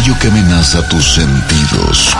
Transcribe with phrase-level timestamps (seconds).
[0.00, 2.16] aquello que amenaza tus sentidos.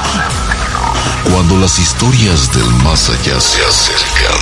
[1.24, 4.38] Cuando las historias del más allá se acercan,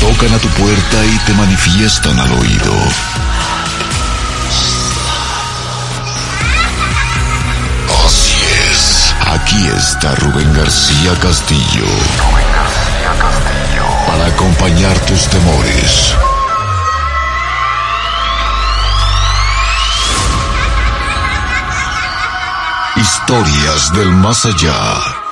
[0.00, 2.74] tocan a tu puerta y te manifiestan al oído.
[8.06, 8.34] Así
[8.70, 11.86] es, aquí está Rubén García Castillo.
[14.06, 16.14] Para acompañar tus temores
[23.04, 25.23] Historias del más allá.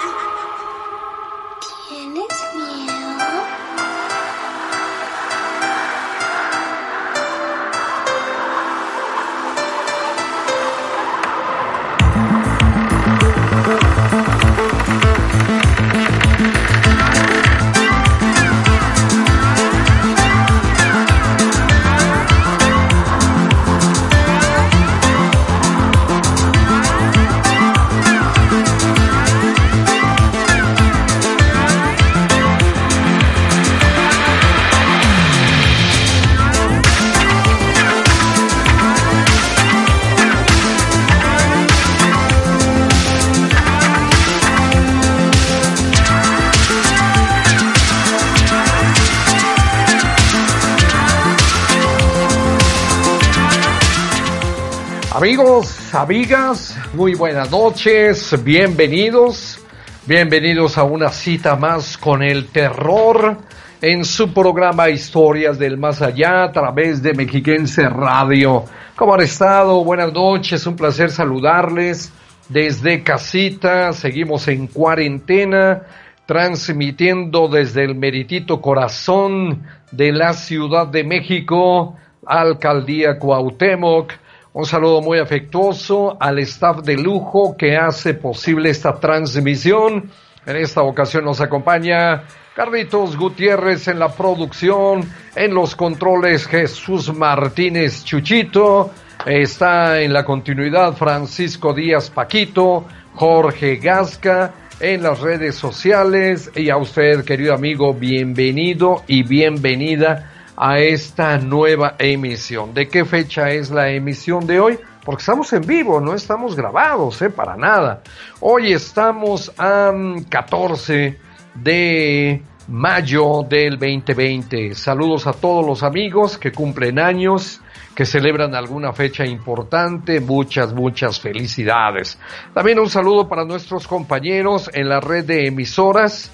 [56.02, 59.60] Amigas, muy buenas noches, bienvenidos,
[60.04, 63.38] bienvenidos a una cita más con el terror
[63.80, 68.64] en su programa Historias del Más Allá a través de Mexiquense Radio.
[68.96, 69.84] ¿Cómo han estado?
[69.84, 72.12] Buenas noches, un placer saludarles
[72.48, 75.82] desde casita, seguimos en cuarentena,
[76.26, 79.62] transmitiendo desde el meritito corazón
[79.92, 81.96] de la Ciudad de México,
[82.26, 84.14] Alcaldía Cuauhtémoc,
[84.54, 90.10] un saludo muy afectuoso al staff de lujo que hace posible esta transmisión.
[90.44, 92.24] En esta ocasión nos acompaña
[92.54, 98.90] Carlitos Gutiérrez en la producción, en los controles Jesús Martínez Chuchito,
[99.24, 106.76] está en la continuidad Francisco Díaz Paquito, Jorge Gasca, en las redes sociales y a
[106.76, 112.74] usted querido amigo, bienvenido y bienvenida a esta nueva emisión.
[112.74, 114.78] ¿De qué fecha es la emisión de hoy?
[115.04, 117.30] Porque estamos en vivo, no estamos grabados, ¿eh?
[117.30, 118.02] Para nada.
[118.40, 119.92] Hoy estamos a
[120.28, 121.18] 14
[121.54, 124.74] de mayo del 2020.
[124.74, 127.60] Saludos a todos los amigos que cumplen años,
[127.94, 130.20] que celebran alguna fecha importante.
[130.20, 132.18] Muchas, muchas felicidades.
[132.54, 136.30] También un saludo para nuestros compañeros en la red de emisoras,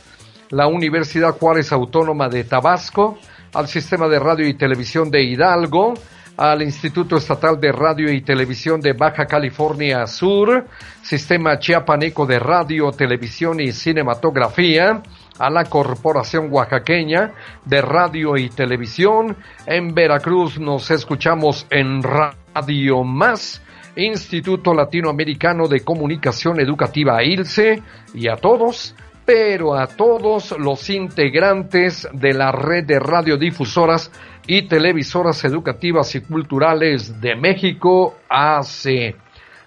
[0.51, 3.19] la Universidad Juárez Autónoma de Tabasco,
[3.55, 5.95] al Sistema de Radio y Televisión de Hidalgo,
[6.37, 10.67] al Instituto Estatal de Radio y Televisión de Baja California Sur,
[11.03, 15.03] Sistema Chiapaneco de Radio, Televisión y Cinematografía,
[15.39, 17.33] a la Corporación Oaxaqueña
[17.65, 19.37] de Radio y Televisión.
[19.67, 23.61] En Veracruz nos escuchamos en Radio Más,
[23.97, 27.83] Instituto Latinoamericano de Comunicación Educativa ILCE,
[28.15, 28.95] y a todos
[29.29, 34.11] pero a todos los integrantes de la red de radiodifusoras
[34.47, 39.15] y televisoras educativas y culturales de México, AC.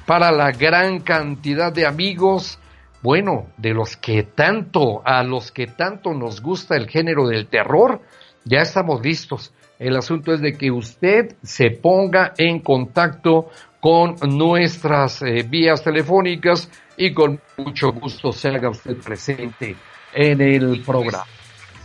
[0.05, 2.59] para la gran cantidad de amigos,
[3.01, 8.01] bueno, de los que tanto, a los que tanto nos gusta el género del terror,
[8.45, 9.53] ya estamos listos.
[9.79, 13.49] El asunto es de que usted se ponga en contacto
[13.81, 19.75] con nuestras eh, vías telefónicas y con mucho gusto se haga usted presente
[20.13, 21.25] en el programa.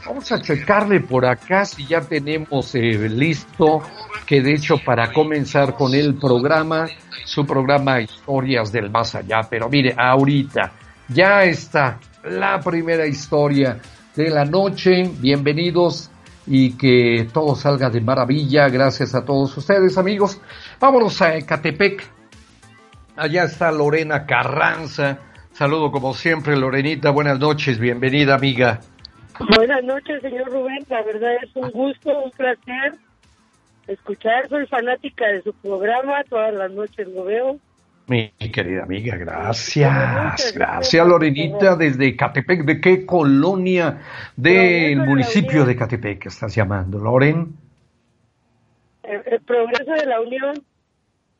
[0.08, 3.82] Vamos a checarle por acá si ya tenemos eh, listo,
[4.24, 6.86] que de hecho para comenzar con el programa,
[7.26, 10.72] su programa Historias del Más Allá, pero mire, ahorita
[11.08, 13.78] ya está la primera historia
[14.16, 16.10] de la noche, bienvenidos
[16.46, 20.40] y que todo salga de maravilla, gracias a todos ustedes amigos.
[20.80, 22.02] Vámonos a Ecatepec,
[23.14, 25.18] allá está Lorena Carranza,
[25.52, 28.80] saludo como siempre Lorenita, buenas noches, bienvenida amiga.
[29.56, 30.84] Buenas noches, señor Rubén.
[30.88, 32.94] La verdad es un gusto, un placer
[33.86, 34.48] escuchar.
[34.48, 36.24] Soy fanática de su programa.
[36.28, 37.58] Todas las noches lo veo.
[38.06, 40.54] Mi querida amiga, gracias.
[40.54, 42.64] Gracias, Lorenita, desde Catepec.
[42.64, 44.00] ¿De qué colonia
[44.34, 47.54] del municipio de Catepec estás llamando, Loren?
[49.02, 50.54] El, Progreso de la Unión.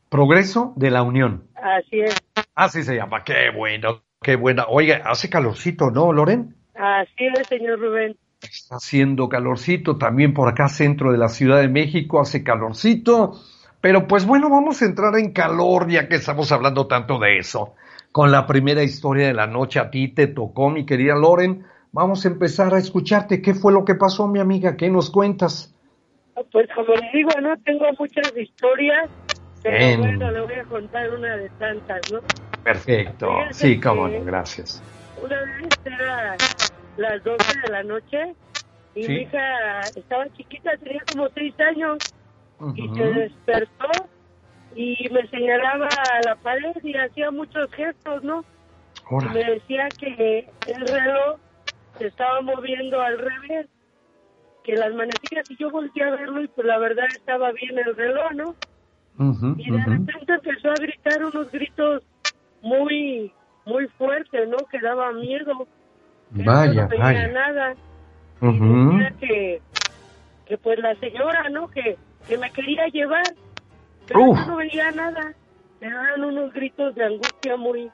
[0.09, 1.43] Progreso de la Unión.
[1.55, 2.15] Así es.
[2.53, 3.23] Así se llama.
[3.23, 4.65] Qué bueno, qué buena.
[4.67, 6.55] Oiga, hace calorcito, ¿no, Loren?
[6.79, 8.15] Así es, señor Rubén.
[8.41, 13.33] Está haciendo calorcito, también por acá centro de la Ciudad de México hace calorcito,
[13.81, 17.75] pero pues bueno, vamos a entrar en calor ya que estamos hablando tanto de eso.
[18.13, 21.65] Con la primera historia de la noche a ti te tocó, mi querida Loren.
[21.91, 23.41] Vamos a empezar a escucharte.
[23.41, 24.77] ¿Qué fue lo que pasó, mi amiga?
[24.77, 25.75] ¿Qué nos cuentas?
[26.51, 29.09] Pues como le digo, no tengo muchas historias,
[29.61, 32.21] pero bueno, le voy a contar una de tantas, ¿no?
[32.63, 33.27] Perfecto.
[33.51, 34.81] sí, cómo gracias.
[35.21, 36.37] Una vez era
[36.99, 38.35] las 12 de la noche
[38.95, 41.99] y mi hija estaba chiquita, tenía como 6 años
[42.75, 44.07] y se despertó
[44.75, 45.87] y me señalaba
[46.17, 48.43] a la pared y hacía muchos gestos, ¿no?
[49.09, 51.39] Y me decía que el reloj
[51.97, 53.67] se estaba moviendo al revés,
[54.63, 57.95] que las manecillas y yo volteé a verlo y pues la verdad estaba bien el
[57.95, 58.55] reloj, ¿no?
[59.57, 62.03] y de repente empezó a gritar unos gritos
[62.61, 63.33] muy
[63.65, 64.65] muy fuertes, ¿no?
[64.67, 65.67] Que daba miedo.
[66.31, 67.27] Vaya, no vaya.
[67.27, 67.75] nada.
[68.41, 69.61] Y que,
[70.45, 71.69] que pues la señora, ¿no?
[71.69, 71.97] Que,
[72.27, 73.23] que me quería llevar,
[74.07, 75.33] pero no veía nada.
[75.81, 77.89] Me daban unos gritos de angustia muy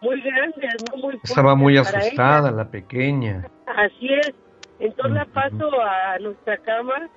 [0.00, 0.98] muy grandes, ¿no?
[0.98, 3.46] Muy Estaba muy asustada la pequeña.
[3.66, 4.34] Así es.
[4.78, 7.08] Entonces la paso a nuestra cama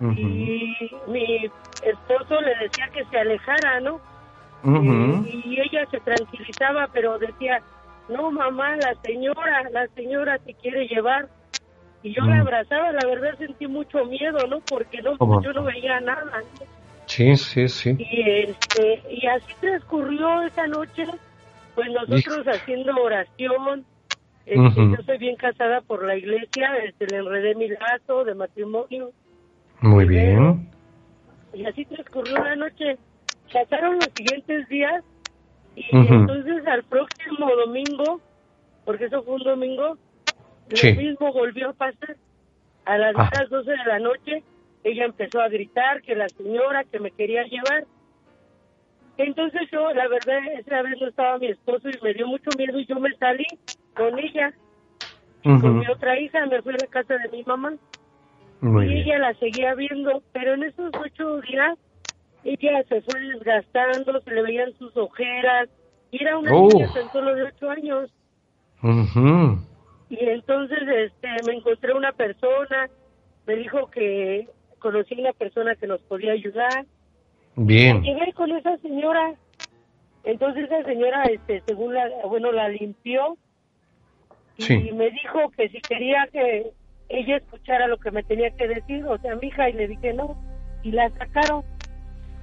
[0.00, 0.74] y
[1.08, 1.50] mi
[1.82, 4.00] esposo le decía que se alejara, ¿no?
[4.64, 7.60] y ella se tranquilizaba, pero decía,
[8.08, 11.28] no mamá, la señora, la señora te quiere llevar.
[12.02, 12.40] Y yo la mm.
[12.40, 14.60] abrazaba, la verdad sentí mucho miedo, ¿no?
[14.60, 16.42] Porque no, yo no veía nada.
[17.06, 17.96] Sí, sí, sí.
[17.98, 21.04] Y, este, y así transcurrió esa noche,
[21.74, 23.84] pues nosotros haciendo oración.
[24.46, 29.10] Este, yo soy bien casada por la iglesia, este, le enredé mi lazo de matrimonio.
[29.80, 30.70] Muy bien.
[31.52, 32.96] Y así transcurrió la noche.
[33.52, 35.02] Pasaron los siguientes días
[35.78, 38.20] y entonces al próximo domingo,
[38.84, 39.96] porque eso fue un domingo,
[40.70, 42.16] lo mismo volvió a pasar.
[42.84, 43.14] A las,
[43.50, 43.84] 12 ah.
[43.84, 44.42] de la noche,
[44.82, 47.84] ella empezó a gritar que la señora que me quería llevar.
[49.18, 52.78] Entonces yo, la verdad, esa vez no estaba mi esposo y me dio mucho miedo
[52.78, 53.46] y yo me salí
[53.94, 54.54] con ella.
[55.42, 57.74] Con mi otra hija me fui a la casa de mi mamá.
[58.62, 61.78] y ella la seguía viendo, pero en esos ocho días
[62.44, 65.68] ella se fue desgastando, se le veían sus ojeras,
[66.10, 68.10] y era una niña tan solo de ocho años.
[70.10, 72.88] Y entonces este, me encontré una persona,
[73.46, 76.86] me dijo que conocía una persona que nos podía ayudar.
[77.56, 78.02] Bien.
[78.02, 79.34] Llegué con esa señora,
[80.24, 83.36] entonces esa señora, este, según la, bueno, la limpió
[84.56, 86.72] y me dijo que si quería que
[87.08, 90.12] ella escuchara lo que me tenía que decir, o sea, mi hija, y le dije
[90.12, 90.36] no,
[90.82, 91.64] y la sacaron.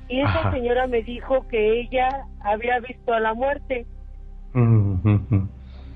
[0.07, 3.85] Y esa señora me dijo que ella había visto a la muerte.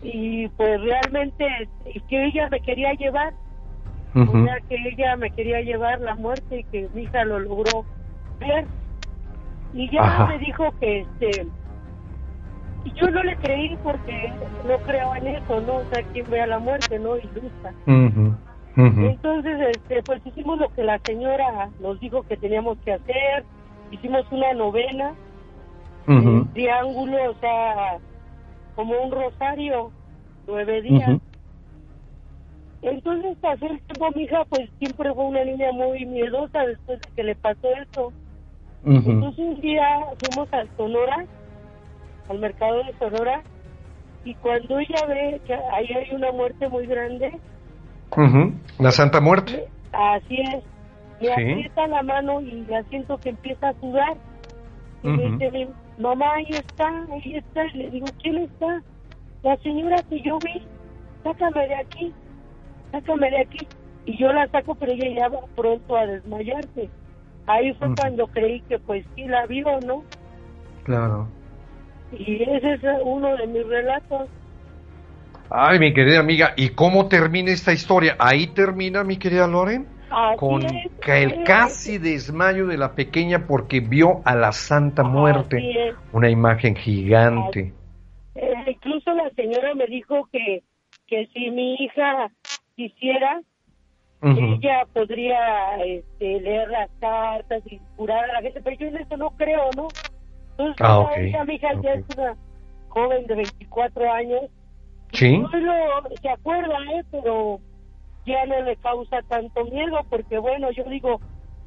[0.01, 1.45] Y pues realmente,
[1.93, 3.33] y que ella me quería llevar.
[4.15, 7.85] O sea, que ella me quería llevar la muerte y que mi hija lo logró
[8.39, 8.65] ver.
[9.73, 11.45] Y ya me dijo que este
[12.85, 14.33] Y yo no le creí porque
[14.67, 15.75] no creo en eso, ¿no?
[15.75, 17.17] O sea, quien ve a la muerte, ¿no?
[17.17, 17.73] Ilusa.
[18.75, 23.43] Entonces, este, pues hicimos lo que la señora nos dijo que teníamos que hacer.
[23.91, 25.13] Hicimos una novena,
[26.07, 27.97] un triángulo, o sea,
[28.75, 29.91] como un rosario,
[30.47, 31.19] nueve días.
[32.81, 37.09] Entonces pasó el tiempo, mi hija pues siempre fue una niña muy miedosa después de
[37.15, 38.13] que le pasó eso.
[38.85, 39.83] Entonces un día
[40.19, 41.25] fuimos a Sonora,
[42.29, 43.43] al mercado de Sonora,
[44.23, 47.37] y cuando ella ve que ahí hay una muerte muy grande,
[48.79, 49.67] la Santa Muerte.
[49.91, 50.63] Así es,
[51.21, 54.17] me aprieta la mano y la siento que empieza a sudar.
[55.03, 57.65] Y me dice, mamá, ahí está, ahí está.
[57.67, 58.81] Y le digo, ¿quién está?
[59.43, 60.61] La señora que yo vi,
[61.23, 62.13] sácame de aquí
[62.91, 63.67] sácame de aquí.
[64.05, 66.89] Y yo la saco, pero ella ya va pronto a desmayarse.
[67.47, 70.03] Ahí fue cuando creí que pues sí la vio, ¿no?
[70.83, 71.27] Claro.
[72.11, 74.29] Y ese es uno de mis relatos.
[75.51, 78.15] Ay, mi querida amiga, ¿y cómo termina esta historia?
[78.19, 79.87] Ahí termina, mi querida Loren,
[80.37, 86.75] con el casi desmayo de la pequeña porque vio a la Santa Muerte, una imagen
[86.75, 87.73] gigante.
[88.35, 90.63] Eh, incluso la señora me dijo que,
[91.07, 92.31] que si mi hija
[92.75, 93.41] quisiera,
[94.21, 99.17] ella podría este, leer las cartas y curar a la gente, pero yo en eso
[99.17, 99.87] no creo, ¿no?
[100.51, 102.35] Entonces, ah, mi hija ya es una
[102.89, 104.41] joven de 24 años.
[105.13, 105.37] Sí.
[105.37, 105.49] No
[106.21, 107.03] se acuerda, ¿eh?
[107.11, 107.59] Pero
[108.29, 111.19] ya no le causa tanto miedo, porque bueno, yo digo,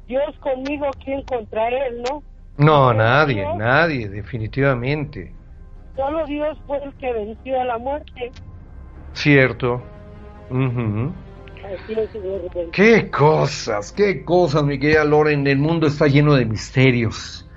[0.07, 2.23] Dios conmigo, ¿quién contra él, no?
[2.57, 5.33] No, nadie, nadie, definitivamente.
[5.95, 8.31] Solo Dios fue el que venció a la muerte.
[9.13, 9.81] Cierto.
[12.71, 15.45] Qué cosas, qué cosas, mi querida Loren.
[15.47, 17.47] El mundo está lleno de misterios.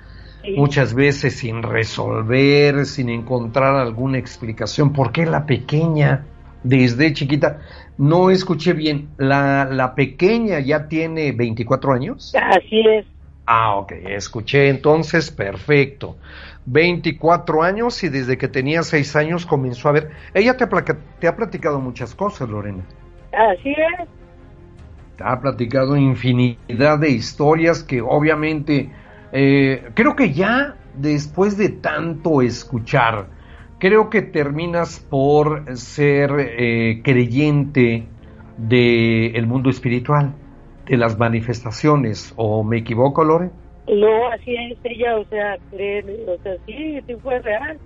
[0.55, 4.93] Muchas veces sin resolver, sin encontrar alguna explicación.
[4.93, 6.25] ¿Por qué la pequeña,
[6.63, 7.59] desde chiquita?
[7.97, 9.09] No escuché bien.
[9.17, 12.33] ¿La, la pequeña ya tiene 24 años?
[12.35, 13.05] Así es.
[13.45, 16.17] Ah, ok, escuché entonces, perfecto.
[16.65, 20.11] 24 años y desde que tenía 6 años comenzó a ver.
[20.33, 20.69] Ella te ha,
[21.19, 22.83] te ha platicado muchas cosas, Lorena.
[23.31, 24.09] Así es.
[25.15, 28.91] Te ha platicado infinidad de historias que obviamente
[29.31, 33.27] eh, creo que ya después de tanto escuchar,
[33.79, 38.05] creo que terminas por ser eh, creyente
[38.57, 40.33] del el mundo espiritual,
[40.85, 43.51] de las manifestaciones, ¿o me equivoco, Lorena?
[43.87, 47.77] No, así es ella, o sea, creen, o sea, sí, sí fue real.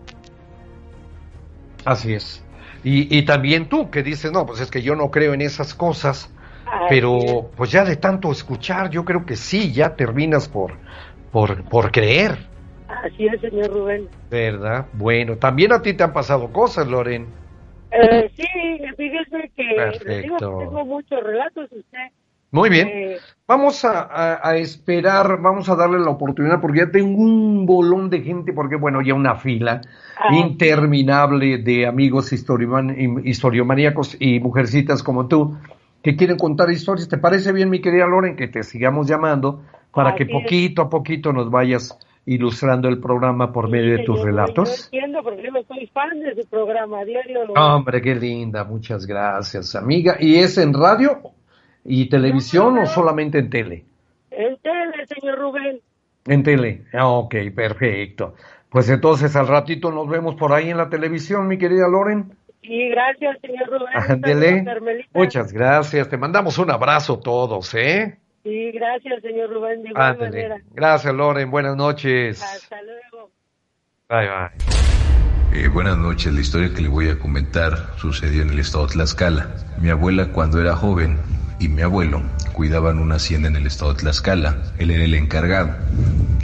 [1.85, 2.43] Así es.
[2.83, 5.75] Y, y también tú, que dices, no, pues es que yo no creo en esas
[5.75, 6.33] cosas,
[6.89, 10.73] pero pues ya de tanto escuchar, yo creo que sí, ya terminas por,
[11.31, 12.50] por, por creer.
[13.03, 14.07] Así es, señor Rubén.
[14.29, 14.85] ¿Verdad?
[14.93, 17.27] Bueno, también a ti te han pasado cosas, Loren.
[17.91, 18.45] Eh, sí,
[18.97, 22.09] fíjese que digo, tengo muchos relatos, usted
[22.51, 22.87] muy bien.
[22.89, 23.17] Eh,
[23.47, 28.51] vamos a, esperar, vamos a darle la oportunidad porque ya tengo un bolón de gente,
[28.51, 29.79] porque bueno, ya una fila
[30.17, 30.35] ah.
[30.35, 35.57] interminable de amigos historiomaníacos y mujercitas como tú
[36.03, 37.07] que quieren contar historias.
[37.07, 41.31] ¿Te parece bien, mi querida Loren, que te sigamos llamando para que poquito a poquito
[41.31, 44.89] nos vayas ilustrando el programa por medio de tus relatos?
[44.91, 47.41] Yo entiendo porque yo soy fan de su programa diario.
[47.55, 50.17] Hombre, qué linda, muchas gracias, amiga.
[50.19, 51.33] ¿Y es en radio
[51.83, 53.85] ¿Y televisión o solamente en tele?
[54.29, 55.79] En tele, señor Rubén.
[56.25, 58.35] En tele, ah, ok, perfecto.
[58.69, 62.31] Pues entonces al ratito nos vemos por ahí en la televisión, mi querida Loren.
[62.61, 63.93] Sí, gracias, señor Rubén.
[63.93, 64.65] Ándele.
[65.13, 66.07] Muchas gracias.
[66.07, 68.19] Te mandamos un abrazo todos, ¿eh?
[68.43, 69.83] Sí, gracias, señor Rubén.
[69.83, 71.51] De Gracias, Loren.
[71.51, 72.41] Buenas noches.
[72.41, 73.31] Hasta luego.
[74.09, 75.63] Bye, bye.
[75.63, 76.33] Eh, buenas noches.
[76.33, 79.55] La historia que le voy a comentar sucedió en el estado de Tlaxcala.
[79.79, 81.17] Mi abuela, cuando era joven,
[81.59, 84.57] y mi abuelo cuidaban una hacienda en el estado de Tlaxcala.
[84.79, 85.75] Él era el encargado.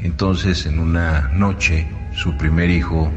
[0.03, 3.11] Entonces, en una noche, su primer hijo,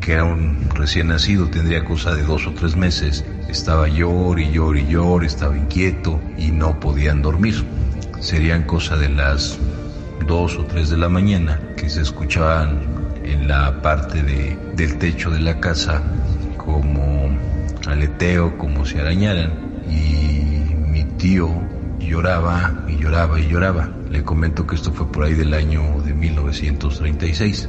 [0.00, 4.50] que era un recién nacido, tendría cosa de dos o tres meses, estaba llor y
[4.50, 7.64] llor y llor, estaba inquieto y no podían dormir.
[8.22, 9.58] Serían cosa de las
[10.26, 12.80] dos o tres de la mañana que se escuchaban
[13.22, 16.02] en la parte de, del techo de la casa
[16.56, 17.36] como
[17.86, 19.52] aleteo, como si arañaran
[19.90, 20.22] y
[21.22, 21.48] tío
[22.00, 23.88] lloraba y lloraba y lloraba.
[24.10, 27.68] Le comento que esto fue por ahí del año de 1936.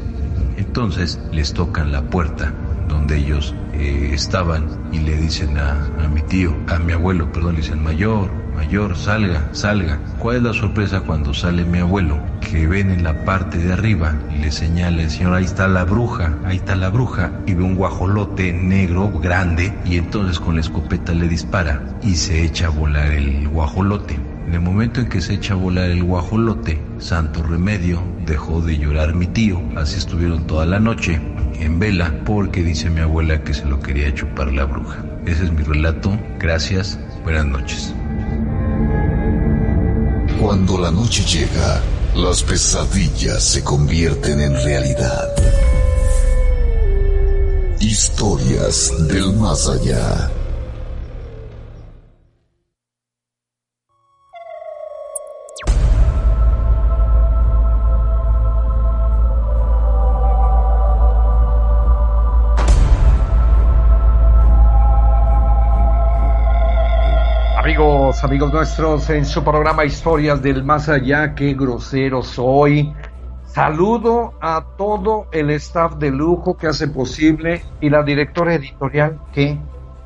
[0.58, 2.52] Entonces les tocan la puerta
[2.88, 7.62] donde ellos eh, estaban y le dicen a, mi tío, a mi abuelo, perdón, le
[7.62, 10.00] dicen, mayor, mayor, salga, salga.
[10.20, 12.18] ¿Cuál es la sorpresa cuando sale mi abuelo?
[12.40, 15.84] Que ven en la parte de arriba y le señala el señor, ahí está la
[15.84, 20.62] bruja, ahí está la bruja, y ve un guajolote negro, grande, y entonces con la
[20.62, 24.18] escopeta le dispara y se echa a volar el guajolote.
[24.48, 28.78] En el momento en que se echa a volar el guajolote, santo remedio, dejó de
[28.78, 31.20] llorar mi tío, así estuvieron toda la noche
[31.60, 35.04] en vela porque dice mi abuela que se lo quería chupar la bruja.
[35.26, 37.94] Ese es mi relato, gracias, buenas noches.
[40.40, 41.82] Cuando la noche llega,
[42.16, 45.30] las pesadillas se convierten en realidad.
[47.80, 50.30] Historias del más allá.
[67.84, 72.94] Amigos nuestros, en su programa Historias del Más Allá, qué grosero soy.
[73.46, 79.58] Saludo a todo el staff de lujo que hace posible y la directora editorial que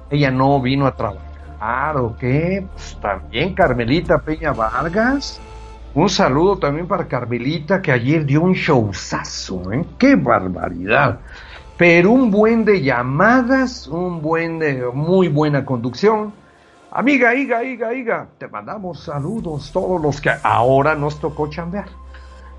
[0.10, 2.66] ella no vino a trabajar, ¿o qué?
[2.74, 5.40] Pues también Carmelita Peña Vargas.
[5.94, 9.86] Un saludo también para Carmelita que ayer dio un showzazo, ¿eh?
[10.00, 11.20] ¡Qué barbaridad!
[11.78, 16.34] Pero un buen de llamadas, un buen de muy buena conducción
[16.92, 21.90] Amiga, Iga, Iga, Iga, te mandamos saludos todos los que ahora nos tocó chambear.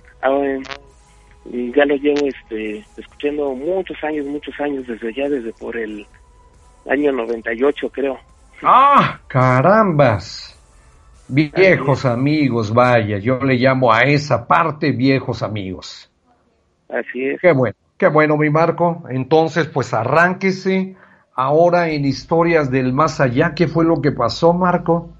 [1.73, 6.05] ya lo llevo este, escuchando muchos años, muchos años, desde ya, desde por el
[6.89, 8.19] año 98, creo.
[8.61, 9.21] ¡Ah!
[9.29, 10.48] ¡Carambas!
[11.29, 16.11] Viejos amigos, vaya, yo le llamo a esa parte viejos amigos.
[16.89, 17.39] Así es.
[17.39, 19.03] Qué bueno, qué bueno, mi Marco.
[19.09, 20.95] Entonces, pues arránquese
[21.35, 23.53] ahora en historias del más allá.
[23.55, 25.11] ¿Qué fue lo que pasó, Marco?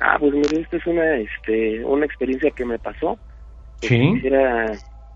[0.00, 3.18] Ah, pues mire, esta es una, este, una experiencia que me pasó.
[3.82, 4.20] Sí.
[4.24, 4.72] Era,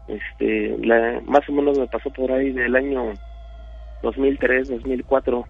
[0.09, 3.13] este, la, más o menos me pasó por ahí del año
[4.03, 5.45] 2003, 2004.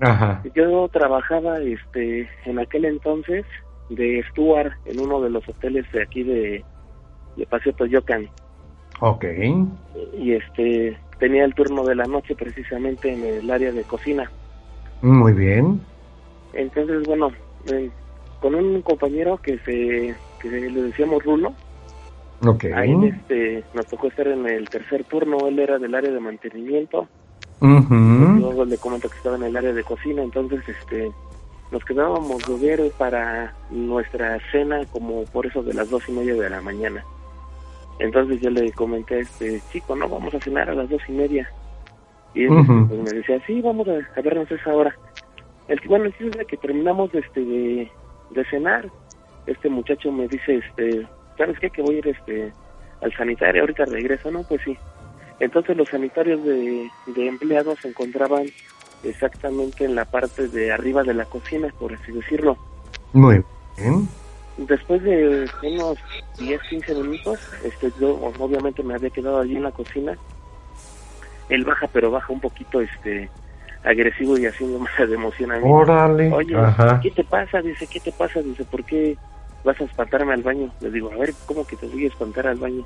[0.00, 0.42] Ajá.
[0.54, 3.44] Yo trabajaba este en aquel entonces
[3.90, 6.64] de steward en uno de los hoteles de aquí de,
[7.36, 8.28] de Paseo Toyocan.
[9.00, 9.24] Ok.
[10.18, 14.30] Y este tenía el turno de la noche precisamente en el área de cocina.
[15.02, 15.80] Muy bien.
[16.54, 17.30] Entonces, bueno,
[18.40, 21.52] con un compañero que se que le decíamos Rulo.
[22.46, 22.64] Ok.
[22.74, 27.08] Ahí este, nos tocó estar en el tercer turno, él era del área de mantenimiento
[27.64, 31.10] Luego le comento que estaba en el área de cocina, entonces este
[31.70, 36.34] nos quedábamos de ver para nuestra cena como por eso de las dos y media
[36.34, 37.04] de la mañana.
[37.98, 41.12] Entonces yo le comenté a este chico, no, vamos a cenar a las dos y
[41.12, 41.50] media.
[42.34, 44.94] Y él pues, me decía, sí, vamos a, vernos esa hora.
[45.68, 47.90] El bueno, el que terminamos este, de,
[48.30, 48.90] de cenar,
[49.46, 51.06] este muchacho me dice, este,
[51.38, 51.70] ¿sabes qué?
[51.70, 52.52] Que voy a ir este,
[53.00, 54.42] al sanitario, ahorita regreso, ¿no?
[54.42, 54.76] Pues sí.
[55.40, 58.44] Entonces los sanitarios de, empleados se encontraban
[59.02, 62.56] exactamente en la parte de arriba de la cocina, por así decirlo.
[63.12, 63.42] Muy
[63.76, 64.08] bien.
[64.56, 65.98] Después de unos
[66.38, 70.16] 10, 15 minutos, este, yo obviamente me había quedado allí en la cocina.
[71.48, 73.28] Él baja, pero baja un poquito este
[73.82, 75.64] agresivo y haciendo más de emoción a mí.
[75.64, 76.32] Órale.
[76.32, 76.54] Oye,
[77.02, 77.60] ¿qué te pasa?
[77.60, 78.40] Dice, ¿qué te pasa?
[78.40, 79.16] Dice, ¿por qué
[79.64, 80.72] vas a espantarme al baño?
[80.80, 82.84] Le digo, a ver, ¿cómo que te voy a espantar al baño?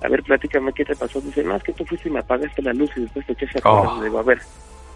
[0.00, 1.20] A ver, platícame qué te pasó.
[1.20, 3.60] Dice, no, es que tú fuiste y me apagaste la luz y después te echaste
[3.62, 4.02] a oh.
[4.02, 4.40] digo, a ver,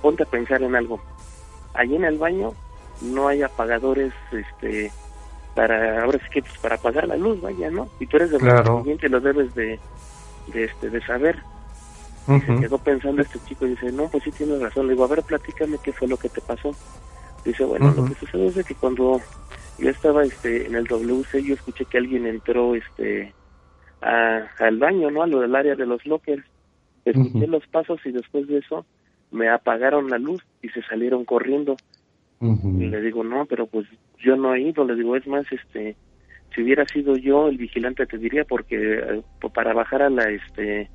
[0.01, 1.01] ponte a pensar en algo.
[1.75, 2.53] Allí en el baño
[3.03, 4.93] no hay apagadores este
[5.55, 8.39] para ahora sí que pues, para pagar la luz vaya no y tú eres de
[8.39, 8.85] claro.
[8.87, 9.79] y lo debes de,
[10.53, 11.43] de este de saber
[12.29, 15.05] y se quedó pensando este chico y dice no pues sí tienes razón le digo
[15.05, 16.75] a ver platícame qué fue lo que te pasó
[17.45, 19.21] dice bueno lo que sucede es que cuando
[19.79, 23.35] yo estaba este en el WC yo escuché que alguien entró este
[24.03, 26.45] a, al baño no a lo del área de los lockers.
[27.05, 28.85] Escuché los pasos y después de eso
[29.31, 31.77] me apagaron la luz y se salieron corriendo.
[32.41, 33.87] Y le digo no pero pues
[34.19, 35.95] yo no he ido le digo es más este
[36.53, 39.23] si hubiera sido yo el vigilante te diría porque eh,
[39.55, 40.91] para bajar a la este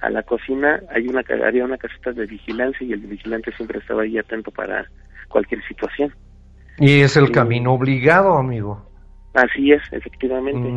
[0.00, 4.02] a la cocina hay una había una caseta de vigilancia y el vigilante siempre estaba
[4.02, 4.88] ahí atento para
[5.28, 6.14] cualquier situación
[6.78, 8.88] y es el camino obligado amigo
[9.34, 10.68] así es efectivamente.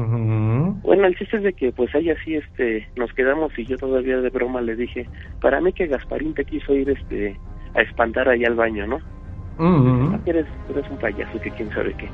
[0.84, 4.18] Bueno el chiste es de que pues ahí así este nos quedamos y yo todavía
[4.18, 5.08] de broma le dije
[5.42, 7.38] para mí que Gasparín te quiso ir este
[7.76, 8.98] a espantar ahí al baño no
[9.60, 12.10] uh eres, eres un payaso que quién sabe qué.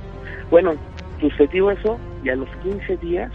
[0.50, 0.74] Bueno,
[1.20, 3.32] sucedió eso y a los 15 días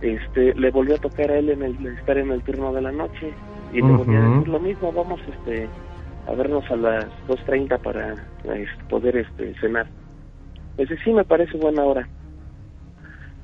[0.00, 2.92] este le volvió a tocar a él en el estar en el turno de la
[2.92, 3.32] noche
[3.72, 5.68] y le volvió a decir lo mismo, vamos este
[6.26, 9.86] a vernos a las 2.30 para este, poder este cenar.
[10.78, 12.08] Pues sí me parece buena hora.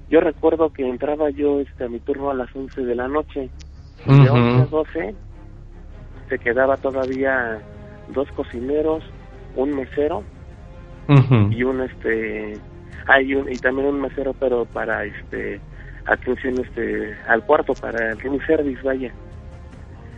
[0.09, 3.51] Yo recuerdo que entraba yo este a mi turno a las 11 de la noche.
[4.07, 5.15] De 11 a 12
[6.29, 7.59] se quedaba todavía
[8.15, 9.03] dos cocineros,
[9.57, 10.23] un mesero
[11.51, 12.57] y un este
[13.09, 15.61] hay un y también un mesero pero para este
[16.07, 19.13] atención este al cuarto para el room service vaya.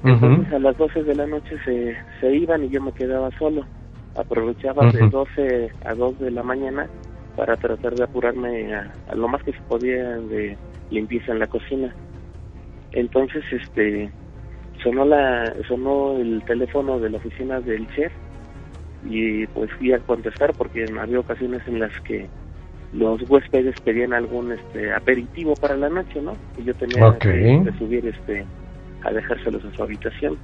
[0.05, 3.65] Entonces a las 12 de la noche se, se iban y yo me quedaba solo.
[4.15, 6.87] Aprovechaba de 12 a 2 de la mañana
[7.37, 10.57] para tratar de apurarme a, a, lo más que se podía de
[10.91, 11.95] limpieza en la cocina
[12.93, 14.11] entonces este
[14.83, 18.13] sonó la sonó el teléfono de la oficina del chef
[19.05, 22.27] y pues fui a contestar porque había ocasiones en las que
[22.93, 26.33] los huéspedes pedían algún este aperitivo para la noche, ¿no?
[26.59, 28.45] Y yo tenía que, subir este
[29.03, 30.39] a dejárselos en su habitación.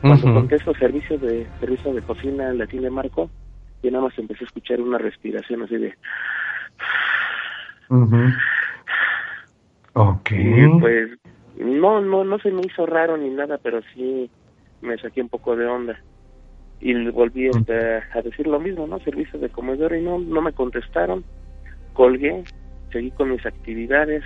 [0.00, 3.30] Cuando contesto servicio de servicio de cocina la tiene Marco,
[3.82, 5.94] y nada más empecé a escuchar una respiración así de
[9.94, 10.30] Ok.
[10.80, 11.10] pues
[11.58, 14.30] no, no, no se me hizo raro ni nada, pero sí
[14.80, 15.98] me saqué un poco de onda.
[16.80, 18.98] Y volví este, a decir lo mismo, ¿no?
[19.00, 21.24] Servicio de comedor y no, no me contestaron.
[21.92, 22.44] Colgué,
[22.90, 24.24] seguí con mis actividades.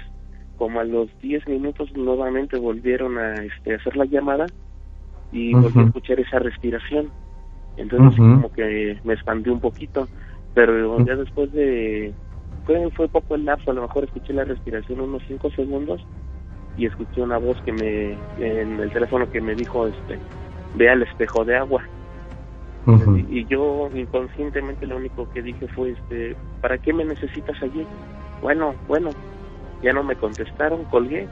[0.57, 4.47] Como a los 10 minutos nuevamente volvieron a este, hacer la llamada
[5.33, 7.11] y volví a escuchar esa respiración.
[7.76, 10.08] Entonces como que me expandí un poquito,
[10.54, 12.14] pero ya después de...
[12.66, 16.00] Fue, fue poco el lapso, a lo mejor escuché la respiración unos 5 segundos
[16.76, 20.18] y escuché una voz que me en el teléfono que me dijo este
[20.74, 21.84] ve al espejo de agua
[23.30, 27.87] y, yo inconscientemente lo único que dije fue este para qué me necesitas allí
[28.42, 29.10] bueno bueno
[29.82, 31.28] ya no me contestaron colgué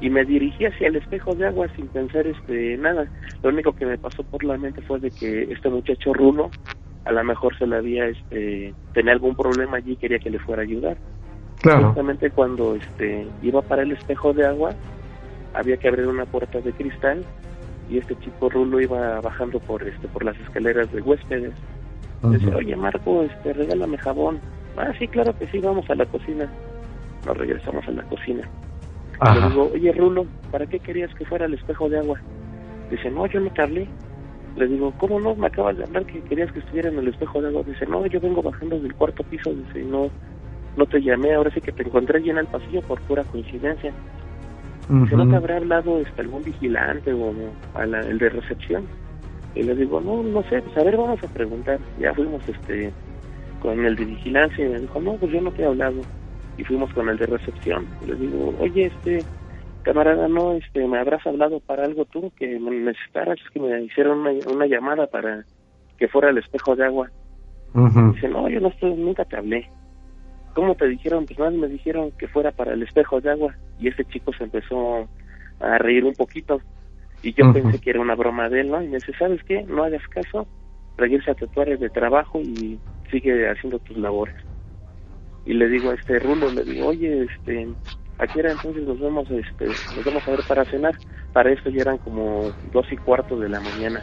[0.00, 3.06] y me dirigí hacia el espejo de agua sin pensar este nada
[3.42, 6.50] lo único que me pasó por la mente fue de que este muchacho Rulo
[7.04, 10.38] a lo mejor se le había este tenía algún problema allí y quería que le
[10.38, 10.96] fuera a ayudar
[11.62, 14.70] Justamente cuando este iba para el espejo de agua,
[15.54, 17.24] había que abrir una puerta de cristal
[17.88, 21.54] y este chico Rulo iba bajando por este por las escaleras de huéspedes.
[22.22, 24.40] Dice, oye Marco, este, regálame jabón.
[24.76, 26.48] Ah, sí, claro que sí, vamos a la cocina.
[27.24, 28.48] Nos regresamos a la cocina.
[29.22, 32.20] Le digo, oye Rulo, ¿para qué querías que fuera el espejo de agua?
[32.90, 33.88] Dice, no, yo no te hablé.
[34.56, 35.34] Le digo, ¿cómo no?
[35.34, 37.62] Me acabas de hablar que querías que estuviera en el espejo de agua.
[37.66, 39.52] Dice, no, yo vengo bajando del cuarto piso.
[39.52, 40.10] Dice, no,
[40.76, 43.92] no te llamé, ahora sí que te encontré allí en el pasillo por pura coincidencia.
[44.88, 47.34] Si no te habrá hablado este, algún vigilante o
[47.74, 48.84] a la, el de recepción.
[49.54, 51.80] Y le digo, no, no sé, pues a ver, vamos a preguntar.
[51.98, 52.92] Ya fuimos este
[53.60, 55.96] con el de vigilancia y me dijo, no, pues yo no te he hablado.
[56.56, 57.86] Y fuimos con el de recepción.
[58.06, 59.24] Le digo, oye, este
[59.82, 64.18] camarada, no, este, me habrás hablado para algo tú que me necesitaras, que me hicieron
[64.18, 65.44] una, una llamada para
[65.96, 67.10] que fuera el espejo de agua.
[68.14, 69.70] Dice, no, yo no estoy, nunca te hablé.
[70.56, 71.26] ¿cómo te dijeron?
[71.26, 73.54] Pues más me dijeron que fuera para el espejo de agua.
[73.78, 75.06] Y ese chico se empezó
[75.60, 76.62] a reír un poquito.
[77.22, 78.82] Y yo pensé que era una broma de él, ¿no?
[78.82, 79.64] Y me dice, ¿sabes qué?
[79.64, 80.46] No hagas caso,
[80.96, 82.78] regresa a tu área de trabajo y
[83.10, 84.34] sigue haciendo tus labores.
[85.46, 87.68] Y le digo a este Rulo, le digo, oye, este,
[88.18, 90.94] ¿a qué hora entonces nos vamos, este, nos vamos a ver para cenar?
[91.32, 94.02] Para esto ya eran como dos y cuarto de la mañana.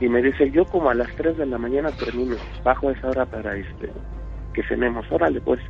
[0.00, 3.24] Y me dice, yo como a las tres de la mañana termino, bajo esa hora
[3.24, 3.90] para, este,
[4.52, 5.60] que cenemos, órale pues.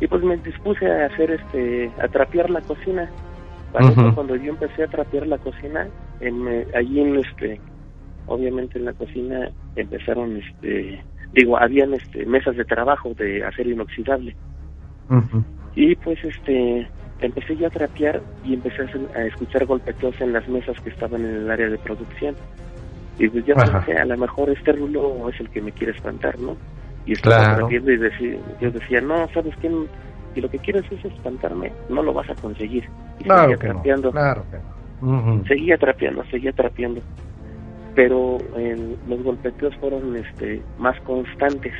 [0.00, 3.08] Y pues me dispuse a hacer este, a trapear la cocina.
[3.72, 5.86] Para eso cuando yo empecé a trapear la cocina,
[6.20, 7.60] en, allí en este,
[8.26, 14.36] obviamente en la cocina empezaron este digo, habían este, mesas de trabajo de acero inoxidable.
[15.74, 16.88] Y pues este
[17.20, 18.82] empecé yo a trapear y empecé
[19.14, 22.34] a, escuchar golpeteos en las mesas que estaban en el área de producción.
[23.18, 26.38] Y pues yo pensé, a lo mejor este rulo es el que me quiere espantar,
[26.38, 26.56] ¿no?
[27.06, 29.70] Y estaba trapeando y decía, yo decía, no, ¿sabes qué?
[30.34, 32.84] Si lo que quieres es espantarme, no lo vas a conseguir.
[33.18, 34.12] Y seguía trapeando.
[35.48, 37.00] Seguía trapeando, seguía trapeando.
[37.98, 38.38] Pero
[39.08, 41.74] los golpeteos fueron este más constantes.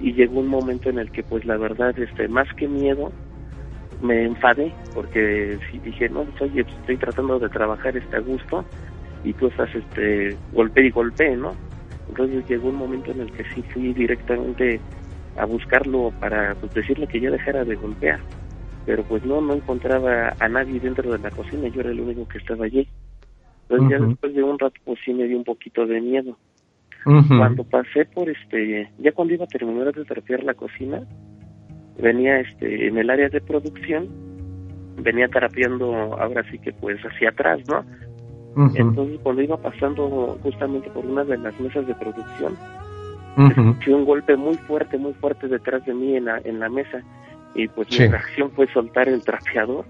[0.00, 3.12] Y llegó un momento en el que pues la verdad este más que miedo
[4.00, 8.20] me enfadé porque si dije no pues, oye pues, estoy tratando de trabajar este a
[8.20, 8.64] gusto
[9.22, 11.52] y tú estás este golpe y golpe no
[12.08, 14.80] entonces llegó un momento en el que sí fui directamente
[15.36, 18.20] a buscarlo para pues, decirle que ya dejara de golpear.
[18.86, 22.26] Pero pues no no encontraba a nadie dentro de la cocina yo era el único
[22.26, 22.88] que estaba allí
[23.68, 26.36] entonces ya después de un rato pues sí me dio un poquito de miedo.
[27.04, 31.02] Cuando pasé por este, ya cuando iba a terminar de trapear la cocina,
[31.98, 34.08] venía este en el área de producción,
[34.98, 37.84] venía tarapeando ahora sí que pues hacia atrás, ¿no?
[38.74, 42.54] Entonces cuando iba pasando justamente por una de las mesas de producción,
[43.36, 47.02] escuché un golpe muy fuerte, muy fuerte detrás de mí en la, en la mesa.
[47.54, 49.84] Y pues mi reacción fue soltar el trapeador,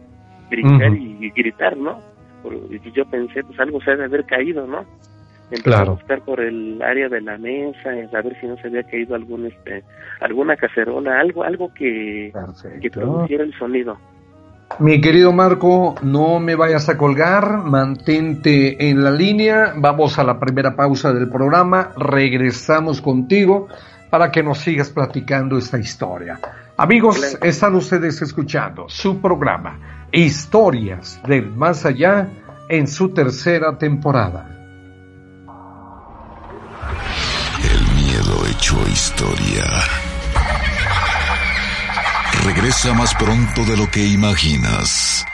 [0.50, 2.00] brincar y, gritar, ¿no?
[2.70, 4.84] Y yo pensé, pues algo se debe haber caído, ¿no?
[5.60, 5.92] claro.
[5.92, 9.14] a buscar por el área de la mesa, a ver si no se había caído
[9.14, 9.84] algún este
[10.20, 12.32] alguna cacerola, algo algo que,
[12.80, 13.98] que produciera el sonido.
[14.78, 20.38] Mi querido Marco, no me vayas a colgar, mantente en la línea, vamos a la
[20.38, 23.68] primera pausa del programa, regresamos contigo
[24.08, 26.38] para que nos sigas platicando esta historia.
[26.82, 29.78] Amigos, están ustedes escuchando su programa
[30.10, 32.28] Historias del Más Allá
[32.68, 34.48] en su tercera temporada.
[38.50, 39.64] hecho historia.
[42.44, 45.24] Regresa más pronto de lo que imaginas.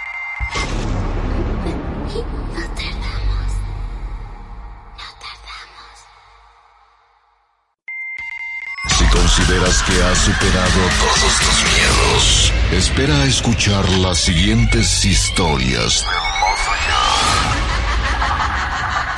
[9.28, 16.02] Consideras que has superado todos tus miedos, espera a escuchar las siguientes historias.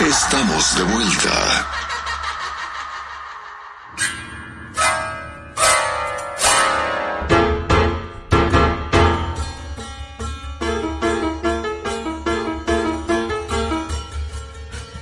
[0.01, 1.67] Estamos de vuelta.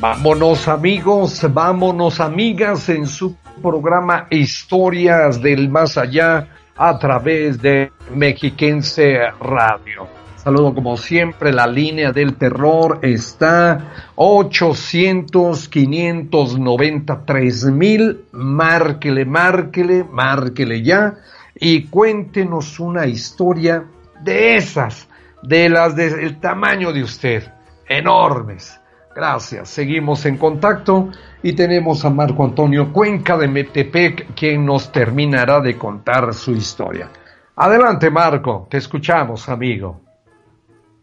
[0.00, 9.18] Vámonos amigos, vámonos amigas en su programa Historias del Más Allá a través de Mexiquense
[9.40, 10.06] Radio.
[10.36, 18.24] Saludo como siempre, la línea del terror está 800 593 mil.
[18.32, 21.16] Márquele, márquele, márquele ya
[21.54, 23.84] y cuéntenos una historia
[24.22, 25.08] de esas,
[25.42, 27.52] de las del tamaño de usted,
[27.88, 28.77] enormes
[29.18, 31.08] Gracias, seguimos en contacto
[31.42, 37.08] y tenemos a Marco Antonio Cuenca de Metepec quien nos terminará de contar su historia.
[37.56, 40.00] Adelante Marco, te escuchamos amigo.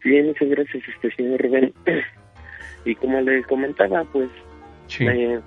[0.02, 1.74] Bien, muchas gracias este señor Rubén.
[2.86, 4.30] Y como le comentaba, pues
[4.98, 5.42] el,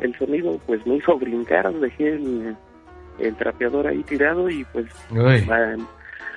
[0.00, 2.56] el, sonido pues me hizo brincar, dejé el,
[3.18, 4.86] el trapeador ahí tirado y pues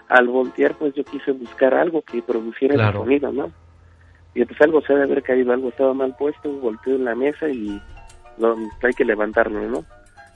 [0.09, 3.66] al voltear pues yo quise buscar algo que produciera el sonido, ¿no?
[4.37, 7.49] Y pues algo se debe haber caído, algo estaba mal puesto, volteó en la mesa
[7.49, 7.81] y
[8.37, 9.83] no, hay que levantarlo, ¿no?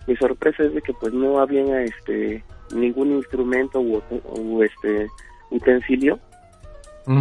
[0.08, 5.08] Mi sorpresa es de que pues no había este ningún instrumento u, este
[5.52, 6.18] utensilio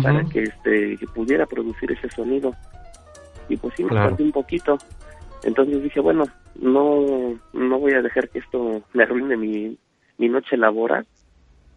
[0.03, 2.55] para que este que pudiera producir ese sonido.
[3.51, 4.79] Y pues sí me un poquito.
[5.43, 9.77] Entonces dije bueno no no voy a dejar que esto me arruine mi,
[10.16, 11.07] mi noche laboral.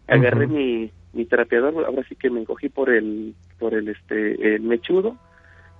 [0.08, 4.62] Agarré mi mi trapeador, ahora sí que me encogí por el, por el, este, el
[4.62, 5.16] mechudo,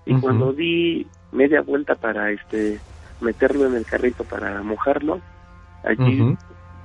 [0.06, 2.78] y cuando di media vuelta para, este,
[3.20, 5.20] meterlo en el carrito para mojarlo,
[5.82, 6.36] allí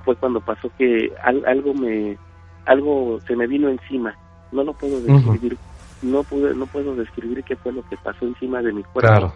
[0.04, 2.16] fue cuando pasó que algo me,
[2.66, 4.14] algo se me vino encima,
[4.52, 5.56] no lo puedo describir,
[6.02, 9.32] no pude, no puedo describir qué fue lo que pasó encima de mi cuerpo,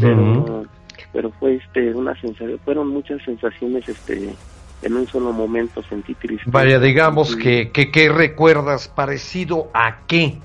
[0.00, 0.64] pero,
[1.12, 4.34] pero fue, este, una sensación, fueron muchas sensaciones, este,
[4.82, 6.50] en un solo momento sentí tristeza.
[6.50, 10.38] Vaya, digamos que, que, recuerdas parecido a qué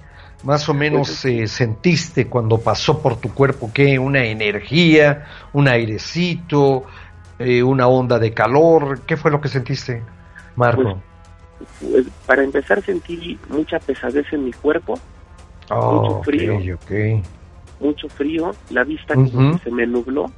[0.43, 5.67] más o menos pues, eh, sentiste cuando pasó por tu cuerpo, qué una energía, un
[5.67, 6.83] airecito,
[7.39, 10.03] eh, una onda de calor, ¿qué fue lo que sentiste,
[10.55, 11.01] Marco?
[11.57, 14.99] Pues, pues, para empezar sentí mucha pesadez en mi cuerpo,
[15.71, 16.59] oh, mucho frío,
[17.79, 19.15] mucho frío, la vista
[19.63, 20.31] se me nubló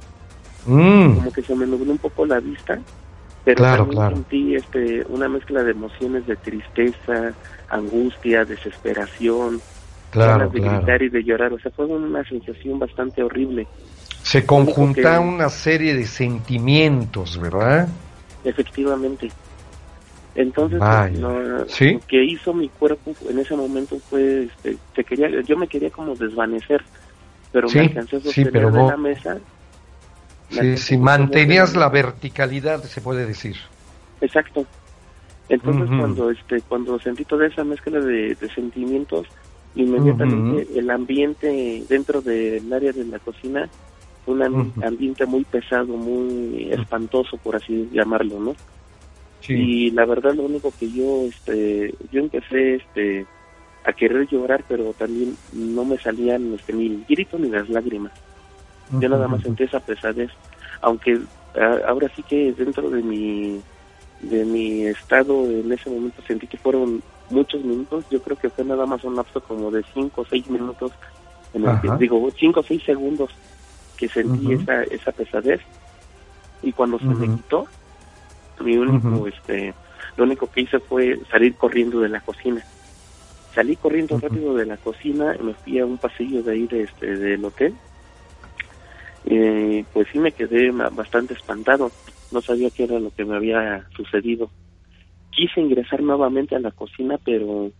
[0.66, 1.14] mm.
[1.16, 2.78] como que se me nubló un poco la vista,
[3.54, 7.32] pero también sentí este, una mezcla de emociones de tristeza,
[7.70, 9.60] angustia, desesperación,
[10.10, 13.66] claro, de gritar y de llorar, o sea, fue una sensación bastante horrible.
[14.22, 17.88] Se conjunta una serie de sentimientos, ¿verdad?
[18.44, 19.30] Efectivamente.
[20.34, 20.78] Entonces,
[21.18, 21.66] lo,
[22.06, 26.14] que hizo mi cuerpo en ese momento fue, este, te quería, yo me quería como
[26.14, 26.84] desvanecer,
[27.50, 29.38] pero me alcancé a sostener de la mesa.
[30.50, 33.56] Sí, si mantenías la verticalidad, se puede decir.
[34.20, 34.66] Exacto.
[35.48, 39.26] Entonces, cuando este cuando sentí toda esa mezcla de, sentimientos,
[39.74, 43.68] inmediatamente el ambiente dentro del área de la cocina
[44.28, 44.42] un
[44.84, 48.54] ambiente muy pesado, muy espantoso, por así llamarlo, ¿no?
[49.48, 53.24] Y la verdad lo único que yo, este, yo empecé, este,
[53.84, 58.12] a querer llorar, pero también no me salían, este, ni el grito ni las lágrimas.
[58.90, 60.30] Yo nada más sentí esa pesadez,
[60.80, 61.20] aunque
[61.86, 63.60] ahora sí que dentro de mi,
[64.20, 68.64] de mi estado en ese momento sentí que fueron muchos minutos, yo creo que fue
[68.64, 70.92] nada más un lapso como de cinco o seis minutos,
[71.54, 73.30] en el que, digo, cinco o seis segundos
[73.96, 75.60] que sentí esa, esa pesadez.
[76.62, 77.66] Y cuando se me quitó,
[78.60, 79.74] mi único, este,
[80.16, 82.62] lo único que hice fue salir corriendo de la cocina.
[83.54, 87.16] Salí corriendo rápido de la cocina, me fui a un pasillo de ahí de este,
[87.16, 87.74] del hotel.
[89.24, 91.90] Eh, pues sí me quedé bastante espantado,
[92.32, 94.50] no sabía qué era lo que me había sucedido.
[95.30, 97.70] Quise ingresar nuevamente a la cocina, pero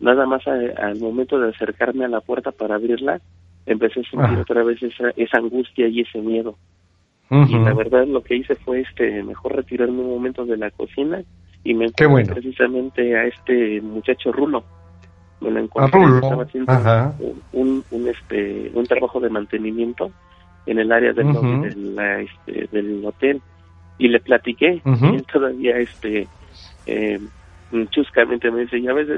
[0.00, 3.20] nada más al momento de acercarme a la puerta para abrirla,
[3.66, 6.56] empecé a sentir otra vez esa, esa angustia y ese miedo.
[7.30, 11.22] Y la verdad lo que hice fue este mejor retirarme un momento de la cocina
[11.64, 14.62] y me encontré precisamente a este muchacho Rulo.
[15.40, 16.72] Me lo encontré, estaba haciendo
[17.52, 20.12] un, un, este, un trabajo de mantenimiento
[20.66, 23.40] en el área del, este, del hotel
[23.98, 26.26] y le platiqué y él todavía este
[26.86, 27.20] eh,
[27.90, 29.08] chuscamente me dice ya ves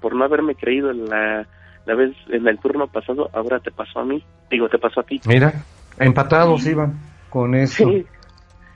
[0.00, 1.46] por no haberme creído en la
[1.86, 5.02] la vez en el turno pasado, ahora te pasó a mí, digo, te pasó a
[5.02, 5.20] ti.
[5.26, 5.52] Mira,
[5.98, 6.98] empatados iban
[7.28, 7.90] con eso.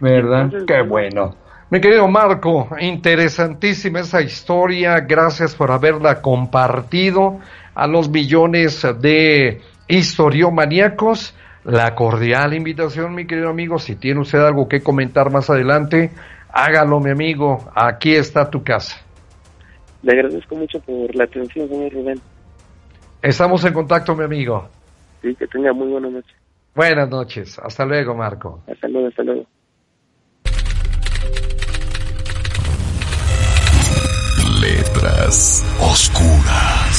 [0.01, 0.51] ¿Verdad?
[0.67, 1.37] Qué bueno.
[1.71, 7.41] Mi querido Marco, interesantísima esa historia, gracias por haberla compartido
[7.75, 11.35] a los millones de historiomaníacos.
[11.65, 16.11] La cordial invitación, mi querido amigo, si tiene usted algo que comentar más adelante,
[16.53, 19.01] hágalo, mi amigo, aquí está tu casa.
[20.03, 22.21] Le agradezco mucho por la atención, señor Rubén.
[23.23, 24.69] Estamos en contacto, mi amigo.
[25.23, 26.35] Sí, que tenga muy buena noche.
[26.75, 27.59] Buenas noches.
[27.59, 28.61] Hasta luego, Marco.
[28.71, 29.47] Hasta luego, hasta luego.
[34.61, 36.94] Letras oscuras.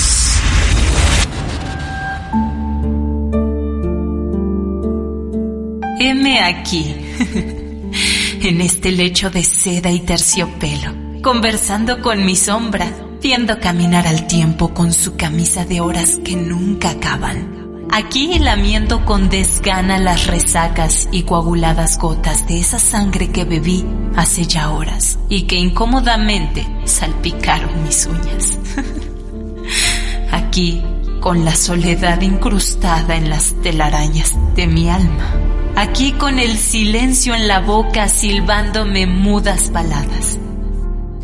[6.08, 6.96] Heme aquí,
[8.44, 14.72] en este lecho de seda y terciopelo, conversando con mi sombra viendo caminar al tiempo
[14.72, 17.88] con su camisa de horas que nunca acaban.
[17.92, 23.84] Aquí lamiendo con desgana las resacas y coaguladas gotas de esa sangre que bebí
[24.16, 28.60] hace ya horas y que incómodamente salpicaron mis uñas.
[30.32, 30.84] Aquí,
[31.20, 35.55] con la soledad incrustada en las telarañas de mi alma.
[35.78, 40.40] Aquí con el silencio en la boca silbándome mudas baladas.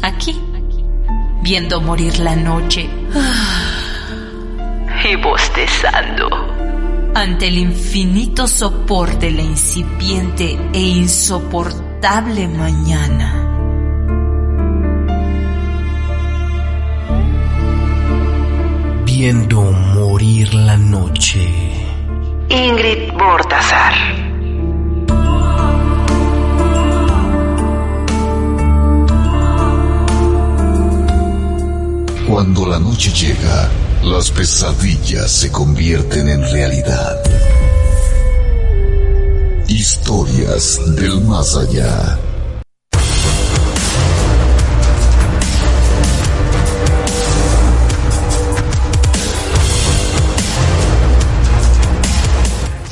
[0.01, 0.37] Aquí
[1.41, 2.89] viendo morir la noche
[5.03, 6.29] y bostezando
[7.15, 13.37] ante el infinito sopor de la incipiente e insoportable mañana.
[19.05, 21.49] Viendo morir la noche.
[22.49, 24.30] Ingrid Bortazar.
[32.31, 33.69] Cuando la noche llega,
[34.03, 37.21] las pesadillas se convierten en realidad.
[39.67, 42.17] Historias del más allá.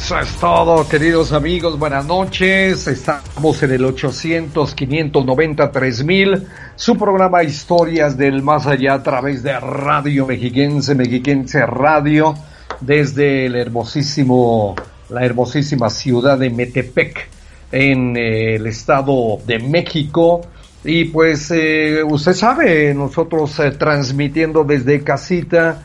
[0.09, 1.77] Eso es todo, queridos amigos.
[1.77, 2.87] Buenas noches.
[2.87, 9.59] Estamos en el 800 590 3000 su programa Historias del Más Allá a través de
[9.59, 12.33] Radio Mexiquense, Mexiquense Radio,
[12.81, 14.75] desde el hermosísimo,
[15.09, 17.29] la hermosísima ciudad de Metepec,
[17.71, 20.41] en eh, el estado de México.
[20.83, 25.83] Y pues eh, usted sabe, nosotros eh, transmitiendo desde casita,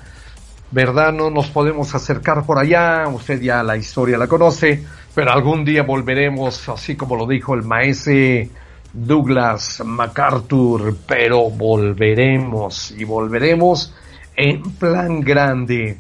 [0.75, 1.13] ¿verdad?
[1.13, 5.85] No nos podemos acercar por allá, usted ya la historia la conoce, Pero algún día
[5.85, 8.51] volveremos, así como lo dijo el maese
[8.93, 13.95] Douglas MacArthur, pero volveremos y volveremos
[14.35, 15.99] en plan grande.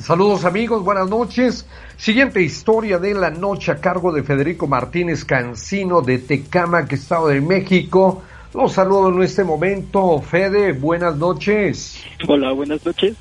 [0.00, 1.64] Saludos amigos, buenas noches.
[1.96, 7.40] Siguiente historia de la noche a cargo de Federico Martínez Cancino de Tecamac, Estado de
[7.40, 8.22] México.
[8.56, 12.02] Los saludo en este momento, Fede, buenas noches.
[12.26, 13.14] Hola, buenas noches.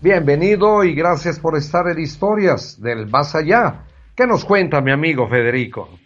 [0.00, 3.84] Bienvenido y gracias por estar en Historias del Más Allá.
[4.16, 5.98] ¿Qué nos cuenta mi amigo Federico?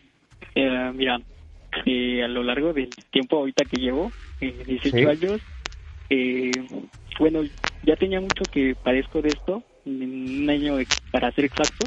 [0.57, 1.21] Eh, mira,
[1.87, 4.11] eh, a lo largo del tiempo ahorita que llevo,
[4.41, 5.41] eh, 18 años,
[6.11, 6.51] eh,
[7.21, 7.43] bueno,
[7.85, 10.79] ya tenía mucho que padezco de esto, un año
[11.13, 11.87] para ser exacto,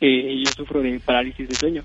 [0.00, 1.84] eh, yo sufro de parálisis de sueño.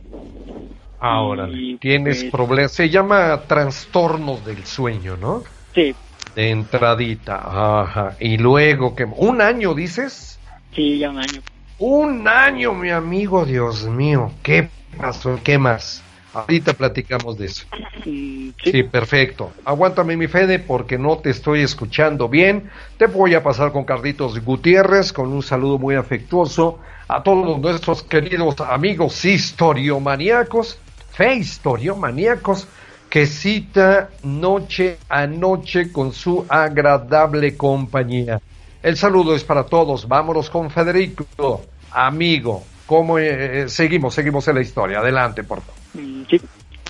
[1.01, 1.49] Ahora,
[1.79, 5.43] tienes pues, problemas, se llama trastornos del sueño, ¿no?
[5.73, 5.95] Sí.
[6.35, 8.15] De entradita, ajá.
[8.19, 10.39] Y luego, que ¿un año dices?
[10.75, 11.41] Sí, ya un año.
[11.79, 14.31] Un año, mi amigo, Dios mío.
[14.43, 15.39] ¿Qué pasó?
[15.43, 16.03] ¿Qué más?
[16.33, 17.65] Ahorita platicamos de eso.
[18.05, 18.83] Mm, ¿Sí?
[18.83, 19.51] perfecto.
[19.65, 22.69] Aguántame mi Fede porque no te estoy escuchando bien.
[22.97, 28.03] Te voy a pasar con Carlitos Gutiérrez con un saludo muy afectuoso a todos nuestros
[28.03, 30.79] queridos amigos historiomaníacos,
[31.13, 32.67] fe historiomaníacos
[33.09, 38.39] que cita noche a noche con su agradable compañía.
[38.81, 40.07] El saludo es para todos.
[40.07, 42.63] Vámonos con Federico, amigo.
[42.85, 44.13] ¿Cómo eh, eh, seguimos?
[44.13, 44.99] Seguimos en la historia.
[44.99, 45.75] Adelante, por favor.
[45.93, 46.41] Mm, sí,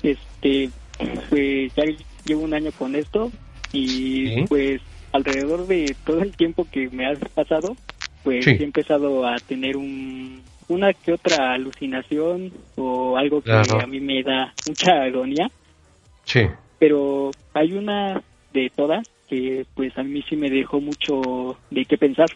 [0.02, 0.70] este,
[1.28, 1.84] pues ya
[2.24, 3.30] llevo un año con esto
[3.72, 4.80] y pues
[5.12, 7.76] alrededor de todo el tiempo que me ha pasado,
[8.22, 14.00] pues he empezado a tener un, una que otra alucinación o algo que a mí
[14.00, 15.50] me da mucha agonía.
[16.24, 16.46] Sí.
[16.78, 21.96] Pero hay una de todas que pues a mí sí me dejó mucho de qué
[21.96, 22.30] pensar.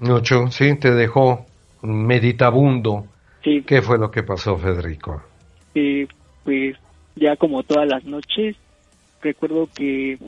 [0.00, 1.46] Mucho, sí, te dejó
[1.82, 3.06] meditabundo.
[3.42, 3.62] Sí.
[3.62, 5.22] ¿Qué fue lo que pasó, Federico?
[5.74, 6.06] Eh,
[6.44, 6.76] pues
[7.14, 8.56] ya como todas las noches,
[9.22, 10.18] recuerdo que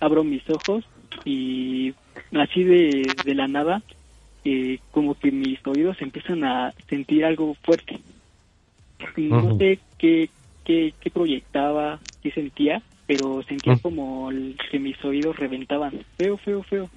[0.00, 0.84] abro mis ojos
[1.24, 1.94] y
[2.32, 3.82] así de, de la nada,
[4.48, 7.98] eh, como que mis oídos empiezan a sentir algo fuerte.
[9.16, 10.30] No sé qué,
[10.64, 14.30] qué, qué proyectaba, qué sentía, pero sentía como
[14.70, 16.88] que mis oídos reventaban, feo, feo, feo.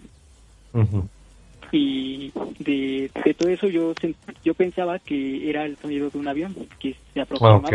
[1.71, 3.93] Y de, de, todo eso yo
[4.43, 7.67] yo pensaba que era el sonido de un avión que se aproximaba.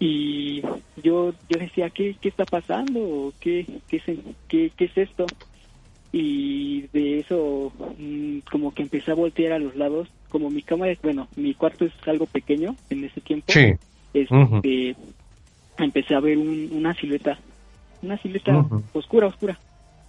[0.00, 0.60] Y
[1.00, 3.32] yo yo decía, ¿qué, qué está pasando?
[3.38, 4.00] ¿Qué, qué,
[4.48, 5.26] qué, qué es esto?
[6.12, 10.88] Y de eso mm, como que empecé a voltear a los lados, como mi cama
[10.88, 13.46] es, bueno, mi cuarto es algo pequeño en ese tiempo.
[13.50, 13.74] Sí.
[14.12, 14.94] Este,
[15.78, 17.38] empecé a ver una silueta,
[18.02, 19.58] una silueta oscura, oscura.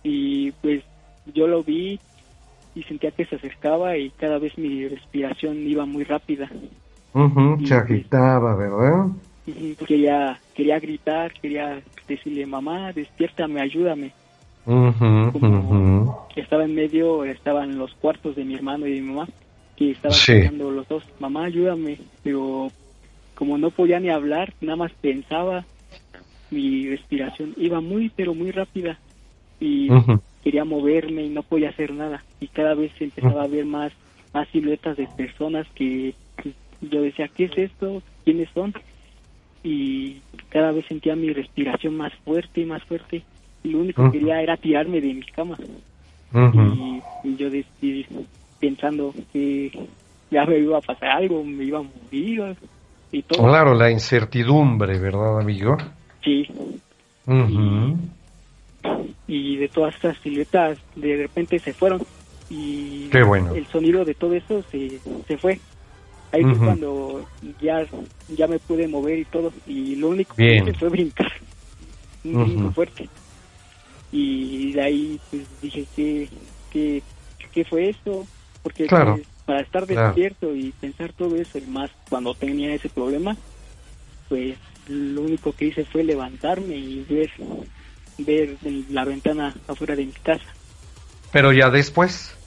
[0.03, 0.83] Y pues
[1.33, 1.99] yo lo vi
[2.75, 6.49] y sentía que se acercaba y cada vez mi respiración iba muy rápida.
[7.63, 9.07] se agitaba, ¿verdad?
[9.87, 14.11] quería, quería gritar, quería decirle, mamá, despiértame, ayúdame.
[16.35, 19.27] Estaba en medio, estaban los cuartos de mi hermano y de mi mamá,
[19.75, 22.71] que estaban los dos, mamá, ayúdame, pero
[23.35, 25.65] como no podía ni hablar, nada más pensaba,
[26.51, 28.99] mi respiración iba muy, pero muy rápida
[29.59, 29.89] y
[30.43, 32.23] quería moverme y no podía hacer nada.
[32.39, 33.91] Y cada vez empezaba a ver más,
[34.33, 36.13] más siluetas de personas que
[36.81, 38.01] yo decía, ¿qué es esto?
[38.25, 38.73] ¿Quiénes son?
[39.63, 40.17] Y
[40.49, 43.23] cada vez sentía mi respiración más fuerte y más fuerte.
[43.63, 45.57] Y lo único que quería era tirarme de mi cama.
[46.33, 48.05] y, yo decidí,
[48.59, 49.71] pensando que
[50.29, 52.55] ya me iba a pasar algo, me iba a morir
[53.11, 53.47] y todo.
[53.47, 55.77] Claro, la incertidumbre, ¿verdad, amigo?
[56.23, 56.47] Sí.
[59.27, 62.01] y, de todas estas siluetas de repente se fueron
[62.49, 65.59] y el sonido de todo eso se, se fue.
[66.31, 67.25] Ahí fue cuando
[67.61, 67.85] ya,
[68.35, 71.31] ya me pude mover y todo y lo único que hice fue brincar,
[72.23, 73.07] un fuerte.
[74.13, 76.29] Y de ahí pues dije, ¿qué,
[76.71, 77.03] qué,
[77.51, 78.25] qué fue esto?
[78.61, 79.15] Porque claro.
[79.15, 83.35] Pues, para estar despierto y pensar todo eso y más cuando tenía ese problema,
[84.29, 84.57] pues
[84.87, 87.29] lo único que hice fue levantarme y ver,
[88.19, 88.57] ver
[88.89, 90.45] la ventana afuera de mi casa.
[91.31, 92.37] Pero ya después.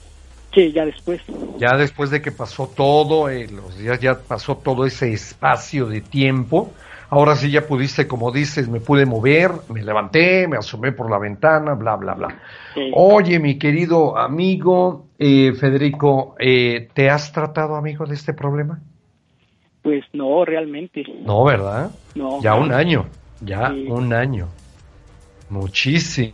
[0.53, 1.21] Sí, ya después.
[1.59, 6.01] Ya después de que pasó todo, eh, los días ya pasó todo ese espacio de
[6.01, 6.73] tiempo.
[7.09, 11.17] Ahora sí ya pudiste, como dices, me pude mover, me levanté, me asomé por la
[11.17, 12.41] ventana, bla, bla, bla.
[12.93, 18.81] Oye, mi querido amigo eh, Federico, eh, ¿te has tratado, amigo, de este problema?
[19.83, 21.03] Pues no, realmente.
[21.23, 21.91] No, ¿verdad?
[22.15, 22.41] No.
[22.41, 23.05] Ya un año,
[23.39, 24.49] ya un año.
[25.49, 26.33] Muchísimo.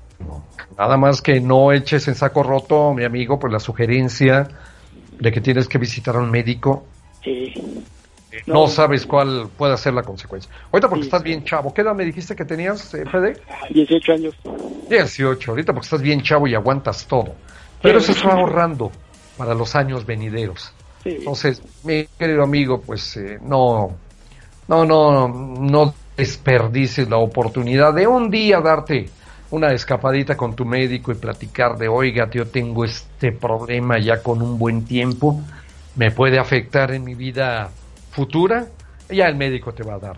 [0.75, 4.47] Nada más que no eches en saco roto, mi amigo, pues la sugerencia
[5.19, 6.87] de que tienes que visitar a un médico.
[7.23, 7.53] Sí.
[8.45, 10.51] No, sabes cuál puede ser la consecuencia.
[10.71, 11.73] Ahorita porque estás bien chavo.
[11.73, 13.41] ¿Qué edad me dijiste que tenías, eh, Fede?
[13.69, 14.35] 18 años.
[14.89, 17.35] 18, ahorita porque estás bien chavo y aguantas todo.
[17.81, 18.91] Pero eso se va ahorrando
[19.37, 20.73] para los años venideros.
[21.05, 23.97] Entonces, mi querido amigo, pues eh, no,
[24.67, 29.09] no, no, no desperdices la oportunidad de un día darte
[29.51, 34.41] una escapadita con tu médico y platicar de, oiga, yo tengo este problema ya con
[34.41, 35.41] un buen tiempo,
[35.95, 37.69] me puede afectar en mi vida
[38.13, 38.67] futura,
[39.09, 40.17] ya el médico te va a dar.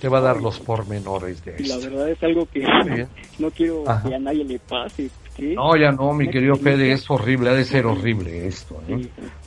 [0.00, 1.76] te va a dar los pormenores de esto.
[1.76, 2.60] La verdad es algo que
[3.38, 5.10] no quiero que a nadie le pase.
[5.38, 8.80] No, ya no, mi querido Fede, es horrible, ha de ser horrible esto.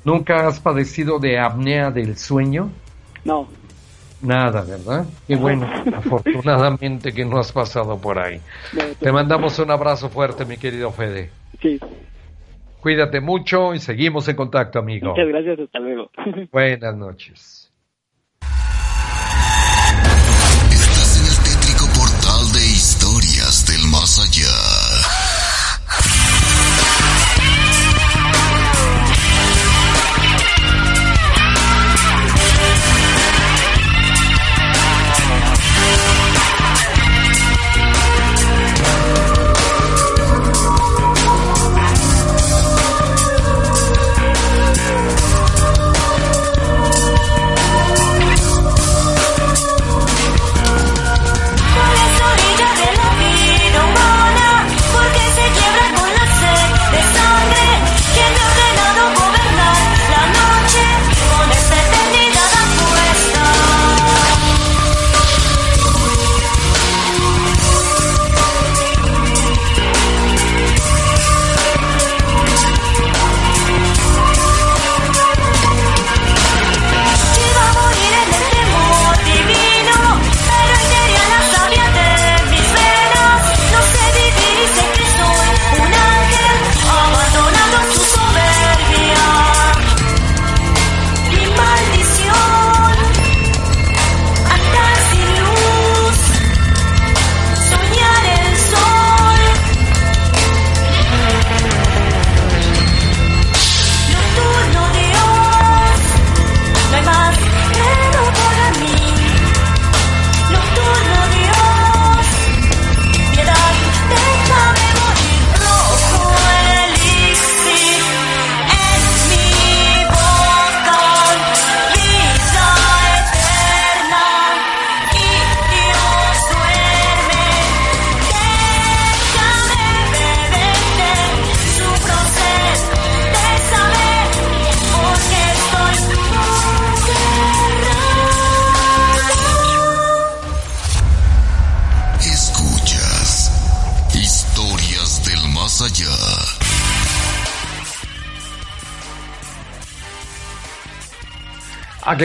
[0.03, 2.71] ¿Nunca has padecido de apnea del sueño?
[3.23, 3.47] No.
[4.23, 5.05] Nada, ¿verdad?
[5.27, 8.39] Qué bueno, afortunadamente que no has pasado por ahí.
[8.99, 11.29] Te mandamos un abrazo fuerte, mi querido Fede.
[11.61, 11.79] Sí.
[12.79, 15.09] Cuídate mucho y seguimos en contacto, amigo.
[15.11, 16.09] Muchas gracias, hasta luego.
[16.51, 17.62] Buenas noches.
[24.03, 24.52] Más allá.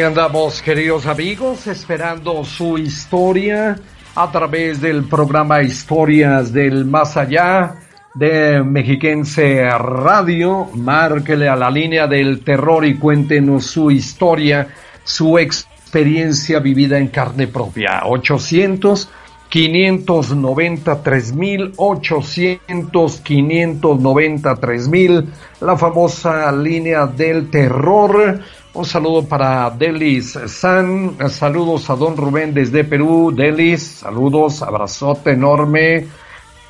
[0.05, 3.79] Andamos, queridos amigos, esperando su historia
[4.15, 7.75] a través del programa Historias del Más Allá
[8.15, 10.69] de Mexiquense Radio.
[10.75, 14.69] Márquele a la línea del terror y cuéntenos su historia,
[15.03, 18.03] su experiencia vivida en carne propia.
[18.05, 19.11] 800
[19.49, 25.29] 593 mil, 800 593 mil,
[25.61, 28.41] la famosa línea del terror
[28.75, 36.07] un saludo para Delis San, saludos a Don Rubén desde Perú, Delis, saludos, abrazote enorme.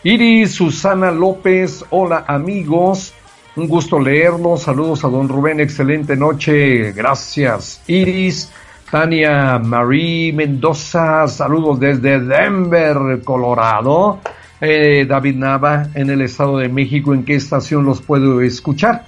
[0.04, 3.12] Iris Susana López, hola amigos,
[3.56, 7.82] un gusto leerlos, saludos a Don Rubén, excelente noche, gracias.
[7.88, 8.50] Iris,
[8.90, 14.20] Tania Marie Mendoza, saludos desde Denver, Colorado.
[14.60, 19.07] Eh, David Nava, en el Estado de México, ¿en qué estación los puedo escuchar?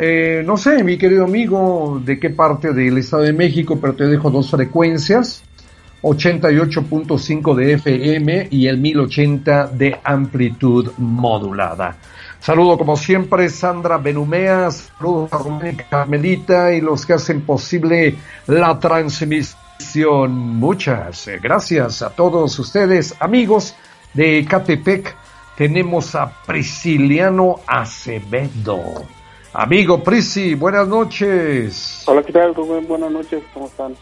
[0.00, 4.06] Eh, no sé, mi querido amigo, de qué parte del Estado de México, pero te
[4.06, 5.42] dejo dos frecuencias.
[6.02, 11.96] 88.5 de FM y el 1080 de amplitud modulada.
[12.38, 18.14] Saludo como siempre Sandra Benumeas, saludos a Román Carmelita y los que hacen posible
[18.46, 20.30] la transmisión.
[20.30, 23.74] Muchas gracias a todos ustedes, amigos
[24.14, 25.16] de Catepec.
[25.56, 29.17] Tenemos a Prisciliano Acevedo.
[29.52, 32.04] Amigo Prisi, buenas noches.
[32.06, 32.86] Hola, ¿qué tal, Rubén?
[32.86, 33.94] Buenas noches, ¿cómo están?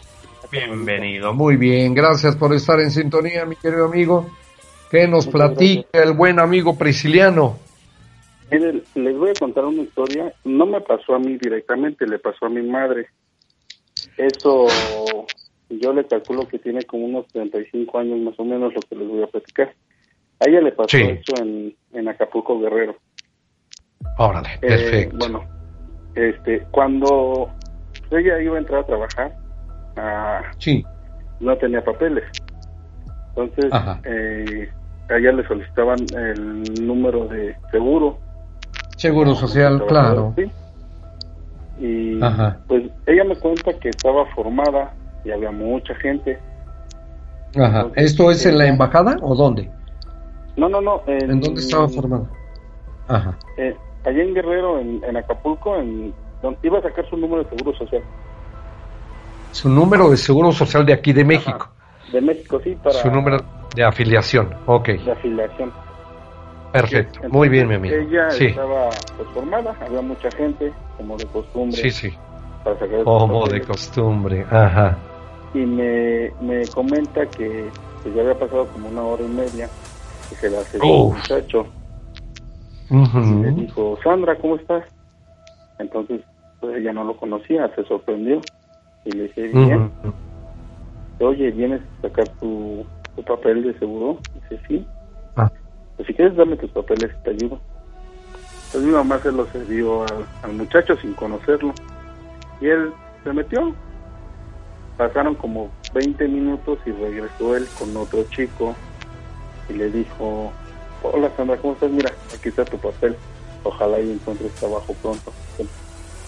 [0.51, 4.27] Bienvenido, muy bien, gracias por estar en sintonía, mi querido amigo.
[4.91, 7.57] ¿Qué nos platica el buen amigo Prisciliano?
[8.51, 10.33] Miren, les voy a contar una historia.
[10.45, 13.07] No me pasó a mí directamente, le pasó a mi madre.
[14.15, 14.67] Eso
[15.69, 19.07] yo le calculo que tiene como unos 35 años más o menos lo que les
[19.07, 19.73] voy a platicar.
[20.39, 22.95] A ella le pasó eso en, en Acapulco Guerrero.
[24.17, 25.17] Órale, eh, perfecto.
[25.17, 25.43] Bueno,
[26.15, 27.49] este, cuando
[28.11, 29.37] ella iba a entrar a trabajar,
[29.97, 30.83] ah, sí.
[31.39, 32.23] no tenía papeles.
[33.35, 33.71] Entonces,
[34.05, 34.71] eh,
[35.09, 38.17] a ella le solicitaban el número de seguro.
[38.97, 40.33] Seguro social, claro.
[41.79, 42.19] Y
[42.67, 44.93] pues ella me cuenta que estaba formada
[45.23, 46.39] y había mucha gente.
[47.55, 47.87] Ajá.
[47.95, 49.69] ¿Esto es en la embajada o dónde?
[50.55, 51.03] No, no, no.
[51.05, 52.25] ¿En, dónde estaba formada?
[53.07, 53.37] Ajá.
[53.57, 53.75] Eh,
[54.07, 58.01] allá en Guerrero, en, Acapulco, en, donde iba a sacar su número de seguro social.
[59.51, 61.69] Su número de seguro social de aquí de México.
[62.11, 62.95] De México, sí, para...
[62.95, 63.37] Su número
[63.75, 64.87] de afiliación, ok.
[64.87, 65.71] De afiliación.
[66.71, 67.95] Perfecto, muy bien, mi amigo.
[67.95, 71.77] Ella estaba pues, formada, había mucha gente, como de costumbre.
[71.77, 72.13] Sí, sí.
[73.03, 74.97] como de costumbre, ajá.
[75.53, 77.69] Y me, me comenta que,
[78.15, 79.69] ya había pasado como una hora y media
[80.31, 81.65] y se le hace muchacho.
[82.89, 84.83] Y le dijo, Sandra, ¿cómo estás?
[85.79, 86.21] Entonces,
[86.59, 88.41] pues ella no lo conocía, se sorprendió.
[89.05, 89.91] Y le dije, bien.
[91.19, 92.85] Oye, ¿vienes a sacar tu,
[93.15, 94.19] tu papel de seguro?
[94.35, 94.85] Dice, sí.
[95.35, 95.51] Ah.
[95.95, 97.59] Pues si quieres, dame tus papeles y te ayudo.
[98.71, 100.03] Pues mi mamá se los cedió
[100.43, 101.73] al, muchacho sin conocerlo.
[102.61, 102.91] Y él
[103.23, 103.73] se metió.
[104.97, 108.75] Pasaron como 20 minutos y regresó él con otro chico
[109.69, 110.51] y le dijo,
[111.01, 111.91] hola Sandra, ¿cómo estás?
[111.91, 113.15] Mira, aquí está tu papel.
[113.63, 115.33] Ojalá y encuentres trabajo pronto.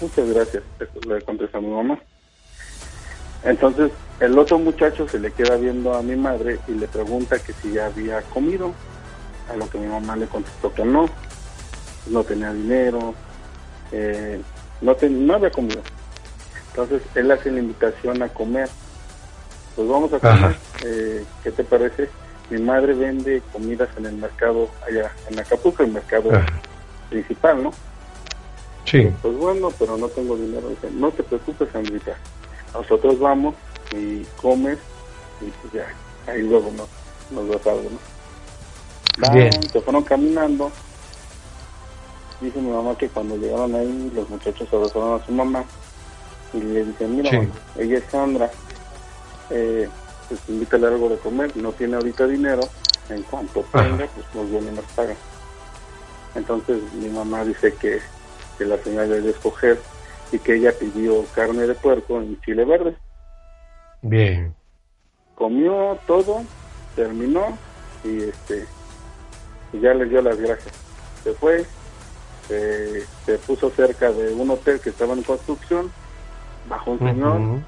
[0.01, 0.63] Muchas gracias,
[1.07, 1.99] le contesta a mi mamá.
[3.43, 7.53] Entonces el otro muchacho se le queda viendo a mi madre y le pregunta que
[7.53, 8.73] si ya había comido,
[9.49, 11.09] a lo que mi mamá le contestó que no,
[12.07, 13.15] no tenía dinero,
[13.91, 14.41] eh,
[14.81, 15.81] no, no había comido.
[16.69, 18.69] Entonces él hace la invitación a comer.
[19.75, 20.55] Pues vamos a comer,
[20.85, 22.09] eh, ¿qué te parece?
[22.49, 26.29] Mi madre vende comidas en el mercado allá en Acapulco, el mercado
[27.09, 27.73] principal, ¿no?
[28.85, 29.11] Sí.
[29.21, 30.69] Pues bueno, pero no tengo dinero.
[30.69, 32.17] Dice, no te preocupes, Andrita
[32.73, 33.55] nosotros vamos
[33.91, 34.77] y comes
[35.41, 36.87] y pues ya, ahí luego nos,
[37.31, 39.33] nos das algo, ¿no?
[39.33, 39.51] Bien.
[39.69, 40.71] se fueron caminando.
[42.39, 45.65] Dice mi mamá que cuando llegaron ahí, los muchachos abrazaron a su mamá
[46.53, 47.29] y le dicen, mira,
[47.77, 48.49] ella es Sandra,
[49.49, 49.89] eh,
[50.29, 52.61] pues invítale algo de comer, no tiene ahorita dinero,
[53.09, 55.15] en cuanto tenga, pues nos viene y nos paga.
[56.35, 57.99] Entonces mi mamá dice que,
[58.57, 59.79] que la señora debe escoger
[60.31, 62.95] y que ella pidió carne de puerco en chile verde.
[64.01, 64.53] Bien.
[65.35, 66.43] Comió todo,
[66.95, 67.57] terminó
[68.03, 68.67] y este
[69.73, 70.73] y ya le dio las gracias.
[71.23, 71.65] Se fue,
[72.47, 75.91] se, puso cerca de un hotel que estaba en construcción,
[76.67, 77.61] bajó un señor,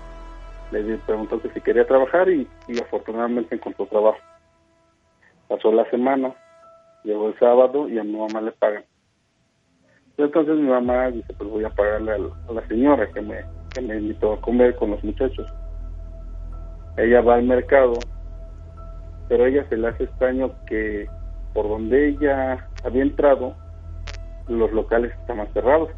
[0.71, 4.17] le preguntó que si quería trabajar y, y afortunadamente encontró trabajo.
[5.47, 6.33] Pasó la semana,
[7.03, 8.83] llegó el sábado y a mi mamá le pagan.
[10.17, 13.43] Entonces mi mamá dice, pues voy a pagarle a la señora que me,
[13.73, 15.47] que me invitó a comer con los muchachos.
[16.97, 17.93] Ella va al mercado,
[19.27, 21.07] pero ella se le hace extraño que
[21.53, 23.55] por donde ella había entrado,
[24.47, 25.89] los locales estaban cerrados.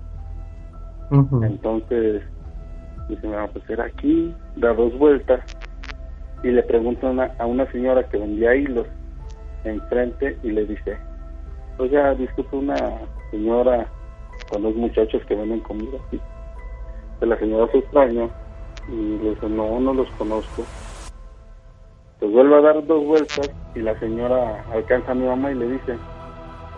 [1.43, 2.23] Entonces,
[3.09, 5.41] dice, mamá, pues era aquí, da dos vueltas,
[6.43, 8.87] y le pregunta a una señora que vendía hilos
[9.63, 10.97] enfrente y le dice,
[11.77, 12.75] oiga, disculpe una
[13.31, 13.87] señora
[14.51, 16.19] con los muchachos que venden comida aquí.
[17.21, 18.27] De la señora se extraña
[18.89, 20.63] y le dice, no, no los conozco.
[22.19, 25.69] Pues vuelve a dar dos vueltas y la señora alcanza a mi mamá y le
[25.69, 25.97] dice,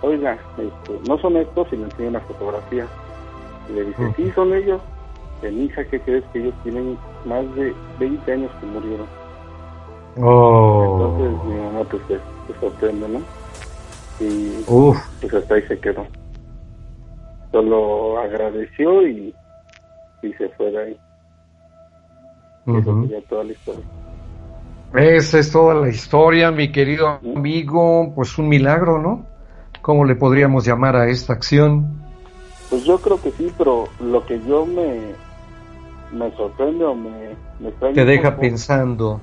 [0.01, 2.85] oiga, este, no son estos y le enseña una fotografía.
[3.69, 4.81] Y le dice, sí, son ellos.
[5.41, 9.07] De mi hija, ¿qué crees que ellos tienen más de 20 años que murieron?
[10.21, 11.17] Oh.
[11.17, 13.19] Entonces mi mamá pues se, sorprende, ¿no?
[14.19, 14.63] Y
[15.21, 16.05] pues hasta ahí se quedó
[17.55, 19.33] solo agradeció y,
[20.21, 20.99] y se fue de ahí.
[22.67, 23.85] Esa toda la historia.
[24.93, 28.11] Esa es toda la historia, mi querido amigo.
[28.13, 29.25] Pues un milagro, ¿no?
[29.81, 32.01] ¿Cómo le podríamos llamar a esta acción?
[32.69, 34.99] Pues yo creo que sí, pero lo que yo me,
[36.11, 39.19] me sorprende o me, me Te deja pensando.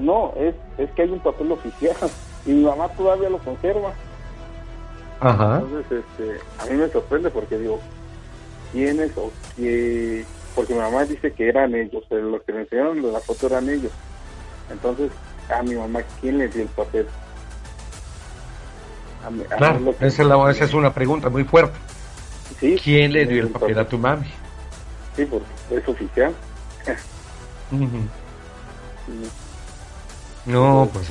[0.00, 1.96] No, es, es que hay un papel oficial
[2.46, 3.92] y mi mamá todavía lo conserva.
[5.20, 5.60] Ajá.
[5.60, 7.80] Entonces, este, a mí me sorprende porque digo,
[8.72, 10.24] ¿quiénes o qué?
[10.54, 13.46] Porque mi mamá dice que eran ellos, pero los que me enseñaron de la foto
[13.46, 13.92] eran ellos.
[14.70, 15.10] Entonces,
[15.48, 17.06] a mi mamá, ¿quién le dio el papel?
[19.56, 21.76] claro, esa, es una pregunta muy fuerte.
[22.82, 24.26] ¿Quién le dio el papel a tu mami?
[25.18, 26.32] Sí, porque es oficial.
[30.46, 31.10] No, pues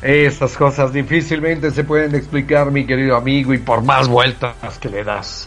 [0.00, 5.04] Estas cosas difícilmente se pueden explicar, mi querido amigo, y por más vueltas que le
[5.04, 5.46] das,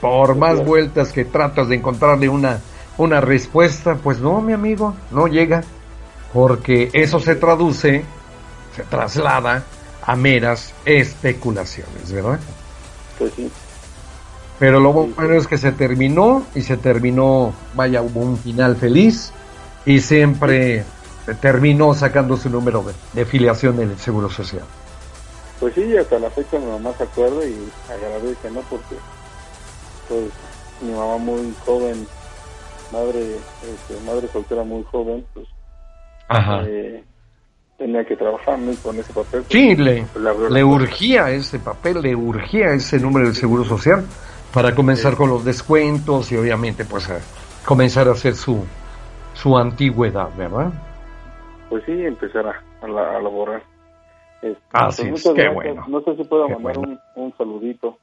[0.00, 2.60] por más vueltas que tratas de encontrarle una,
[2.96, 5.62] una respuesta, pues no, mi amigo, no llega,
[6.32, 8.06] porque eso se traduce,
[8.74, 9.64] se traslada
[10.00, 12.40] a meras especulaciones, ¿verdad?
[13.18, 13.50] Pues sí.
[14.62, 19.32] Pero lo bueno es que se terminó y se terminó, vaya, hubo un final feliz
[19.84, 20.84] y siempre
[21.40, 24.62] terminó sacando su número de, filiación en el Seguro Social.
[25.58, 27.58] Pues sí, hasta la fecha mi mamá se acuerda y
[27.90, 28.60] agradece, ¿no?
[28.70, 28.94] Porque
[30.08, 30.30] pues
[30.80, 32.06] mi mamá muy joven,
[32.92, 33.34] madre
[33.64, 35.48] este, madre soltera muy joven, pues
[36.68, 37.02] eh,
[37.78, 39.44] tenía que trabajar con ese papel.
[39.48, 44.04] Sí, le, pues, le urgía ese papel, le urgía ese número del Seguro Social
[44.54, 47.08] para comenzar con los descuentos y obviamente pues
[47.66, 48.64] comenzar a hacer su,
[49.34, 50.72] su antigüedad, ¿verdad?
[51.70, 53.62] Pues sí, empezar a, a, laborar.
[54.42, 55.84] Este, Así pues es, qué bueno.
[55.88, 57.96] No sé si puedo mandar un, un, saludito.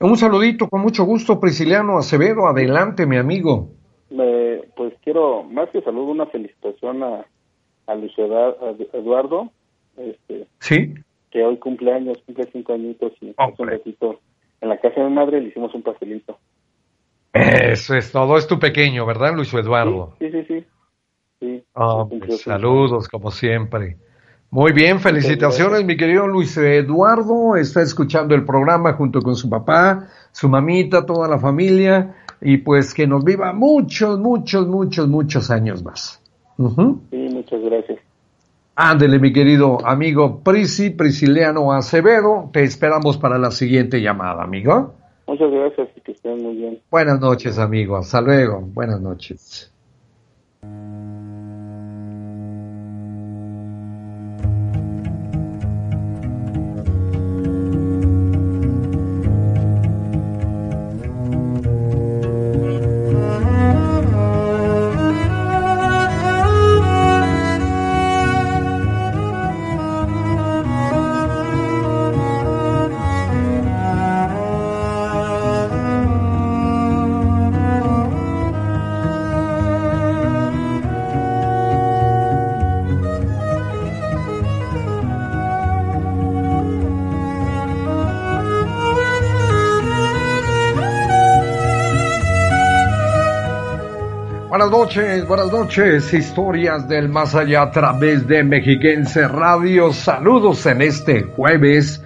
[0.00, 2.46] Un saludito, con mucho gusto, Prisciliano Acevedo.
[2.46, 3.68] Adelante, mi amigo.
[4.76, 7.24] pues quiero, más que saludo, una felicitación a,
[7.86, 9.50] a Luis Eduardo.
[9.96, 10.94] Este, sí.
[11.30, 14.20] Que hoy cumple años, cumple cinco añitos y un ratito
[14.64, 16.38] en la casa de mi madre le hicimos un pastelito.
[17.32, 20.14] Eso es todo, es tu pequeño, ¿verdad, Luis Eduardo?
[20.18, 20.64] Sí, sí, sí.
[21.40, 21.64] sí.
[21.74, 23.96] Ah, pues, saludos, como siempre.
[24.50, 27.56] Muy bien, felicitaciones, mi querido Luis Eduardo.
[27.56, 32.14] Está escuchando el programa junto con su papá, su mamita, toda la familia.
[32.40, 36.22] Y pues que nos viva muchos, muchos, muchos, muchos años más.
[36.56, 37.98] Sí, muchas gracias.
[38.76, 42.50] Ándele, mi querido amigo Prisi, Prisciliano Acevedo.
[42.52, 44.94] Te esperamos para la siguiente llamada, amigo.
[45.26, 46.80] Muchas gracias y que estén muy bien.
[46.90, 47.96] Buenas noches, amigo.
[47.96, 48.60] Hasta luego.
[48.60, 49.72] Buenas noches.
[94.84, 96.12] Noches, buenas noches.
[96.12, 99.94] Historias del más allá a través de Mexiquense Radio.
[99.94, 102.04] Saludos en este jueves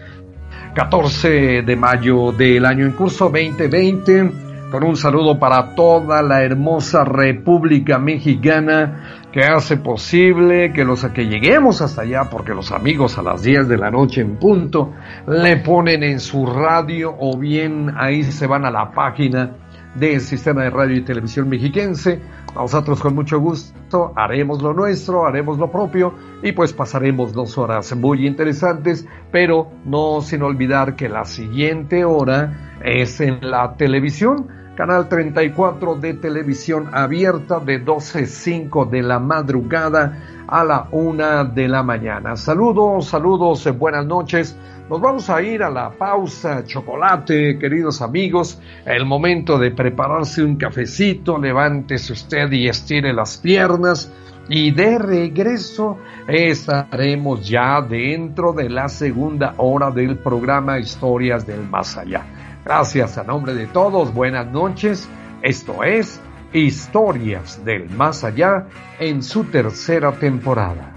[0.76, 4.30] 14 de mayo del año en curso 2020.
[4.70, 11.26] Con un saludo para toda la hermosa República Mexicana que hace posible que los que
[11.26, 14.92] lleguemos hasta allá, porque los amigos a las 10 de la noche en punto
[15.26, 19.50] le ponen en su radio o bien ahí se van a la página
[19.96, 22.20] del sistema de radio y televisión mexiquense.
[22.54, 27.94] Nosotros con mucho gusto haremos lo nuestro, haremos lo propio y pues pasaremos dos horas
[27.94, 34.57] muy interesantes, pero no sin olvidar que la siguiente hora es en la televisión.
[34.78, 41.82] Canal 34 de televisión abierta de 12.05 de la madrugada a la 1 de la
[41.82, 42.36] mañana.
[42.36, 44.56] Saludos, saludos, buenas noches.
[44.88, 48.62] Nos vamos a ir a la pausa chocolate, queridos amigos.
[48.86, 54.12] El momento de prepararse un cafecito, levántese usted y estire las piernas.
[54.48, 55.98] Y de regreso
[56.28, 62.47] estaremos ya dentro de la segunda hora del programa Historias del Más Allá.
[62.68, 65.08] Gracias a nombre de todos, buenas noches.
[65.40, 66.20] Esto es
[66.52, 68.66] Historias del Más Allá
[69.00, 70.92] en su tercera temporada.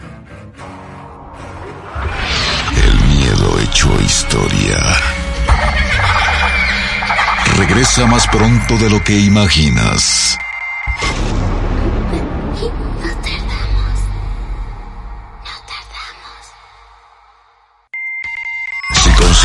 [3.61, 4.79] hecho historia.
[7.57, 10.37] Regresa más pronto de lo que imaginas.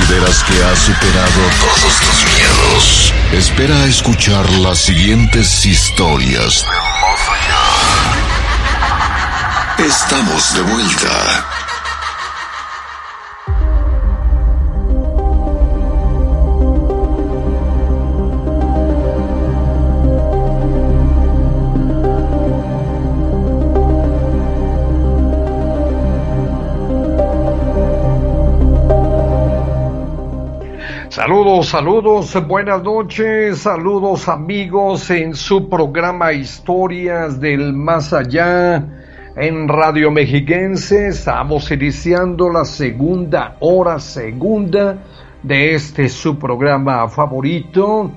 [0.07, 6.65] Consideras que has superado todos tus miedos, espera a escuchar las siguientes historias
[9.79, 11.56] Estamos de vuelta.
[31.27, 38.87] Saludos, saludos, buenas noches, saludos amigos en su programa Historias del Más Allá
[39.35, 41.09] en Radio Mexiquense.
[41.09, 45.03] Estamos iniciando la segunda hora, segunda
[45.43, 48.09] de este su programa favorito.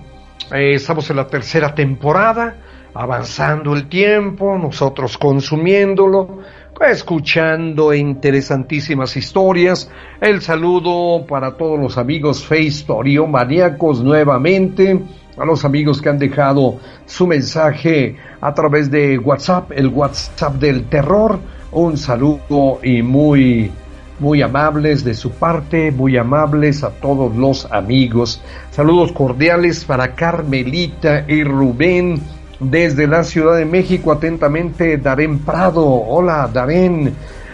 [0.53, 2.57] Eh, estamos en la tercera temporada,
[2.93, 6.41] avanzando el tiempo, nosotros consumiéndolo
[6.87, 9.89] escuchando interesantísimas historias.
[10.21, 12.85] El saludo para todos los amigos Face
[13.27, 14.99] maníacos nuevamente,
[15.37, 20.85] a los amigos que han dejado su mensaje a través de WhatsApp, el WhatsApp del
[20.85, 21.39] terror.
[21.71, 23.71] Un saludo y muy
[24.19, 28.41] muy amables de su parte, muy amables a todos los amigos.
[28.71, 32.21] Saludos cordiales para Carmelita y Rubén
[32.59, 35.85] desde la Ciudad de México, atentamente, Darén Prado.
[35.85, 37.13] Hola, Darén.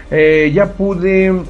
[0.10, 1.44] Eh, ya pude.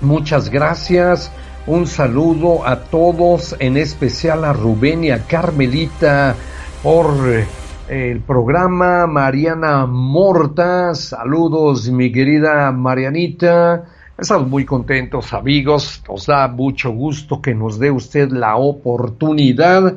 [0.00, 1.30] Muchas gracias.
[1.66, 6.34] Un saludo a todos, en especial a Rubén y a Carmelita
[6.82, 7.46] por eh,
[7.88, 9.06] el programa.
[9.06, 13.84] Mariana Morta, saludos mi querida Marianita.
[14.18, 19.96] Estamos muy contentos amigos, nos da mucho gusto que nos dé usted la oportunidad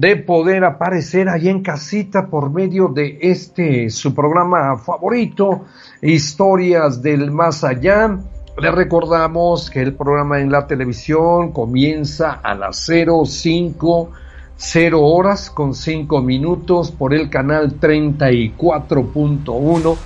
[0.00, 5.66] de poder aparecer ahí en casita por medio de este su programa favorito,
[6.00, 8.18] Historias del Más Allá.
[8.56, 14.10] Le recordamos que el programa en la televisión comienza a las 05
[14.56, 19.96] 0 horas con 5 minutos por el canal 34.1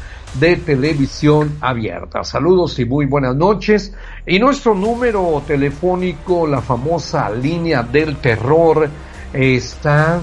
[0.41, 2.25] de televisión abierta.
[2.25, 3.95] Saludos y muy buenas noches.
[4.27, 8.91] Y nuestro número telefónico, la famosa línea del terror,
[9.35, 10.21] está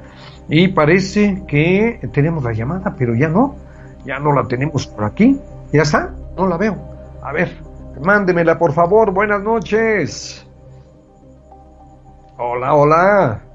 [0.48, 3.56] Y parece que tenemos la llamada, pero ya no.
[4.06, 5.40] Ya no la tenemos por aquí.
[5.72, 6.14] ¿Ya está?
[6.36, 6.76] No la veo.
[7.20, 7.60] A ver,
[8.00, 9.10] mándemela por favor.
[9.10, 10.46] Buenas noches.
[12.36, 13.47] Hola, hola.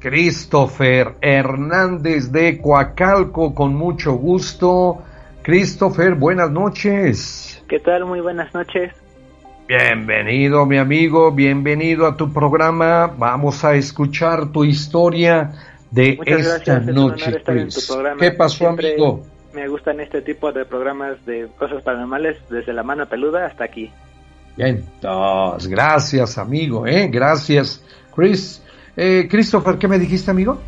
[0.00, 5.02] Christopher Hernández de Coacalco, con mucho gusto.
[5.42, 7.62] Christopher, buenas noches.
[7.68, 8.06] ¿Qué tal?
[8.06, 8.94] Muy buenas noches.
[9.68, 13.08] Bienvenido, mi amigo, bienvenido a tu programa.
[13.08, 15.52] Vamos a escuchar tu historia
[15.90, 17.42] de esta noche.
[18.18, 19.22] ¿Qué pasó, amigo?
[19.52, 23.92] Me gustan este tipo de programas de cosas paranormales, desde la mano peluda hasta aquí.
[24.56, 24.82] Bien,
[25.68, 27.08] gracias, amigo, ¿eh?
[27.12, 27.84] Gracias,
[28.14, 28.64] Chris.
[28.96, 30.60] Eh, Christopher, ¿qué me dijiste, amigo?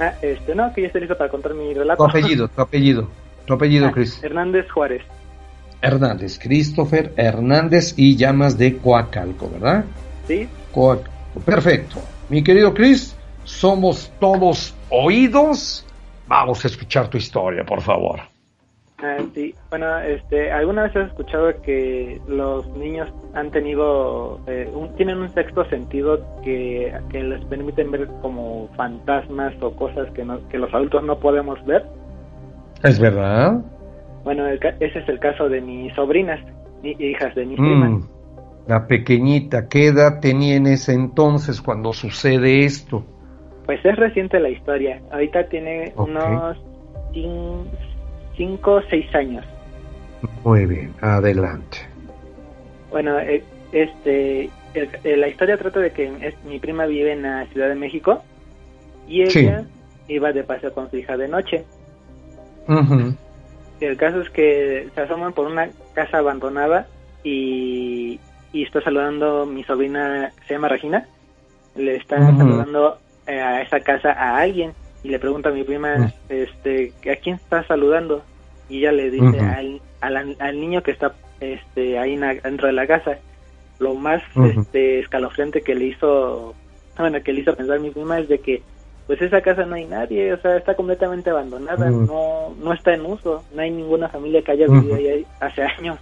[0.00, 2.02] Ah, este, no, que ya estoy listo para contar mi relato.
[2.02, 3.08] Tu apellido, tu apellido,
[3.46, 4.22] tu apellido, ah, Chris.
[4.22, 5.02] Hernández Juárez.
[5.80, 9.84] Hernández, Christopher Hernández y llamas de Coacalco, ¿verdad?
[10.26, 10.48] Sí.
[10.72, 11.10] Coacalco.
[11.44, 11.96] Perfecto.
[12.28, 15.84] Mi querido Chris, somos todos oídos.
[16.26, 18.31] Vamos a escuchar tu historia, por favor.
[19.02, 25.18] Ah, sí, bueno, este, ¿alguna vez has escuchado que los niños han tenido, eh, tienen
[25.18, 31.02] un sexto sentido que, les permiten ver como fantasmas o cosas que, que los adultos
[31.02, 31.84] no podemos ver?
[32.84, 33.60] ¿Es verdad?
[34.22, 36.38] Bueno, ese es el caso de mis sobrinas,
[36.84, 38.08] hijas de mis mm, primas.
[38.68, 43.04] La pequeñita, ¿qué edad tenía en ese entonces cuando sucede esto?
[43.66, 45.00] Pues es reciente la historia.
[45.10, 46.56] Ahorita tiene unos
[48.36, 49.44] 5 o 6 años.
[50.44, 51.78] Muy bien, adelante.
[52.90, 54.50] Bueno, eh, este,
[55.04, 58.22] la historia trata de que mi prima vive en la Ciudad de México
[59.08, 59.64] y ella
[60.08, 61.64] iba de paseo con su hija de noche.
[63.80, 66.86] El caso es que se asoman por una casa abandonada
[67.24, 68.20] y,
[68.52, 71.06] y está saludando mi sobrina, se llama Regina,
[71.74, 74.72] le está saludando eh, a esa casa a alguien
[75.02, 78.22] y le pregunta a mi prima, este, ¿a quién está saludando?
[78.68, 79.40] Y ella le dice
[80.00, 83.18] al, al, niño que está este, ahí dentro de la casa.
[83.78, 86.54] Lo más este, escalofriante que le hizo,
[86.96, 88.62] bueno, que le hizo pensar mi prima es de que
[89.06, 93.04] pues esa casa no hay nadie, o sea, está completamente abandonada, no no está en
[93.04, 95.98] uso, no hay ninguna familia que haya vivido ahí hace años.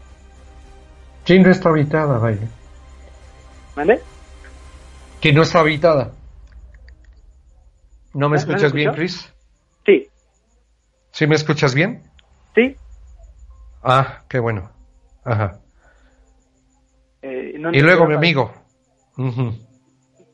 [1.24, 2.46] Sí, no está habitada, vaya.
[3.74, 4.00] ¿Mande?
[5.20, 6.12] Que no está habitada.
[8.14, 9.32] ¿No me escuchas bien, Chris?
[9.86, 10.08] Sí.
[11.12, 12.02] ¿Sí me escuchas bien?
[12.54, 12.76] Sí.
[13.82, 14.70] Ah, qué bueno.
[15.24, 15.60] Ajá.
[17.22, 18.52] Eh, y luego, mi amigo.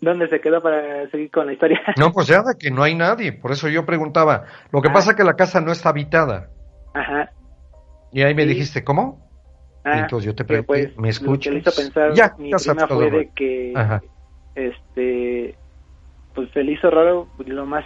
[0.01, 1.81] ¿Dónde se quedó para seguir con la historia?
[1.97, 4.45] No, pues ya de que no hay nadie, por eso yo preguntaba.
[4.71, 4.93] Lo que ah.
[4.93, 6.51] pasa es que la casa no está habitada.
[6.95, 7.31] Ajá.
[8.13, 9.27] Y ahí me dijiste, ¿cómo?
[9.85, 11.53] Ah, entonces yo te pregunté, pues, ¿me escuchas?
[11.53, 13.73] Lo que hizo pensar ya, mi prima fue de que,
[14.55, 15.57] este,
[16.37, 17.85] pues se le hizo raro lo más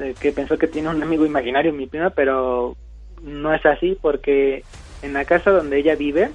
[0.00, 2.76] eh, que pensó que tiene un amigo imaginario mi prima, pero
[3.22, 4.64] no es así porque
[5.02, 6.30] en la casa donde ella vive,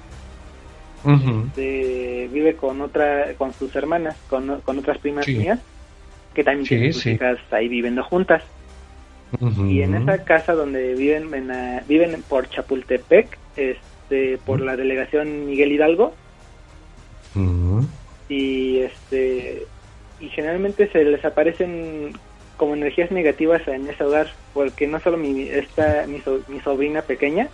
[1.04, 5.60] este, vive con otra, con sus hermanas, con, con otras primas mías,
[6.34, 8.42] que también tienen sus hijas ahí viviendo juntas.
[9.68, 11.30] Y en esa casa donde viven,
[11.86, 16.14] viven por Chapultepec, este, por la delegación Miguel Hidalgo.
[18.28, 19.66] Y este,
[20.20, 22.12] y generalmente se les aparecen
[22.56, 27.48] como energías negativas en ese hogar, porque no solo mi, esta, mi, mi sobrina pequeña,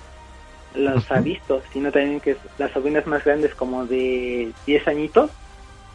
[0.75, 5.31] los ha visto, sino también que las sobrinas más grandes como de 10 añitos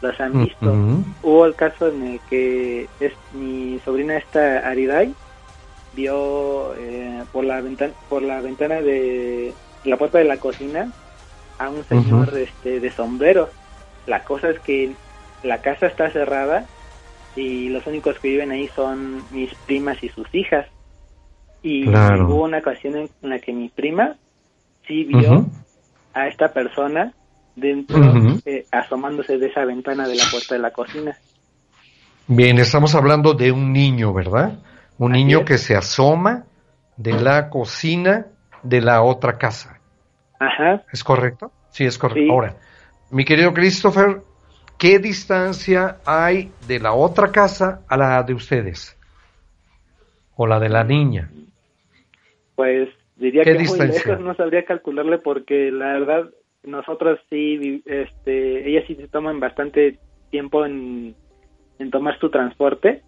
[0.00, 0.74] las han visto.
[1.22, 5.14] Hubo el caso en el que es mi sobrina esta Aridai
[5.94, 9.52] vio eh, por la ventana por la ventana de
[9.84, 10.90] la puerta de la cocina
[11.58, 13.50] a un señor este de sombrero.
[14.06, 14.92] La cosa es que
[15.42, 16.66] la casa está cerrada
[17.36, 20.66] y los únicos que viven ahí son mis primas y sus hijas.
[21.62, 24.16] Y hubo una ocasión en la que mi prima
[24.86, 25.46] sí vio
[26.12, 27.12] a esta persona
[27.54, 27.98] dentro,
[28.44, 31.16] eh, asomándose de esa ventana de la puerta de la cocina.
[32.26, 34.58] Bien, estamos hablando de un niño, ¿verdad?
[34.98, 36.44] Un niño que se asoma
[36.96, 38.26] de la cocina
[38.62, 39.80] de la otra casa.
[40.38, 40.82] Ajá.
[40.92, 41.52] ¿Es correcto?
[41.70, 42.32] Sí, es correcto.
[42.32, 42.56] Ahora,
[43.10, 44.22] mi querido Christopher,
[44.82, 48.98] ¿qué distancia hay de la otra casa a la de ustedes?
[50.34, 51.30] ¿O la de la niña?
[52.56, 56.30] Pues Diría que muy lejos, no sabría calcularle porque la verdad
[56.64, 61.14] nosotros sí, este, ellas sí se toman bastante tiempo en,
[61.92, 63.02] tomar su transporte,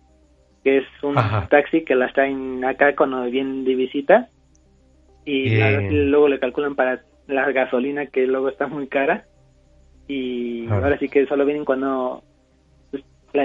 [0.63, 1.17] que es un
[1.51, 4.29] taxi que las traen acá cuando vienen de visita
[5.25, 5.59] y
[5.91, 9.25] luego le calculan para la gasolina que luego está muy cara
[10.07, 12.23] y ahora sí que solo vienen cuando
[12.91, 13.03] pues,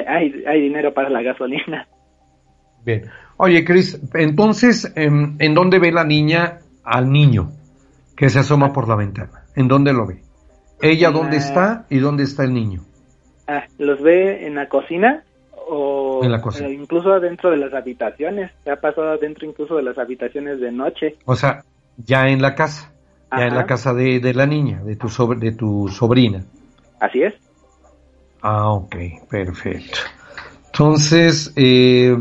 [0.07, 1.87] hay, hay dinero para la gasolina.
[2.85, 3.03] Bien.
[3.37, 7.51] Oye, Cris, entonces, ¿en, ¿en, dónde ve la niña al niño
[8.15, 9.45] que se asoma por la ventana?
[9.55, 10.21] ¿En dónde lo ve?
[10.81, 12.81] ¿Ella dónde está y dónde está el niño?
[13.47, 15.23] Ah, los ve en la cocina
[15.67, 16.69] o en la cocina.
[16.69, 18.51] incluso adentro de las habitaciones.
[18.63, 21.15] Se ha pasado adentro incluso de las habitaciones de noche.
[21.25, 21.63] O sea,
[21.97, 22.93] ya en la casa.
[23.31, 26.43] Ya en la casa de, de la niña, de tu, de tu sobrina.
[26.99, 27.33] Así es.
[28.41, 28.95] Ah, ok,
[29.29, 29.99] perfecto.
[30.67, 32.17] Entonces, eh,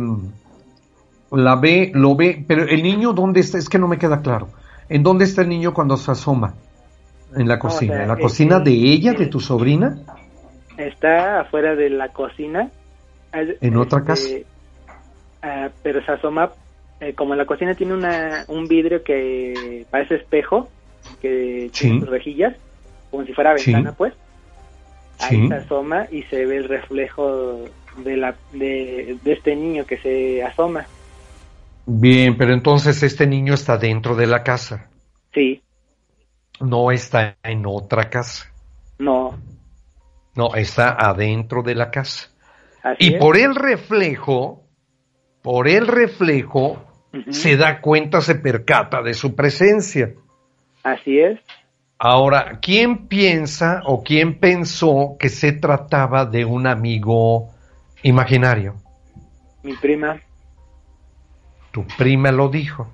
[1.31, 3.59] la ve, lo ve, pero el niño, ¿dónde está?
[3.59, 4.49] Es que no me queda claro.
[4.89, 6.55] ¿En dónde está el niño cuando se asoma?
[7.37, 8.03] En la cocina.
[8.03, 9.99] ¿En la cocina de ella, de tu sobrina?
[10.77, 12.71] Está afuera de la cocina.
[13.33, 14.29] ¿En otra casa?
[15.43, 16.51] Ah, pero se asoma,
[17.01, 20.69] eh, como la cocina tiene una, un vidrio que parece espejo,
[21.21, 22.57] que tiene sus rejillas,
[23.11, 24.15] como si fuera ventana, pues.
[25.21, 27.65] Ahí se asoma y se ve el reflejo
[28.05, 30.87] de, la, de, de este niño que se asoma.
[31.87, 34.91] Bien, pero entonces este niño está dentro de la casa.
[35.33, 35.63] Sí.
[36.61, 38.53] No está en otra casa.
[38.99, 39.39] No.
[40.35, 42.29] No, está adentro de la casa.
[42.99, 44.63] y por el reflejo,
[45.43, 46.85] por el reflejo,
[47.31, 50.15] se da cuenta, se percata de su presencia.
[50.93, 51.39] Así es.
[51.99, 57.51] Ahora, ¿quién piensa o quién pensó que se trataba de un amigo
[58.03, 58.77] imaginario?
[59.63, 60.21] Mi prima.
[61.73, 62.89] Tu prima lo dijo.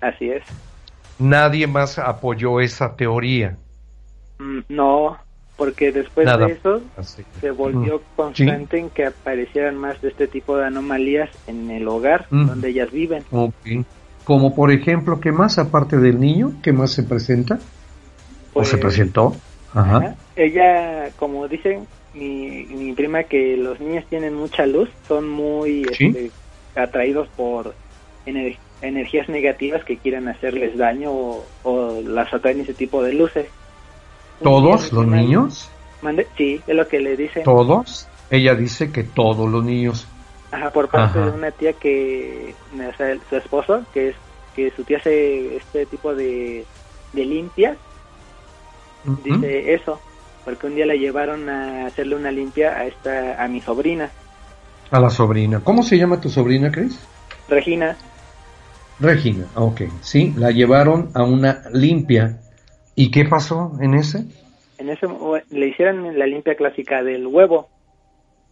[0.00, 0.44] Así es.
[1.18, 3.58] Nadie más apoyó esa teoría.
[4.38, 5.18] Mm, no,
[5.56, 6.80] porque después de eso
[7.40, 12.26] se volvió constante en que aparecieran más de este tipo de anomalías en el hogar
[12.30, 13.24] donde ellas viven.
[14.26, 16.54] Como por ejemplo, ¿qué más aparte del niño?
[16.60, 17.60] ¿Qué más se presenta?
[18.54, 19.36] ¿O se pues, presentó?
[19.72, 20.16] Ajá.
[20.34, 26.32] Ella, como dicen mi, mi prima, que los niños tienen mucha luz, son muy este,
[26.74, 27.72] atraídos por
[28.82, 31.12] energías negativas que quieran hacerles daño
[31.62, 33.46] o, las atraen ese tipo de luces.
[34.42, 35.70] ¿Todos los niños?
[36.36, 37.44] Sí, es lo que le dicen.
[37.44, 38.08] ¿Todos?
[38.28, 40.08] Ella dice que todos los niños.
[40.50, 44.16] Ajá, por parte de una tía que, o sea, su esposo, que es
[44.54, 46.64] que su tía hace este tipo de,
[47.12, 47.76] de limpias,
[49.22, 50.00] dice eso,
[50.44, 54.10] porque un día la llevaron a hacerle una limpia a esta a mi sobrina.
[54.90, 55.60] A la sobrina.
[55.62, 56.98] ¿Cómo se llama tu sobrina, Cris?
[57.48, 57.96] Regina.
[58.98, 59.82] Regina, ok.
[60.00, 62.38] Sí, la llevaron a una limpia.
[62.94, 64.24] ¿Y qué pasó en ese?
[64.78, 65.06] En ese
[65.50, 67.68] le hicieron la limpia clásica del huevo.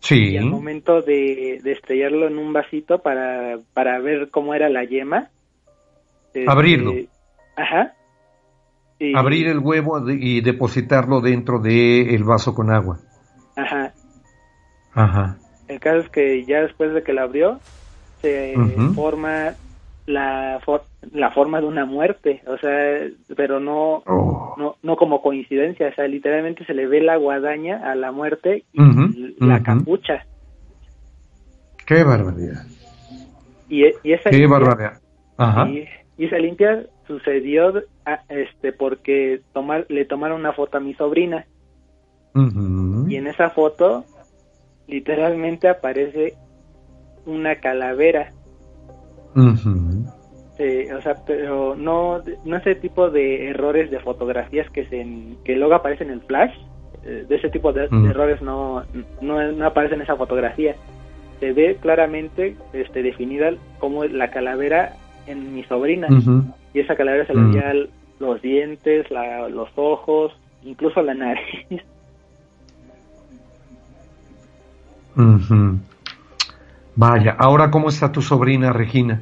[0.05, 0.33] Sí.
[0.33, 5.31] Y al momento de, estrellarlo en un vasito para, para ver cómo era la yema.
[6.27, 6.93] Este, Abrirlo.
[7.57, 7.95] ajá.
[9.17, 12.99] Abrir el huevo y depositarlo dentro del el vaso con agua.
[13.57, 13.95] Ajá.
[14.93, 15.39] Ajá.
[15.69, 17.59] El caso es que ya después de que la abrió,
[18.21, 18.55] se
[18.95, 19.55] forma
[20.07, 20.61] la,
[21.13, 23.01] la forma de una muerte, o sea,
[23.37, 24.55] pero no, oh.
[24.59, 28.65] no, no como coincidencia, o sea, literalmente se le ve la guadaña a la muerte
[28.73, 30.27] y la capucha.
[31.87, 32.67] Qué barbaridad.
[33.69, 35.01] Y, y esa Qué barbaridad.
[35.37, 35.69] Ajá.
[35.69, 35.87] Y,
[36.17, 41.45] esa limpia sucedió ah, este porque tomar, le tomaron una foto a mi sobrina.
[43.09, 44.05] Y en esa foto
[44.87, 46.35] literalmente aparece
[47.27, 48.33] una calavera
[50.59, 55.05] o sea, pero no, no ese tipo de errores de fotografías que se
[55.45, 56.55] que luego aparecen en el flash,
[57.05, 58.85] eh, de ese tipo de, errores no,
[59.21, 60.77] no, no aparece en esa fotografía.
[61.41, 64.95] Se ve claramente este, definida como la calavera
[65.27, 66.09] en mi sobrina.
[66.73, 67.73] Y esa calavera se le veía
[68.21, 70.33] los dientes, los ojos,
[70.63, 71.83] incluso la nariz.
[76.97, 79.21] Vaya, ahora cómo está tu sobrina Regina?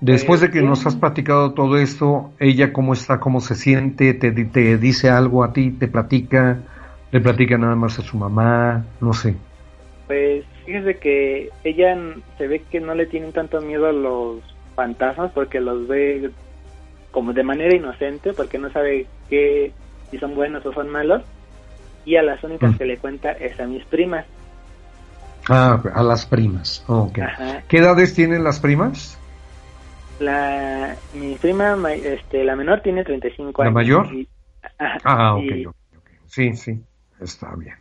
[0.00, 4.32] Después de que nos has platicado todo esto, ella cómo está, cómo se siente, te,
[4.32, 6.58] te dice algo a ti, te platica,
[7.12, 9.34] le platica nada más a su mamá, no sé.
[10.06, 11.96] Pues fíjese que ella
[12.38, 14.40] se ve que no le tienen tanto miedo a los
[14.74, 16.30] fantasmas porque los ve
[17.10, 19.72] como de manera inocente porque no sabe qué
[20.10, 21.22] si son buenos o son malos
[22.04, 22.78] y a las únicas mm.
[22.78, 24.24] que le cuenta es a mis primas
[25.48, 26.84] Ah, a las primas.
[26.86, 27.24] Okay.
[27.68, 29.18] ¿Qué edades tienen las primas?
[30.20, 33.70] La, mi prima, este, la menor tiene 35 años.
[33.70, 34.08] ¿La mayor?
[35.04, 35.74] ah, ok,
[36.26, 36.80] Sí, sí,
[37.20, 37.74] está bien.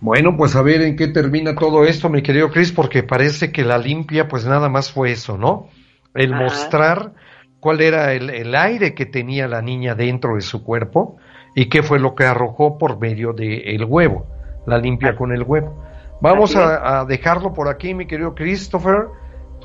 [0.00, 3.64] Bueno, pues a ver en qué termina todo esto, mi querido Chris, porque parece que
[3.64, 5.68] la limpia, pues nada más fue eso, ¿no?
[6.14, 7.12] El mostrar
[7.60, 11.16] cuál era el, el, aire que tenía la niña dentro de su cuerpo
[11.54, 14.26] y qué fue lo que arrojó por medio del huevo,
[14.66, 15.16] la limpia ah.
[15.16, 15.82] con el huevo.
[16.20, 19.08] Vamos a, dejarlo por aquí, mi querido Christopher,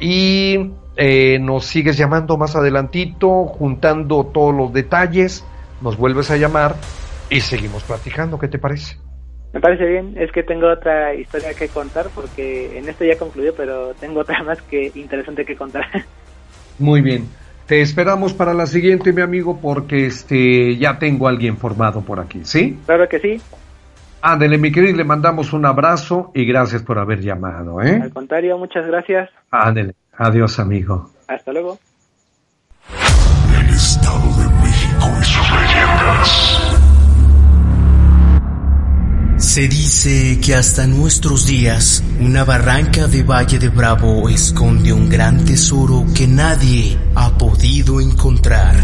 [0.01, 5.45] y eh, nos sigues llamando más adelantito, juntando todos los detalles,
[5.81, 6.75] nos vuelves a llamar
[7.29, 8.37] y seguimos platicando.
[8.37, 8.97] ¿Qué te parece?
[9.53, 13.53] Me parece bien, es que tengo otra historia que contar porque en esto ya concluyó,
[13.55, 15.85] pero tengo otra más que interesante que contar.
[16.79, 17.27] Muy bien.
[17.67, 22.19] Te esperamos para la siguiente, mi amigo, porque este ya tengo a alguien formado por
[22.19, 22.77] aquí, ¿sí?
[22.85, 23.41] Claro que sí.
[24.21, 27.99] Ándele, mi querido, le mandamos un abrazo y gracias por haber llamado, ¿eh?
[28.03, 29.29] Al contrario, muchas gracias.
[29.49, 31.09] Ándele, adiós, amigo.
[31.27, 31.79] Hasta luego.
[33.59, 36.61] El Estado de México y sus leyendas.
[39.37, 45.43] Se dice que hasta nuestros días una barranca de Valle de Bravo esconde un gran
[45.45, 48.75] tesoro que nadie ha podido encontrar.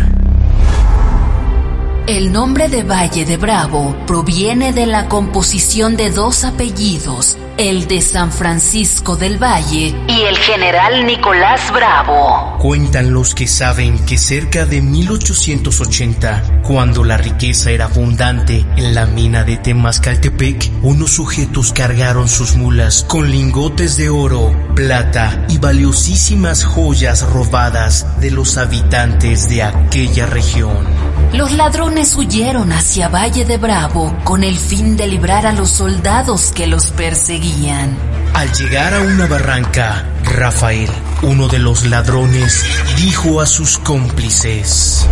[2.08, 8.00] El nombre de Valle de Bravo proviene de la composición de dos apellidos, el de
[8.00, 12.58] San Francisco del Valle y el general Nicolás Bravo.
[12.60, 19.06] Cuentan los que saben que cerca de 1880, cuando la riqueza era abundante en la
[19.06, 26.64] mina de Temascaltepec, unos sujetos cargaron sus mulas con lingotes de oro, plata y valiosísimas
[26.64, 30.88] joyas robadas de los habitantes de aquella región.
[31.34, 36.52] Los ladrones huyeron hacia Valle de Bravo con el fin de librar a los soldados
[36.52, 37.98] que los perseguían.
[38.34, 40.90] Al llegar a una barranca, Rafael,
[41.24, 42.64] uno de los ladrones,
[42.98, 45.08] dijo a sus cómplices,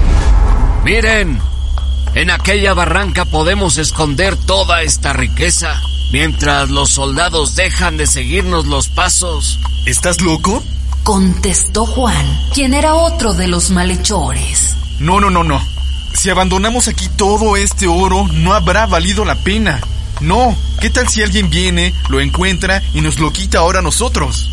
[0.84, 1.40] Miren,
[2.14, 5.82] En aquella barranca podemos esconder toda esta riqueza,
[6.14, 9.60] mientras los soldados dejan de seguirnos los pasos.
[9.86, 10.64] ¿Estás loco?
[11.04, 14.76] Contestó Juan, quien era otro de los malhechores.
[15.00, 15.62] No, no, no, no.
[16.16, 19.82] Si abandonamos aquí todo este oro, no habrá valido la pena.
[20.22, 24.50] No, ¿qué tal si alguien viene, lo encuentra y nos lo quita ahora a nosotros?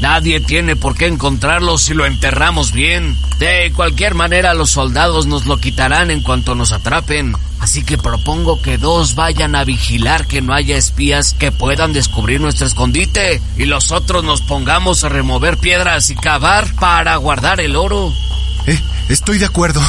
[0.00, 3.16] Nadie tiene por qué encontrarlo si lo enterramos bien.
[3.38, 7.34] De cualquier manera los soldados nos lo quitarán en cuanto nos atrapen.
[7.60, 12.40] Así que propongo que dos vayan a vigilar que no haya espías que puedan descubrir
[12.40, 17.76] nuestro escondite y los otros nos pongamos a remover piedras y cavar para guardar el
[17.76, 18.12] oro.
[18.66, 19.80] Eh, estoy de acuerdo.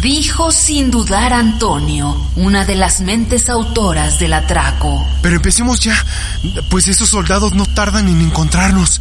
[0.00, 5.06] Dijo sin dudar Antonio, una de las mentes autoras del atraco.
[5.20, 5.94] Pero empecemos ya,
[6.70, 9.00] pues esos soldados no tardan en encontrarnos.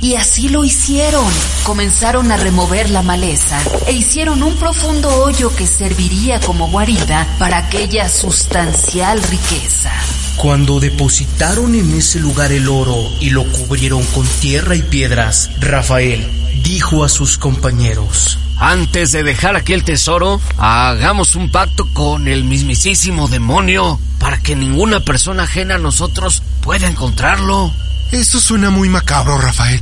[0.00, 1.26] Y así lo hicieron.
[1.64, 7.58] Comenzaron a remover la maleza e hicieron un profundo hoyo que serviría como guarida para
[7.58, 9.90] aquella sustancial riqueza.
[10.36, 16.30] Cuando depositaron en ese lugar el oro y lo cubrieron con tierra y piedras, Rafael
[16.62, 22.44] dijo a sus compañeros, Antes de dejar aquí el tesoro, hagamos un pacto con el
[22.44, 27.72] mismísimo demonio para que ninguna persona ajena a nosotros pueda encontrarlo.
[28.12, 29.80] Eso suena muy macabro, Rafael.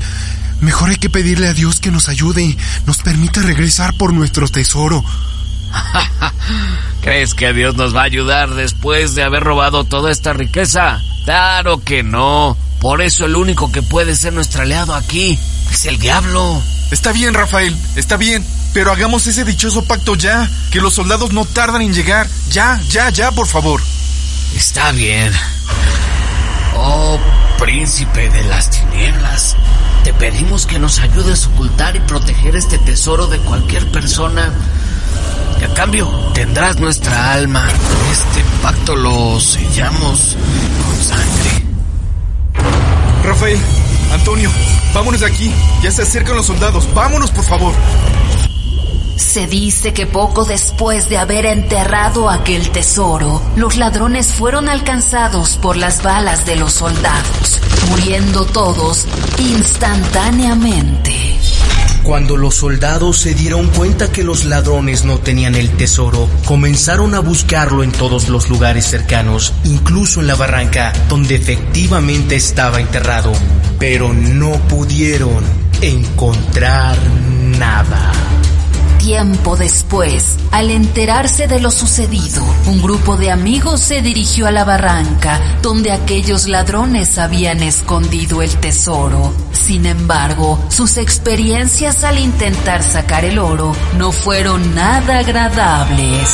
[0.60, 4.48] Mejor hay que pedirle a Dios que nos ayude y nos permita regresar por nuestro
[4.48, 5.04] tesoro.
[7.02, 11.00] ¿Crees que Dios nos va a ayudar después de haber robado toda esta riqueza?
[11.24, 12.56] Claro que no.
[12.80, 15.38] Por eso el único que puede ser nuestro aliado aquí
[15.70, 16.60] es el diablo.
[16.90, 18.44] Está bien, Rafael, está bien.
[18.74, 22.28] Pero hagamos ese dichoso pacto ya, que los soldados no tardan en llegar.
[22.50, 23.80] Ya, ya, ya, por favor.
[24.56, 25.32] Está bien.
[26.76, 27.16] Oh,
[27.56, 29.56] príncipe de las tinieblas,
[30.02, 34.52] te pedimos que nos ayudes a ocultar y proteger este tesoro de cualquier persona.
[35.60, 37.68] Y a cambio tendrás nuestra alma.
[38.10, 40.36] Este pacto lo sellamos
[40.84, 41.64] con sangre.
[43.22, 43.58] Rafael,
[44.12, 44.50] Antonio,
[44.92, 45.54] vámonos de aquí.
[45.80, 46.92] Ya se acercan los soldados.
[46.92, 47.72] Vámonos, por favor.
[49.16, 55.76] Se dice que poco después de haber enterrado aquel tesoro, los ladrones fueron alcanzados por
[55.76, 57.60] las balas de los soldados,
[57.90, 59.06] muriendo todos
[59.38, 61.38] instantáneamente.
[62.02, 67.20] Cuando los soldados se dieron cuenta que los ladrones no tenían el tesoro, comenzaron a
[67.20, 73.32] buscarlo en todos los lugares cercanos, incluso en la barranca donde efectivamente estaba enterrado,
[73.78, 75.42] pero no pudieron
[75.80, 76.98] encontrar
[77.58, 78.12] nada.
[79.04, 84.64] Tiempo después, al enterarse de lo sucedido, un grupo de amigos se dirigió a la
[84.64, 89.34] barranca donde aquellos ladrones habían escondido el tesoro.
[89.52, 96.30] Sin embargo, sus experiencias al intentar sacar el oro no fueron nada agradables.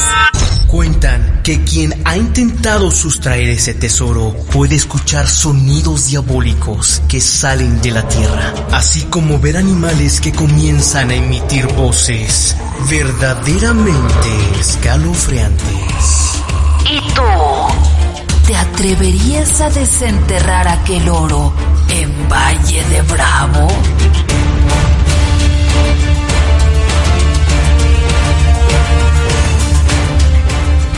[0.70, 7.90] Cuentan que quien ha intentado sustraer ese tesoro puede escuchar sonidos diabólicos que salen de
[7.90, 12.56] la tierra, así como ver animales que comienzan a emitir voces
[12.88, 16.40] verdaderamente escalofriantes.
[16.88, 18.46] ¿Y tú?
[18.46, 21.52] ¿Te atreverías a desenterrar aquel oro
[21.88, 23.66] en Valle de Bravo?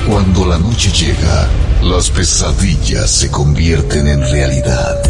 [0.06, 1.48] Cuando la noche llega,
[1.82, 5.00] las pesadillas se convierten en realidad.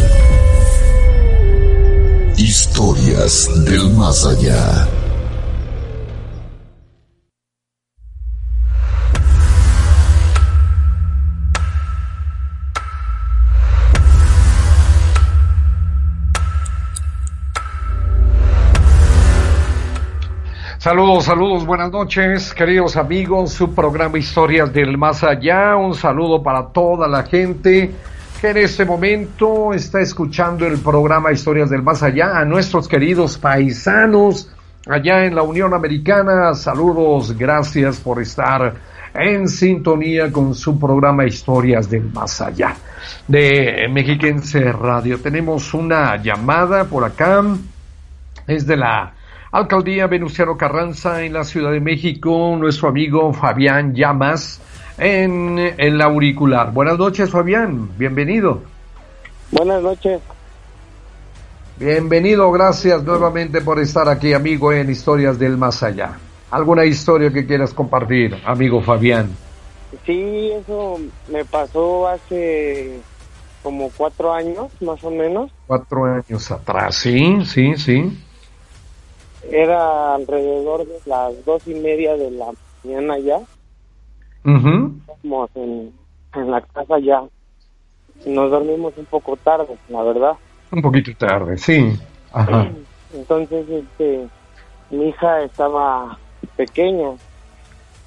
[2.36, 4.88] Historias del más allá.
[20.82, 25.76] Saludos, saludos, buenas noches, queridos amigos, su programa Historias del Más Allá.
[25.76, 27.94] Un saludo para toda la gente
[28.40, 33.38] que en este momento está escuchando el programa Historias del Más Allá, a nuestros queridos
[33.38, 34.50] paisanos
[34.88, 36.52] allá en la Unión Americana.
[36.54, 38.74] Saludos, gracias por estar
[39.14, 42.74] en sintonía con su programa Historias del Más Allá
[43.28, 45.20] de Mexiquense Radio.
[45.20, 47.40] Tenemos una llamada por acá,
[48.48, 49.12] es de la
[49.52, 54.62] Alcaldía Venustiano Carranza en la Ciudad de México, nuestro amigo Fabián Llamas
[54.96, 56.72] en el auricular.
[56.72, 58.62] Buenas noches, Fabián, bienvenido.
[59.50, 60.22] Buenas noches.
[61.76, 66.12] Bienvenido, gracias nuevamente por estar aquí, amigo, en Historias del Más Allá.
[66.50, 69.36] ¿Alguna historia que quieras compartir, amigo Fabián?
[70.06, 70.98] Sí, eso
[71.30, 73.00] me pasó hace
[73.62, 75.50] como cuatro años, más o menos.
[75.66, 78.18] Cuatro años atrás, sí, sí, sí.
[79.50, 82.52] Era alrededor de las dos y media de la
[82.84, 83.40] mañana ya.
[84.44, 85.92] estábamos en,
[86.34, 87.22] en la casa ya.
[88.26, 90.32] Nos dormimos un poco tarde, la verdad.
[90.70, 91.98] Un poquito tarde, sí.
[92.32, 92.70] Ajá.
[93.14, 94.26] Entonces, este,
[94.90, 96.18] mi hija estaba
[96.56, 97.10] pequeña.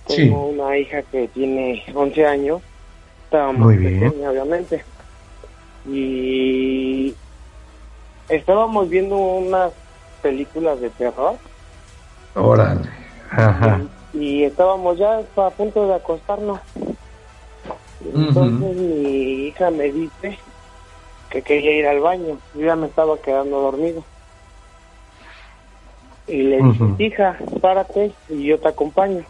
[0.08, 2.62] Tengo una hija que tiene 11 años.
[3.26, 4.84] Estaba muy, pequeña, obviamente.
[5.88, 7.14] Y
[8.30, 9.74] estábamos viendo unas
[10.26, 11.36] películas de terror.
[12.34, 12.90] Órale.
[13.30, 13.82] Ajá.
[14.12, 16.60] Y, estábamos ya a punto de acostarnos.
[18.04, 20.40] Entonces mi hija me dice
[21.30, 22.40] que quería ir al baño.
[22.56, 24.04] Yo ya me estaba quedando dormido.
[26.26, 29.24] Y le dije, hija, párate y yo te acompaño.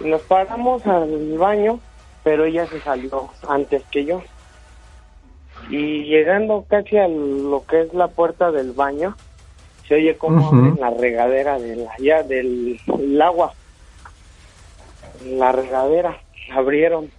[0.00, 1.78] Y nos paramos al baño,
[2.24, 4.22] pero ella se salió antes que yo.
[5.68, 9.14] Y llegando casi a lo que es la puerta del baño,
[9.88, 13.52] se oye como abren la regadera de la, del agua.
[15.24, 16.20] La regadera,
[16.54, 17.10] abrieron.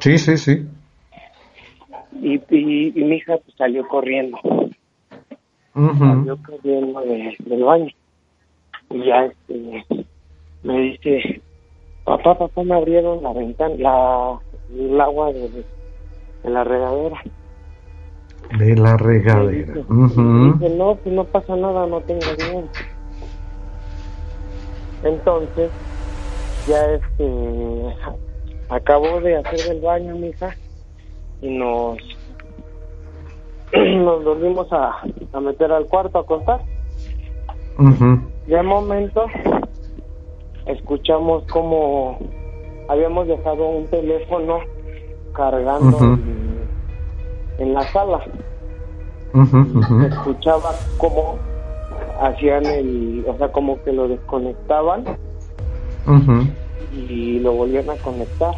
[0.00, 0.66] Sí, sí, sí.
[2.20, 4.38] Y, y, mi hija pues, salió corriendo.
[5.74, 7.90] Salió corriendo del baño.
[8.90, 9.84] Y ya este,
[10.62, 11.42] me dice,
[12.04, 14.38] papá, papá, me abrieron la ventana, la,
[14.74, 17.22] el agua de, de la regadera.
[18.56, 19.74] De la regadera.
[19.74, 22.68] Dice, no, pues no pasa nada, no tengo miedo.
[25.04, 25.70] Entonces,
[26.66, 27.94] ya este,
[28.68, 30.54] acabó de hacer el baño, mi hija,
[31.42, 31.98] y nos,
[33.72, 35.02] nos volvimos a,
[35.32, 36.60] a meter al cuarto a contar.
[38.46, 39.26] De momento,
[40.66, 42.18] escuchamos como
[42.88, 44.60] habíamos dejado un teléfono
[45.34, 46.18] cargando
[47.58, 48.20] en la sala.
[50.10, 51.38] escuchaba cómo
[52.20, 55.04] hacían el, o sea, como que lo desconectaban
[56.92, 58.54] y lo volvían a conectar.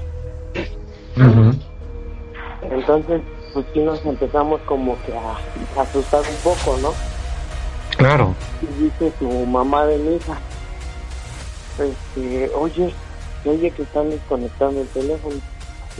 [2.70, 3.22] Entonces,
[3.52, 6.90] pues sí nos empezamos como que a, asustar un poco, ¿no?
[7.96, 8.34] Claro.
[8.62, 10.38] Y dice su mamá de mi hija,
[11.78, 12.94] este, oye,
[13.44, 15.36] oye que están desconectando el teléfono.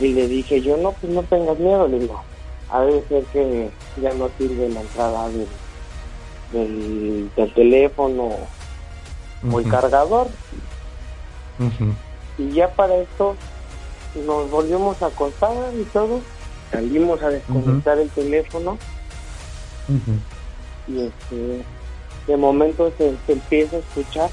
[0.01, 2.23] Y le dije, yo no, pues no tengas miedo, le digo,
[2.71, 3.71] a ser que
[4.01, 5.29] ya no sirve la entrada
[6.53, 8.31] del, del, teléfono
[9.51, 10.29] o el cargador.
[12.39, 13.37] Y ya para esto
[14.27, 16.21] nos volvimos a acostar y todo,
[16.71, 18.79] salimos a desconectar el teléfono.
[20.87, 21.65] Y este
[22.27, 24.31] de momento se, empieza a escuchar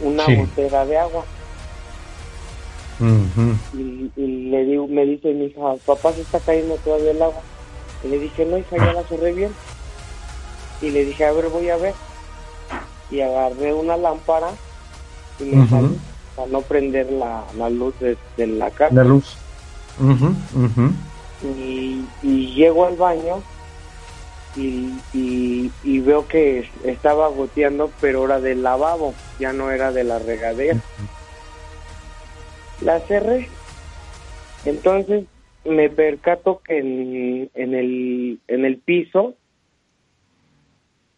[0.00, 1.24] una botella de agua
[3.00, 7.42] y, le digo, me dice mi hija, papá se está cayendo todavía el agua.
[8.04, 9.52] Y le dije, no, hija, ya la cerré bien.
[10.80, 11.94] Y le dije, a ver, voy a ver.
[13.10, 14.50] Y agarré una lámpara
[15.40, 15.98] y me salí
[16.36, 18.94] para no prender la, la luz de, la casa.
[18.94, 19.36] La luz.
[21.42, 23.42] Y, y, llego al baño
[24.56, 30.18] y, y, veo que estaba goteando, pero era del lavabo, ya no era de la
[30.18, 30.80] regadera
[32.80, 33.48] la cerré.
[34.64, 35.24] Entonces
[35.64, 39.34] me percato que en, en, el, en el piso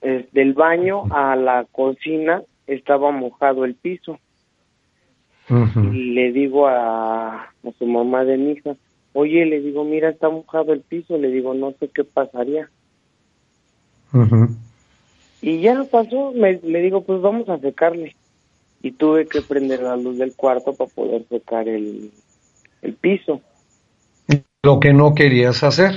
[0.01, 4.19] del baño a la cocina estaba mojado el piso.
[5.93, 8.77] Y le digo a, a, su mamá de mi hija,
[9.15, 12.71] oye, le digo, mira, está mojado el piso, le digo, no sé qué pasaría.
[15.43, 18.15] Y ya pasó, me, le digo, pues vamos a secarle
[18.83, 22.11] y tuve que prender la luz del cuarto para poder secar el,
[22.83, 23.41] el piso.
[24.63, 25.93] Lo que no querías hacer.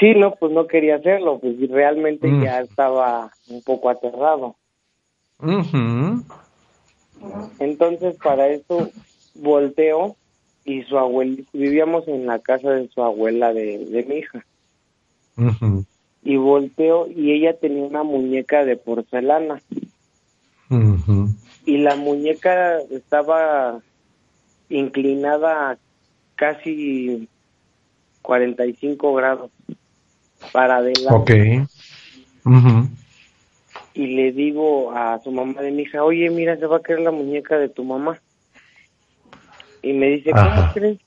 [0.00, 2.42] Sí, no, pues no quería hacerlo, pues realmente mm.
[2.42, 4.56] ya estaba un poco aterrado.
[7.58, 8.90] Entonces para eso
[9.34, 10.16] volteo
[10.64, 14.44] y su abuela, vivíamos en la casa de su abuela de, de mi hija.
[16.22, 19.60] Y volteo y ella tenía una muñeca de porcelana
[21.66, 23.80] y la muñeca estaba
[24.68, 25.78] inclinada
[26.34, 27.28] casi
[28.22, 29.50] 45 grados
[30.52, 31.08] para adelante.
[31.10, 31.30] Ok.
[33.94, 37.00] Y le digo a su mamá de mi hija, oye, mira, se va a caer
[37.00, 38.20] la muñeca de tu mamá.
[39.82, 40.98] Y me dice, ¿cómo crees?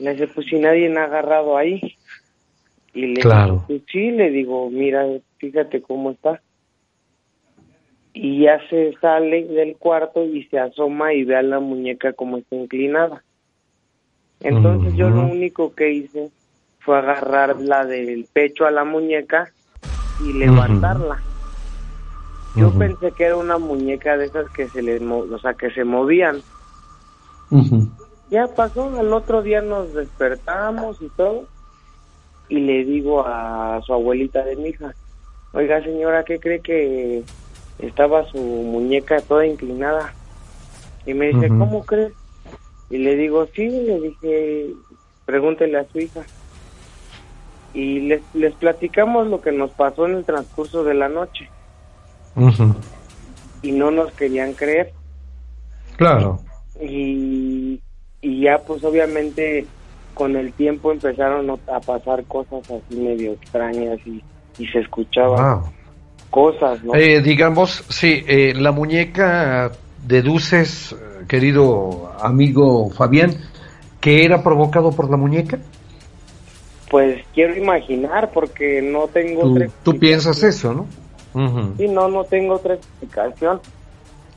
[0.00, 1.96] Le dice, pues si nadie me ha agarrado ahí.
[2.92, 3.44] Y le claro.
[3.44, 5.06] digo, pues sí, le digo, mira,
[5.38, 6.42] fíjate cómo está
[8.14, 12.38] y ya se sale del cuarto y se asoma y ve a la muñeca como
[12.38, 13.22] está inclinada.
[14.40, 16.30] Entonces yo lo único que hice
[16.80, 19.52] fue agarrarla del pecho a la muñeca
[20.24, 21.22] y levantarla.
[22.56, 25.84] Yo pensé que era una muñeca de esas que se le, o sea, que se
[25.84, 26.42] movían.
[28.30, 31.46] ya pasó, al otro día nos despertamos y todo,
[32.48, 34.92] y le digo a su abuelita de mi hija,
[35.52, 37.22] oiga señora, ¿qué cree que
[37.82, 40.14] estaba su muñeca toda inclinada?
[41.04, 42.12] Y me dice, ¿cómo crees?
[42.90, 44.70] Y le digo, sí, le dije,
[45.24, 46.20] pregúntele a su hija.
[47.74, 51.48] Y les, les platicamos lo que nos pasó en el transcurso de la noche.
[53.62, 54.92] Y no nos querían creer.
[55.96, 56.40] Claro.
[56.80, 57.80] Y,
[58.20, 59.66] y ya pues obviamente
[60.14, 64.22] con el tiempo empezaron a pasar cosas así medio extrañas y,
[64.58, 65.62] y se escuchaban
[66.32, 66.94] cosas, ¿no?
[66.94, 69.70] Eh, digamos, sí, eh, la muñeca
[70.04, 70.96] deduces,
[71.28, 73.36] querido amigo Fabián,
[74.00, 75.58] que era provocado por la muñeca.
[76.90, 79.42] Pues quiero imaginar porque no tengo...
[79.42, 80.86] Tú, tú piensas eso, ¿no?
[81.76, 83.60] Sí, no, no tengo otra explicación.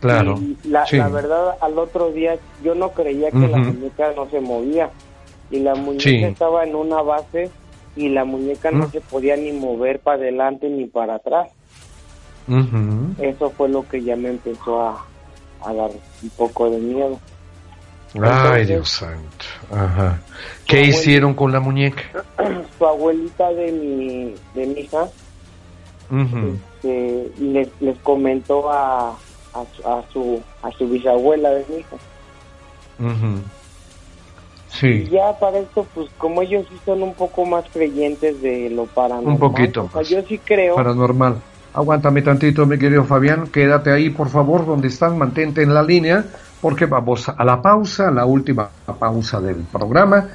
[0.01, 0.35] Claro.
[0.65, 4.89] la, la, verdad, al otro día yo no creía que la muñeca no se movía.
[5.49, 7.49] Y la muñeca estaba en una base
[7.95, 11.49] y la muñeca no se podía ni mover para adelante ni para atrás.
[13.19, 15.05] Eso fue lo que ya me empezó a,
[15.63, 15.91] a dar
[16.21, 17.19] un poco de miedo.
[18.21, 19.45] Ay, Dios santo.
[19.71, 20.21] Ajá.
[20.65, 22.03] ¿Qué hicieron con la muñeca?
[22.77, 25.09] Su abuelita de mi, de mi hija
[26.85, 29.09] este, les, les comentó a,
[29.53, 31.97] a, su, a su bisabuela de mi hija.
[34.69, 34.87] Sí.
[34.87, 38.85] Y ya para esto, pues como ellos sí son un poco más creyentes de lo
[38.85, 39.33] paranormal.
[39.33, 39.89] Un poquito.
[40.03, 40.75] yo sí creo.
[40.75, 41.41] Paranormal.
[41.75, 43.47] Aguántame tantito, mi querido Fabián.
[43.47, 45.13] Quédate ahí, por favor, donde estás.
[45.13, 46.23] Mantente en la línea,
[46.61, 50.25] porque vamos a la pausa, la última pausa del programa,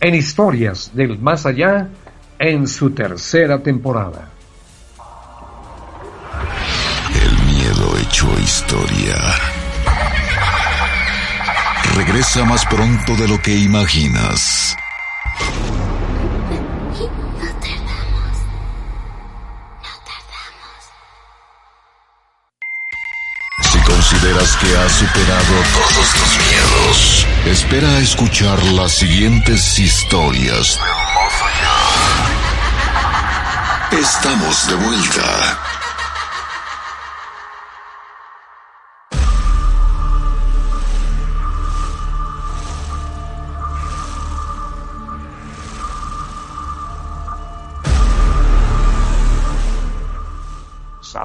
[0.00, 1.86] en Historias del Más Allá,
[2.36, 4.28] en su tercera temporada.
[7.14, 9.14] El miedo hecho historia.
[11.94, 14.76] Regresa más pronto de lo que imaginas.
[24.28, 30.78] Consideras que has superado todos tus miedos, espera a escuchar las siguientes historias.
[33.90, 35.67] Estamos de vuelta.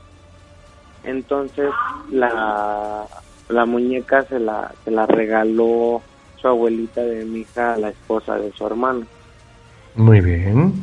[1.05, 1.71] entonces
[2.11, 3.07] la,
[3.49, 6.03] la muñeca se la, se la regaló
[6.41, 9.07] su abuelita de mi hija a la esposa de su hermano.
[9.95, 10.75] Muy bien.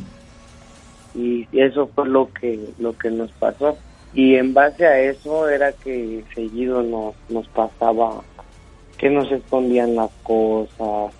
[1.14, 3.76] Y eso fue lo que, lo que nos pasó.
[4.14, 8.22] Y en base a eso era que seguido nos, nos pasaba
[8.98, 11.12] que nos escondían las cosas.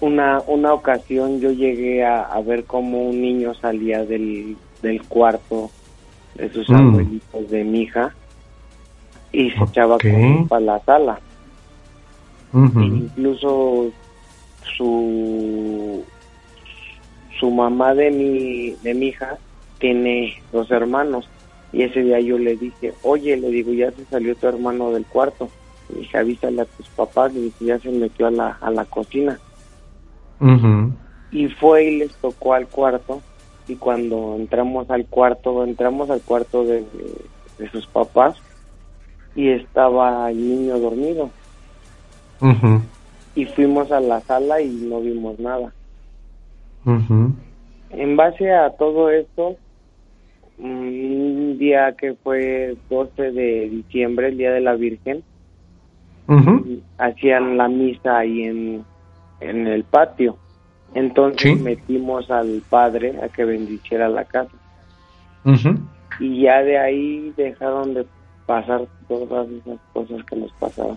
[0.00, 5.70] Una, una ocasión yo llegué a, a ver cómo un niño salía del, del cuarto
[6.34, 6.74] de sus mm.
[6.74, 8.14] abuelitos de mi hija
[9.32, 11.20] y se echaba con para la sala.
[12.54, 13.90] incluso
[14.76, 16.04] su
[17.38, 19.38] su mamá de mi de mi hija
[19.78, 21.28] tiene dos hermanos
[21.72, 25.06] y ese día yo le dije, oye, le digo, ya se salió tu hermano del
[25.06, 25.48] cuarto.
[25.88, 28.84] Y dije, avísale a tus papás, y dije, ya se metió a la, a la
[28.84, 29.38] cocina.
[31.30, 33.22] Y fue y les tocó al cuarto.
[33.68, 36.84] Y cuando entramos al cuarto, entramos al cuarto de,
[37.58, 38.36] de, sus papás
[39.36, 41.30] y estaba el niño dormido.
[43.34, 45.72] Y fuimos a la sala y no vimos nada.
[47.90, 49.56] En base a todo esto,
[50.58, 55.22] un día que fue 12 de diciembre, el Día de la Virgen,
[56.98, 58.84] hacían la misa ahí en,
[59.40, 60.36] en el patio.
[60.94, 64.50] Entonces metimos al padre a que bendiciera la casa.
[66.20, 68.06] Y ya de ahí dejaron de
[68.46, 70.96] pasar todas esas cosas que nos pasaban.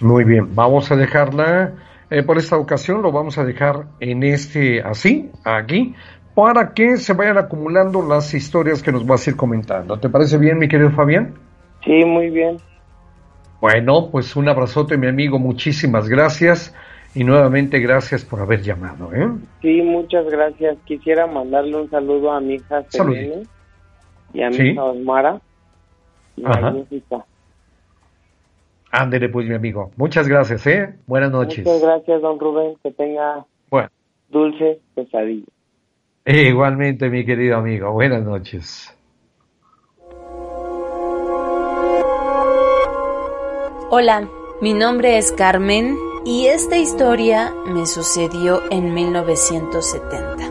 [0.00, 1.72] Muy bien, vamos a dejarla
[2.10, 5.94] eh, por esta ocasión, lo vamos a dejar en este así, aquí,
[6.34, 9.98] para que se vayan acumulando las historias que nos vas a ir comentando.
[9.98, 11.34] ¿Te parece bien, mi querido Fabián?
[11.84, 12.58] Sí, muy bien.
[13.60, 16.72] Bueno, pues un abrazote, mi amigo, muchísimas gracias
[17.18, 19.12] y nuevamente gracias por haber llamado.
[19.12, 19.28] ¿eh?
[19.60, 20.78] Sí, muchas gracias.
[20.84, 23.42] Quisiera mandarle un saludo a mi hija Selene
[24.32, 25.40] y a mi hija Osmara.
[28.92, 29.90] Ándele pues, mi amigo.
[29.96, 30.94] Muchas gracias, ¿eh?
[31.08, 31.66] Buenas noches.
[31.66, 32.76] Muchas gracias, don Rubén.
[32.84, 33.88] Que tenga bueno.
[34.28, 35.44] dulce pesadilla.
[36.24, 37.90] igualmente, mi querido amigo.
[37.90, 38.96] Buenas noches.
[43.90, 44.28] Hola,
[44.60, 45.96] mi nombre es Carmen
[46.28, 50.50] y esta historia me sucedió en 1970.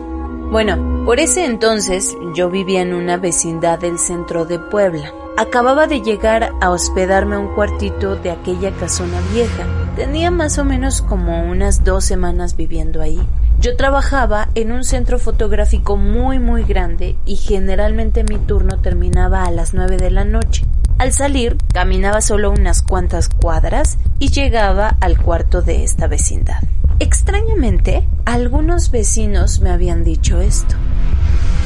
[0.50, 5.12] Bueno, por ese entonces yo vivía en una vecindad del centro de Puebla.
[5.36, 9.68] Acababa de llegar a hospedarme un cuartito de aquella casona vieja.
[9.94, 13.20] Tenía más o menos como unas dos semanas viviendo ahí.
[13.60, 19.52] Yo trabajaba en un centro fotográfico muy muy grande y generalmente mi turno terminaba a
[19.52, 20.64] las nueve de la noche.
[20.98, 26.60] Al salir, caminaba solo unas cuantas cuadras y llegaba al cuarto de esta vecindad.
[26.98, 30.74] Extrañamente, algunos vecinos me habían dicho esto.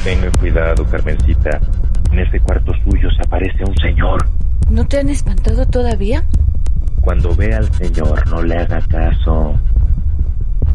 [0.03, 1.59] Tenga cuidado, Carmencita.
[2.11, 4.23] En este cuarto suyo se aparece un señor.
[4.69, 6.23] ¿No te han espantado todavía?
[7.01, 9.59] Cuando vea al señor, no le haga caso.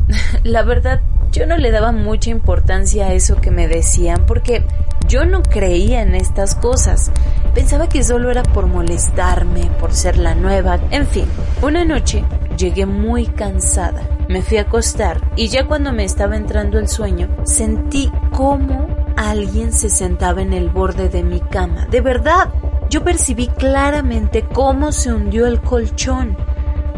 [0.43, 1.01] La verdad,
[1.33, 4.65] yo no le daba mucha importancia a eso que me decían porque
[5.07, 7.11] yo no creía en estas cosas.
[7.55, 10.79] Pensaba que solo era por molestarme, por ser la nueva.
[10.91, 11.27] En fin,
[11.63, 12.25] una noche
[12.57, 14.03] llegué muy cansada.
[14.29, 19.73] Me fui a acostar y ya cuando me estaba entrando el sueño, sentí como alguien
[19.73, 21.87] se sentaba en el borde de mi cama.
[21.91, 22.53] De verdad,
[22.91, 26.37] yo percibí claramente cómo se hundió el colchón.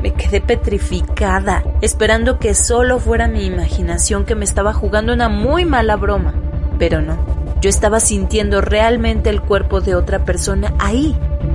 [0.03, 5.65] Me quedé petrificada, esperando que solo fuera mi imaginación que me estaba jugando una muy
[5.65, 6.35] mala broma.
[6.79, 7.19] Pero no,
[7.61, 11.15] yo estaba sintiendo realmente el cuerpo de otra persona ahí.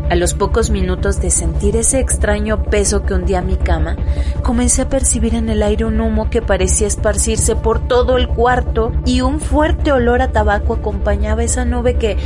[0.10, 3.96] A los pocos minutos de sentir ese extraño peso que hundía mi cama,
[4.44, 8.92] comencé a percibir en el aire un humo que parecía esparcirse por todo el cuarto
[9.06, 12.18] y un fuerte olor a tabaco acompañaba esa nube que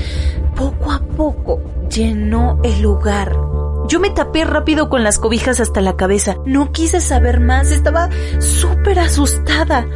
[0.58, 3.59] poco a poco llenó el lugar.
[3.90, 6.38] Yo me tapé rápido con las cobijas hasta la cabeza.
[6.46, 9.88] No quise saber más, estaba súper asustada.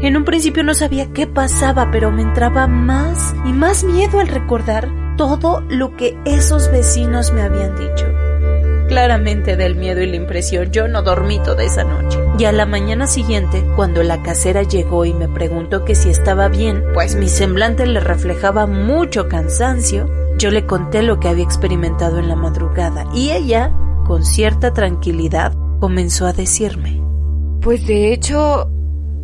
[0.00, 4.26] En un principio no sabía qué pasaba, pero me entraba más y más miedo al
[4.26, 8.06] recordar todo lo que esos vecinos me habían dicho.
[8.88, 12.18] Claramente del miedo y la impresión yo no dormí toda esa noche.
[12.40, 16.48] Y a la mañana siguiente, cuando la casera llegó y me preguntó que si estaba
[16.48, 22.18] bien, pues mi semblante le reflejaba mucho cansancio, yo le conté lo que había experimentado
[22.18, 23.72] en la madrugada y ella,
[24.06, 27.02] con cierta tranquilidad, comenzó a decirme.
[27.62, 28.70] Pues de hecho,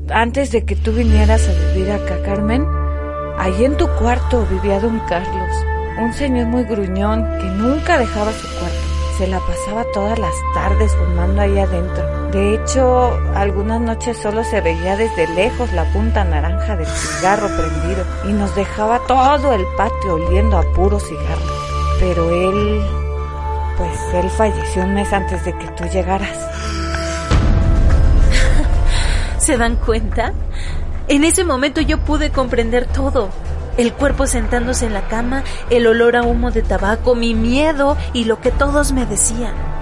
[0.08, 2.66] antes de que tú vinieras a vivir acá, Carmen,
[3.38, 5.50] ahí en tu cuarto vivía don Carlos,
[6.02, 8.78] un señor muy gruñón que nunca dejaba su cuarto.
[9.18, 12.21] Se la pasaba todas las tardes fumando ahí adentro.
[12.32, 18.06] De hecho, algunas noches solo se veía desde lejos la punta naranja del cigarro prendido
[18.26, 21.42] y nos dejaba todo el patio oliendo a puro cigarro.
[22.00, 22.80] Pero él,
[23.76, 26.38] pues él falleció un mes antes de que tú llegaras.
[29.38, 30.32] ¿Se dan cuenta?
[31.08, 33.28] En ese momento yo pude comprender todo.
[33.76, 38.24] El cuerpo sentándose en la cama, el olor a humo de tabaco, mi miedo y
[38.24, 39.81] lo que todos me decían.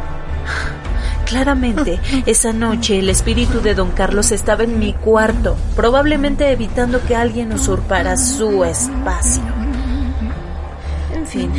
[1.31, 7.15] Claramente, esa noche el espíritu de don Carlos estaba en mi cuarto, probablemente evitando que
[7.15, 9.43] alguien usurpara su espacio.
[11.15, 11.53] En fin,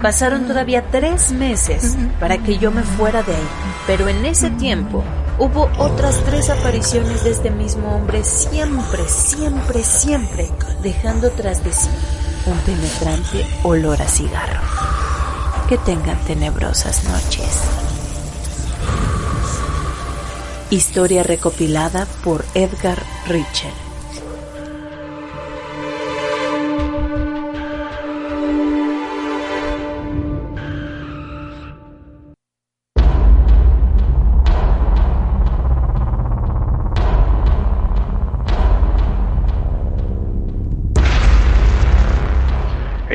[0.00, 3.48] pasaron todavía tres meses para que yo me fuera de ahí,
[3.88, 5.02] pero en ese tiempo
[5.38, 10.48] hubo otras tres apariciones de este mismo hombre, siempre, siempre, siempre,
[10.84, 11.90] dejando tras de sí
[12.46, 14.60] un penetrante olor a cigarro.
[15.68, 17.77] Que tengan tenebrosas noches.
[20.70, 23.87] Historia recopilada por Edgar Richel.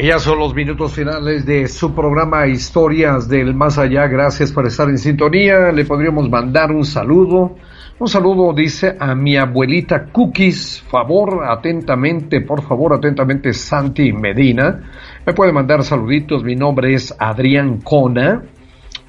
[0.07, 4.05] Ya son los minutos finales de su programa Historias del Más Allá.
[4.07, 5.71] Gracias por estar en sintonía.
[5.71, 7.55] Le podríamos mandar un saludo.
[7.99, 10.83] Un saludo, dice, a mi abuelita Cookies.
[10.89, 14.91] Favor, atentamente, por favor, atentamente, Santi Medina.
[15.25, 16.43] Me puede mandar saluditos.
[16.43, 18.43] Mi nombre es Adrián Cona.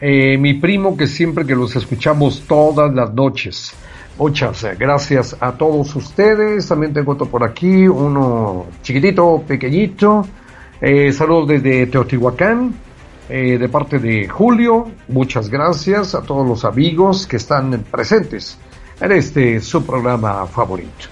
[0.00, 3.74] Eh, mi primo que siempre que los escuchamos todas las noches.
[4.16, 6.68] Muchas gracias a todos ustedes.
[6.68, 10.24] También tengo otro por aquí, uno chiquitito, pequeñito.
[10.80, 12.74] Eh, saludos desde Teotihuacán,
[13.28, 14.90] eh, de parte de Julio.
[15.08, 18.58] Muchas gracias a todos los amigos que están presentes
[19.00, 21.06] en este su programa favorito.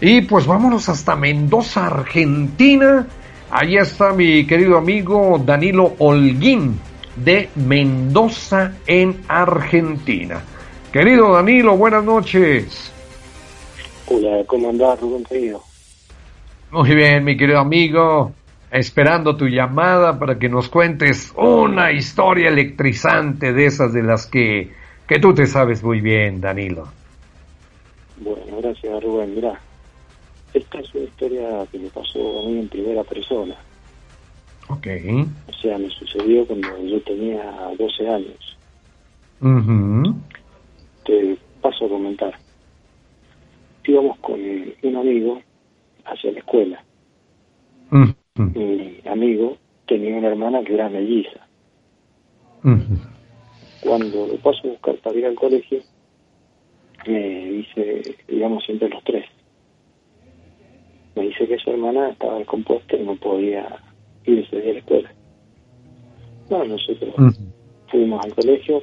[0.00, 3.06] Y pues vámonos hasta Mendoza, Argentina.
[3.50, 6.80] Allí está mi querido amigo Danilo Holguín
[7.16, 10.42] de Mendoza en Argentina.
[10.90, 12.90] Querido Danilo, buenas noches.
[14.06, 15.24] Hola, ¿cómo andás, Rubén
[16.70, 18.32] Muy bien, mi querido amigo
[18.72, 24.72] esperando tu llamada para que nos cuentes una historia electrizante de esas de las que,
[25.06, 26.88] que tú te sabes muy bien, Danilo.
[28.16, 29.34] Bueno, gracias Rubén.
[29.34, 29.60] Mira,
[30.54, 33.54] esta es una historia que me pasó a mí en primera persona.
[34.68, 34.86] Ok.
[35.48, 37.42] O sea, me sucedió cuando yo tenía
[37.78, 38.56] 12 años.
[41.04, 42.32] Te paso a comentar.
[43.84, 45.42] Íbamos con un amigo
[46.06, 46.82] hacia la escuela
[48.34, 49.56] mi amigo
[49.86, 51.46] tenía una hermana que era melliza.
[53.82, 55.80] Cuando lo paso a buscar para ir al colegio,
[57.06, 59.26] me dice, digamos, siempre los tres.
[61.14, 63.66] Me dice que su hermana estaba descompuesta y no podía
[64.24, 65.12] irse de la escuela.
[66.48, 67.14] No, nosotros
[67.88, 68.82] fuimos al colegio.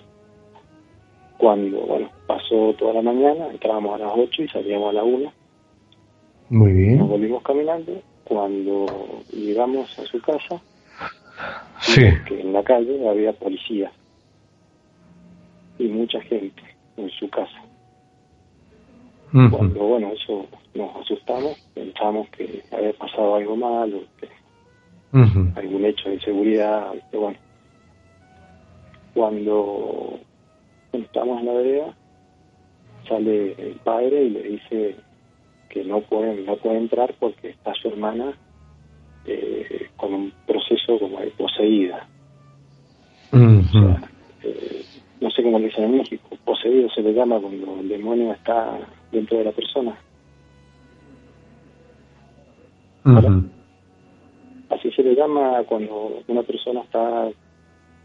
[1.38, 5.34] Cuando, bueno, pasó toda la mañana, entrábamos a las 8 y salíamos a la 1.
[6.50, 6.98] Muy bien.
[6.98, 8.86] Nos volvimos caminando cuando
[9.34, 10.62] llegamos a su casa,
[11.82, 12.04] sí.
[12.28, 13.92] que en la calle había policía
[15.80, 16.62] y mucha gente
[16.96, 17.60] en su casa.
[19.32, 24.30] Cuando, bueno, eso nos asustamos, pensamos que había pasado algo mal o que
[25.56, 27.38] algún hecho de inseguridad, bueno.
[29.14, 30.20] Cuando,
[30.94, 31.98] estamos en la vereda,
[33.08, 34.96] sale el padre y le dice
[35.70, 38.34] que no pueden no puede entrar porque está su hermana
[39.26, 42.08] eh, con un proceso como de poseída.
[43.32, 44.84] Eh,
[45.22, 48.80] no sé cómo le dicen en México, poseído se le llama cuando el demonio está
[49.12, 49.96] dentro de la persona.
[54.70, 57.30] Así se le llama cuando una persona está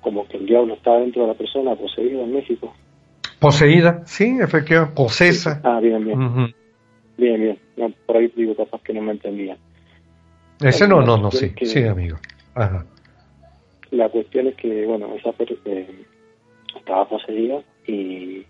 [0.01, 2.74] como que el diablo está dentro de la persona, poseída en México.
[3.39, 5.61] Poseída, sí, efectivamente, posesa.
[5.65, 6.55] Ah, bien, bien.
[7.16, 7.59] Bien, bien.
[7.77, 9.59] No, por ahí digo capaz que no me entendían.
[10.61, 12.19] Ese no, no, no, sí, sí, amigo.
[12.55, 12.86] Ajá.
[13.91, 16.05] La cuestión es que, bueno, esa persona eh,
[16.77, 18.45] estaba poseída y,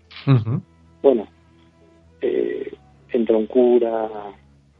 [1.01, 1.27] bueno,
[2.21, 2.71] eh,
[3.11, 4.09] entra un cura,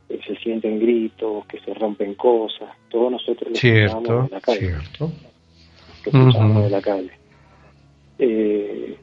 [0.09, 4.59] eh, se sienten gritos, que se rompen cosas, todos nosotros lo cierto, de la calle.
[4.59, 5.11] Cierto.
[6.11, 7.11] Lo de la calle.
[8.19, 8.97] Eh,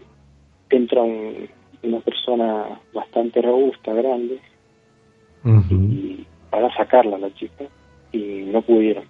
[0.70, 1.48] entra un,
[1.82, 4.40] una persona bastante robusta, grande,
[5.44, 7.64] y para sacarla la chica
[8.12, 9.05] y no pudieron.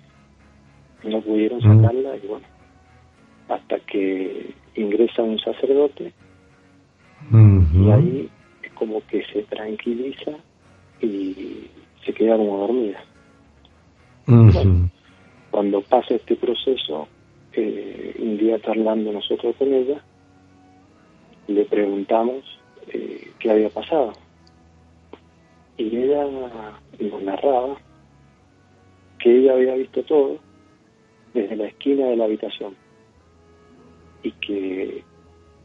[1.05, 2.53] No pudieron sacarla y bueno
[3.49, 6.13] hasta que ingresa un sacerdote
[7.31, 8.31] y ahí
[8.63, 10.33] es como que se tranquiliza
[11.01, 11.69] y
[12.05, 13.03] se queda como dormida.
[15.51, 17.09] Cuando pasa este proceso
[17.53, 20.03] eh, un día charlando nosotros con ella
[21.49, 22.43] le preguntamos
[22.89, 24.13] eh, qué había pasado
[25.77, 27.77] y ella nos narraba
[29.19, 30.39] que ella había visto todo
[31.35, 32.75] desde la esquina de la habitación
[34.23, 35.05] y que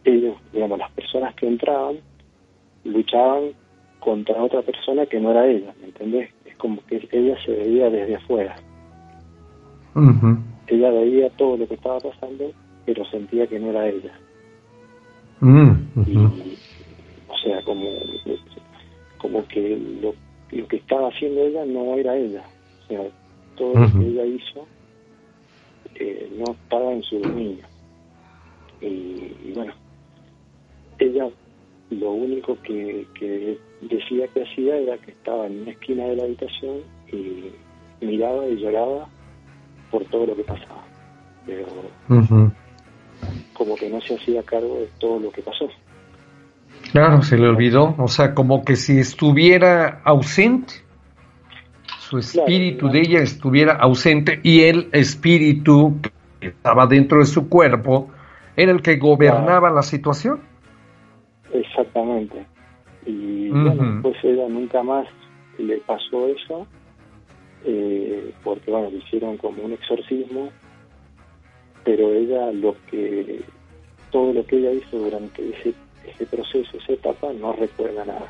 [0.05, 1.97] ellos, digamos, las personas que entraban
[2.83, 3.51] luchaban
[3.99, 6.29] contra otra persona que no era ella, ¿me entendés?
[6.45, 8.55] Es como que ella se veía desde afuera.
[10.67, 12.51] Ella veía todo lo que estaba pasando,
[12.85, 14.13] pero sentía que no era ella.
[17.27, 17.89] o sea, como
[19.17, 20.13] como que lo,
[20.51, 22.43] lo que estaba haciendo ella no era ella.
[22.83, 23.01] O sea,
[23.55, 24.67] todo lo que ella hizo
[25.95, 27.65] eh, no estaba en su dominio.
[28.81, 29.73] Y, bueno,
[30.99, 31.29] ella
[31.89, 36.23] lo único que, que decía que hacía era que estaba en una esquina de la
[36.23, 36.81] habitación
[37.11, 39.07] y miraba y lloraba
[39.89, 40.83] por todo lo que pasaba.
[41.45, 41.65] Pero
[43.53, 45.67] como que no se hacía cargo de todo lo que pasó.
[46.91, 50.73] Claro, se le olvidó, o sea, como que si estuviera ausente,
[51.99, 55.99] su espíritu de ella estuviera ausente y el espíritu
[56.39, 58.09] que estaba dentro de su cuerpo
[58.55, 60.39] era el que gobernaba la situación.
[61.53, 62.45] Exactamente.
[63.05, 65.07] Y bueno, pues ella nunca más
[65.57, 66.67] le pasó eso,
[67.65, 70.49] eh, porque bueno, le hicieron como un exorcismo,
[71.83, 73.41] pero ella lo que,
[74.11, 75.73] todo lo que ella hizo durante ese,
[76.07, 78.27] ese proceso, esa etapa, no recuerda nada.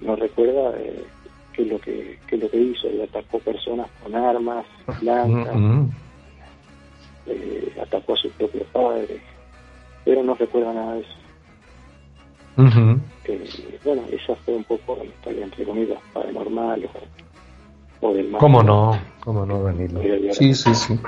[0.00, 1.04] No recuerda eh,
[1.52, 2.88] qué es lo que, qué es lo que hizo.
[2.88, 4.66] Ella atacó personas con armas
[5.00, 5.56] blancas,
[7.26, 9.20] eh, atacó a su propio padre,
[10.04, 11.18] pero no recuerda nada de eso
[13.84, 16.90] bueno, esa fue un poco la historia, entre comillas, paranormal
[18.00, 18.40] o, del mal.
[18.40, 18.98] ¿Cómo no?
[19.20, 20.00] ¿Cómo no, Danilo?
[20.32, 20.98] Sí, sí, sí.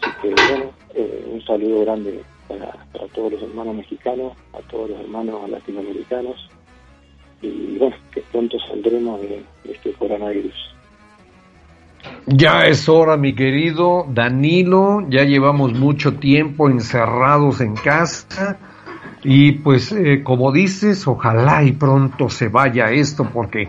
[0.00, 2.72] Así que, bueno, eh, un saludo grande para,
[3.14, 6.48] todos los hermanos mexicanos, a todos los hermanos latinoamericanos
[7.42, 10.54] y, bueno, que pronto saldremos de, de este coronavirus.
[12.26, 18.58] Ya es hora, mi querido Danilo, ya llevamos mucho tiempo encerrados en casa
[19.22, 23.68] y pues eh, como dices, ojalá y pronto se vaya esto porque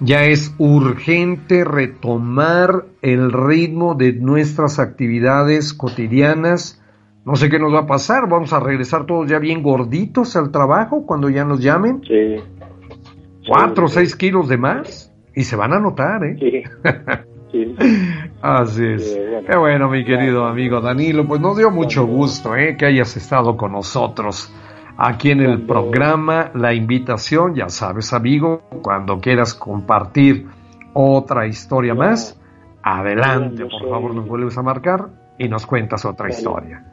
[0.00, 6.79] ya es urgente retomar el ritmo de nuestras actividades cotidianas.
[7.24, 10.50] No sé qué nos va a pasar, vamos a regresar todos ya bien gorditos al
[10.50, 12.00] trabajo cuando ya nos llamen.
[12.06, 12.36] Sí.
[13.46, 16.36] Cuatro o seis kilos de más y se van a notar, ¿eh?
[16.38, 16.62] Sí.
[17.52, 17.76] sí.
[18.40, 19.18] Así es.
[19.46, 21.26] Qué bueno, mi querido amigo Danilo.
[21.26, 22.76] Pues nos dio mucho gusto, ¿eh?
[22.78, 24.52] Que hayas estado con nosotros
[25.02, 30.46] aquí en el programa la invitación, ya sabes amigo, cuando quieras compartir
[30.92, 32.38] otra historia más,
[32.82, 36.84] adelante, por favor nos vuelves a marcar y nos cuentas otra historia.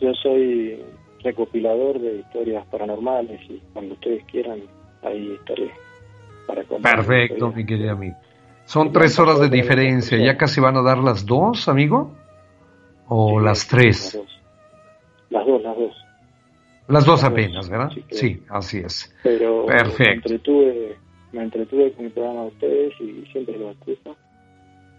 [0.00, 0.82] Yo soy
[1.22, 4.60] recopilador de historias paranormales y cuando ustedes quieran,
[5.02, 5.70] ahí estaré
[6.46, 7.06] para compartir.
[7.06, 8.16] Perfecto, mi querido amigo.
[8.64, 12.12] Son tres horas de diferencia, ¿ya casi van a dar las dos, amigo?
[13.08, 14.20] ¿O las tres?
[15.30, 15.96] Las dos, las dos.
[16.88, 17.90] Las dos apenas, ¿verdad?
[18.10, 19.12] Sí, así es.
[19.22, 20.04] Pero Perfecto.
[20.04, 20.96] Me entretuve,
[21.32, 24.16] me entretuve con el programa de ustedes y siempre lo escucho.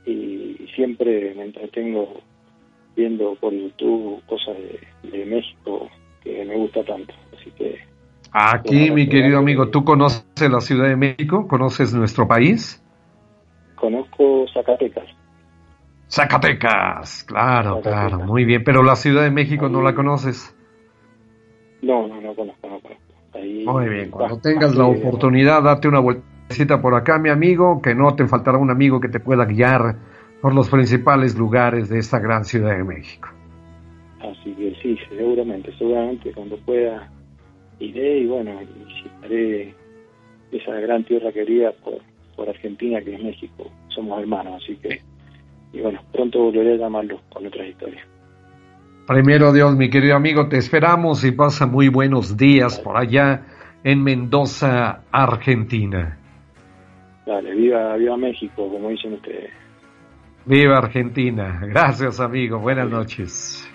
[0.05, 2.21] Y siempre me entretengo
[2.97, 4.57] viendo por YouTube cosas
[5.03, 5.87] de, México
[6.23, 7.13] que me gusta tanto.
[7.37, 7.77] Así que.
[8.31, 11.47] Aquí, mi querido amigo, ¿tú conoces la Ciudad de México?
[11.47, 12.83] ¿Conoces nuestro país?
[13.75, 15.05] Conozco Zacatecas.
[16.09, 18.63] Zacatecas, claro, claro, muy bien.
[18.63, 20.55] Pero la Ciudad de México no la conoces.
[21.81, 23.03] No, no, no conozco, no conozco.
[23.71, 28.15] Muy bien, cuando tengas la oportunidad, date una vueltecita por acá, mi amigo, que no
[28.15, 29.95] te faltará un amigo que te pueda guiar
[30.47, 33.27] por los principales lugares de esta gran Ciudad de México.
[34.21, 37.11] Así que sí, seguramente, seguramente cuando pueda
[37.79, 38.53] iré y bueno,
[38.85, 39.75] visitaré
[40.53, 41.95] esa gran tierra querida por,
[42.37, 43.69] por Argentina que es México.
[43.89, 45.01] Somos hermanos, así que,
[45.73, 48.07] y bueno, pronto volveré a llamarlos con otras historias.
[49.05, 53.41] Primero Dios, mi querido amigo, te esperamos y pasa muy buenos días por allá
[53.83, 56.17] en Mendoza, Argentina.
[57.25, 59.66] Dale, viva, viva México, como dicen ustedes.
[60.47, 61.59] Viva Argentina.
[61.61, 62.57] Gracias, amigo.
[62.59, 63.67] Buenas noches.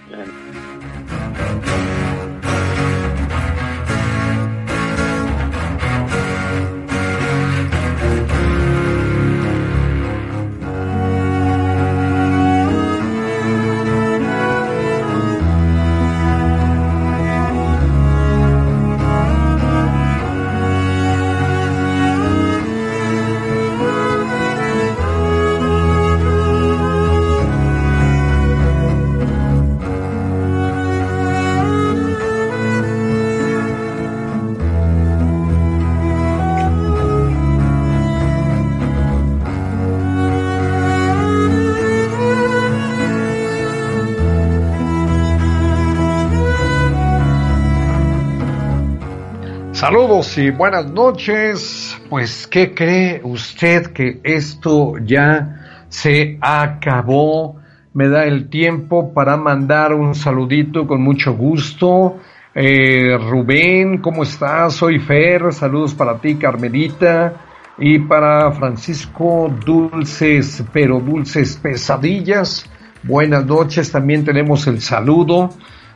[49.92, 52.00] Saludos y buenas noches.
[52.08, 57.60] Pues, ¿qué cree usted que esto ya se acabó?
[57.92, 62.20] Me da el tiempo para mandar un saludito con mucho gusto.
[62.54, 64.76] Eh, Rubén, ¿cómo estás?
[64.76, 65.52] Soy Fer.
[65.52, 67.34] Saludos para ti, Carmelita.
[67.76, 72.64] Y para Francisco, dulces, pero dulces pesadillas.
[73.02, 73.92] Buenas noches.
[73.92, 75.50] También tenemos el saludo.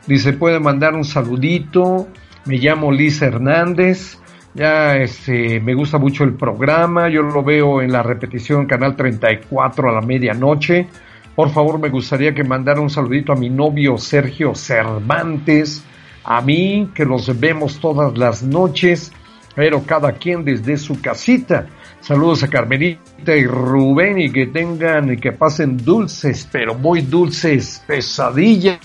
[0.05, 2.09] Dice, puede mandar un saludito
[2.47, 4.17] Me llamo Liz Hernández.
[4.53, 7.09] Ya este, me gusta mucho el programa.
[7.09, 10.87] Yo lo veo en la repetición Canal 34 a la medianoche.
[11.35, 15.83] Por favor, me gustaría que mandara un saludito a mi novio Sergio Cervantes.
[16.23, 19.11] A mí, que los vemos todas las noches,
[19.53, 21.67] pero cada quien desde su casita.
[21.99, 27.83] Saludos a Carmelita y Rubén y que tengan y que pasen dulces, pero muy dulces
[27.85, 28.79] pesadillas.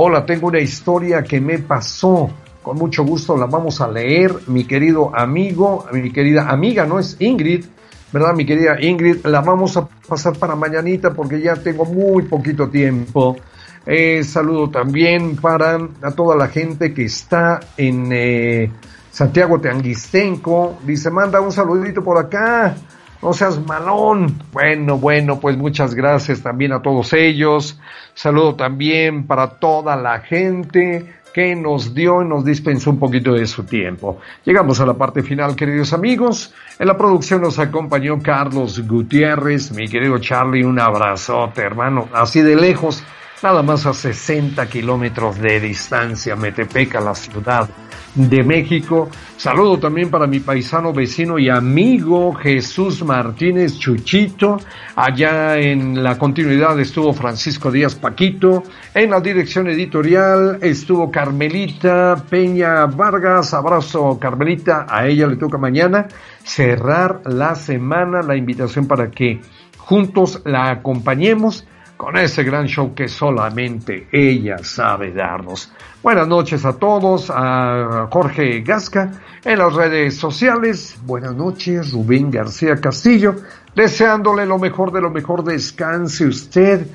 [0.00, 2.30] Hola, tengo una historia que me pasó.
[2.62, 7.16] Con mucho gusto la vamos a leer, mi querido amigo, mi querida amiga, no es
[7.18, 7.64] Ingrid,
[8.12, 8.32] ¿verdad?
[8.32, 13.38] Mi querida Ingrid, la vamos a pasar para mañanita porque ya tengo muy poquito tiempo.
[13.84, 15.76] Eh, saludo también para
[16.14, 18.70] toda la gente que está en eh,
[19.10, 20.78] Santiago Teanguistenco.
[20.86, 22.76] Dice, manda un saludito por acá.
[23.22, 24.38] No seas malón.
[24.52, 27.78] Bueno, bueno, pues muchas gracias también a todos ellos.
[28.14, 33.46] Saludo también para toda la gente que nos dio y nos dispensó un poquito de
[33.46, 34.20] su tiempo.
[34.44, 36.54] Llegamos a la parte final, queridos amigos.
[36.78, 42.56] En la producción nos acompañó Carlos Gutiérrez, mi querido Charlie, un abrazote, hermano, así de
[42.56, 43.02] lejos,
[43.42, 47.68] nada más a 60 kilómetros de distancia, Metepeca, la ciudad
[48.14, 49.10] de México.
[49.36, 54.58] Saludo también para mi paisano vecino y amigo Jesús Martínez Chuchito.
[54.96, 58.64] Allá en la continuidad estuvo Francisco Díaz Paquito.
[58.94, 63.54] En la dirección editorial estuvo Carmelita Peña Vargas.
[63.54, 64.86] Abrazo Carmelita.
[64.88, 66.08] A ella le toca mañana
[66.42, 68.22] cerrar la semana.
[68.22, 69.40] La invitación para que
[69.76, 71.64] juntos la acompañemos
[71.98, 75.72] con ese gran show que solamente ella sabe darnos.
[76.00, 79.10] Buenas noches a todos, a Jorge Gasca
[79.44, 80.96] en las redes sociales.
[81.04, 83.34] Buenas noches, Rubén García Castillo,
[83.74, 85.42] deseándole lo mejor de lo mejor.
[85.42, 86.86] Descanse usted,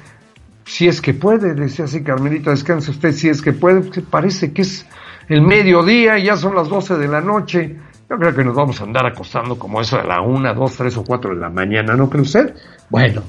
[0.63, 4.01] si es que puede, decía así Carmelita, descanse usted si es que puede.
[4.03, 4.85] Parece que es
[5.27, 7.77] el mediodía y ya son las 12 de la noche.
[8.09, 10.95] Yo creo que nos vamos a andar acostando como eso de la una, dos, tres
[10.95, 12.55] o cuatro de la mañana, ¿no cree usted?
[12.89, 13.21] Bueno,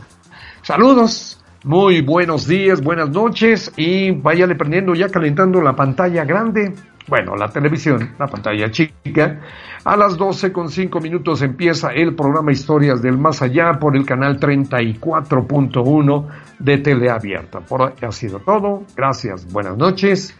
[0.63, 1.44] saludos.
[1.65, 6.75] Muy buenos días, buenas noches y váyale prendiendo ya calentando la pantalla grande,
[7.09, 9.41] bueno, la televisión, la pantalla chica.
[9.83, 14.05] A las 12 con 5 minutos empieza el programa Historias del Más Allá por el
[14.05, 16.29] canal 34.1
[16.59, 17.61] de Teleabierta.
[17.61, 20.37] Por hoy ha sido todo, gracias, buenas noches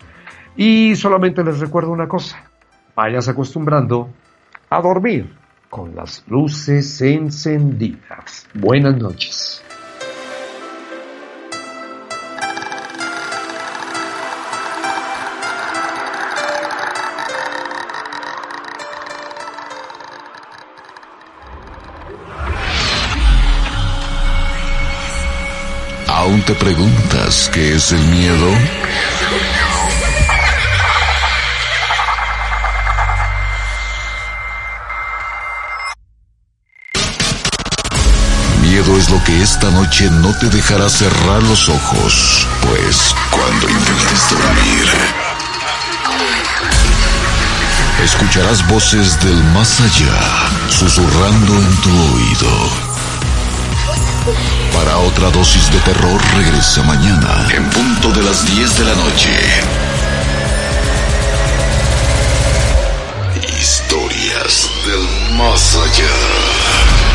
[0.57, 2.51] y solamente les recuerdo una cosa,
[2.95, 4.11] vayas acostumbrando
[4.69, 5.35] a dormir
[5.71, 8.47] con las luces encendidas.
[8.53, 9.64] Buenas noches.
[26.35, 28.51] ¿Aún te preguntas qué es el miedo?
[38.63, 44.31] Miedo es lo que esta noche no te dejará cerrar los ojos, pues cuando intentes
[44.31, 44.87] dormir,
[48.03, 52.94] escucharás voces del más allá susurrando en tu oído.
[54.73, 59.31] Para otra dosis de terror regresa mañana en punto de las 10 de la noche.
[63.61, 67.14] Historias del más allá.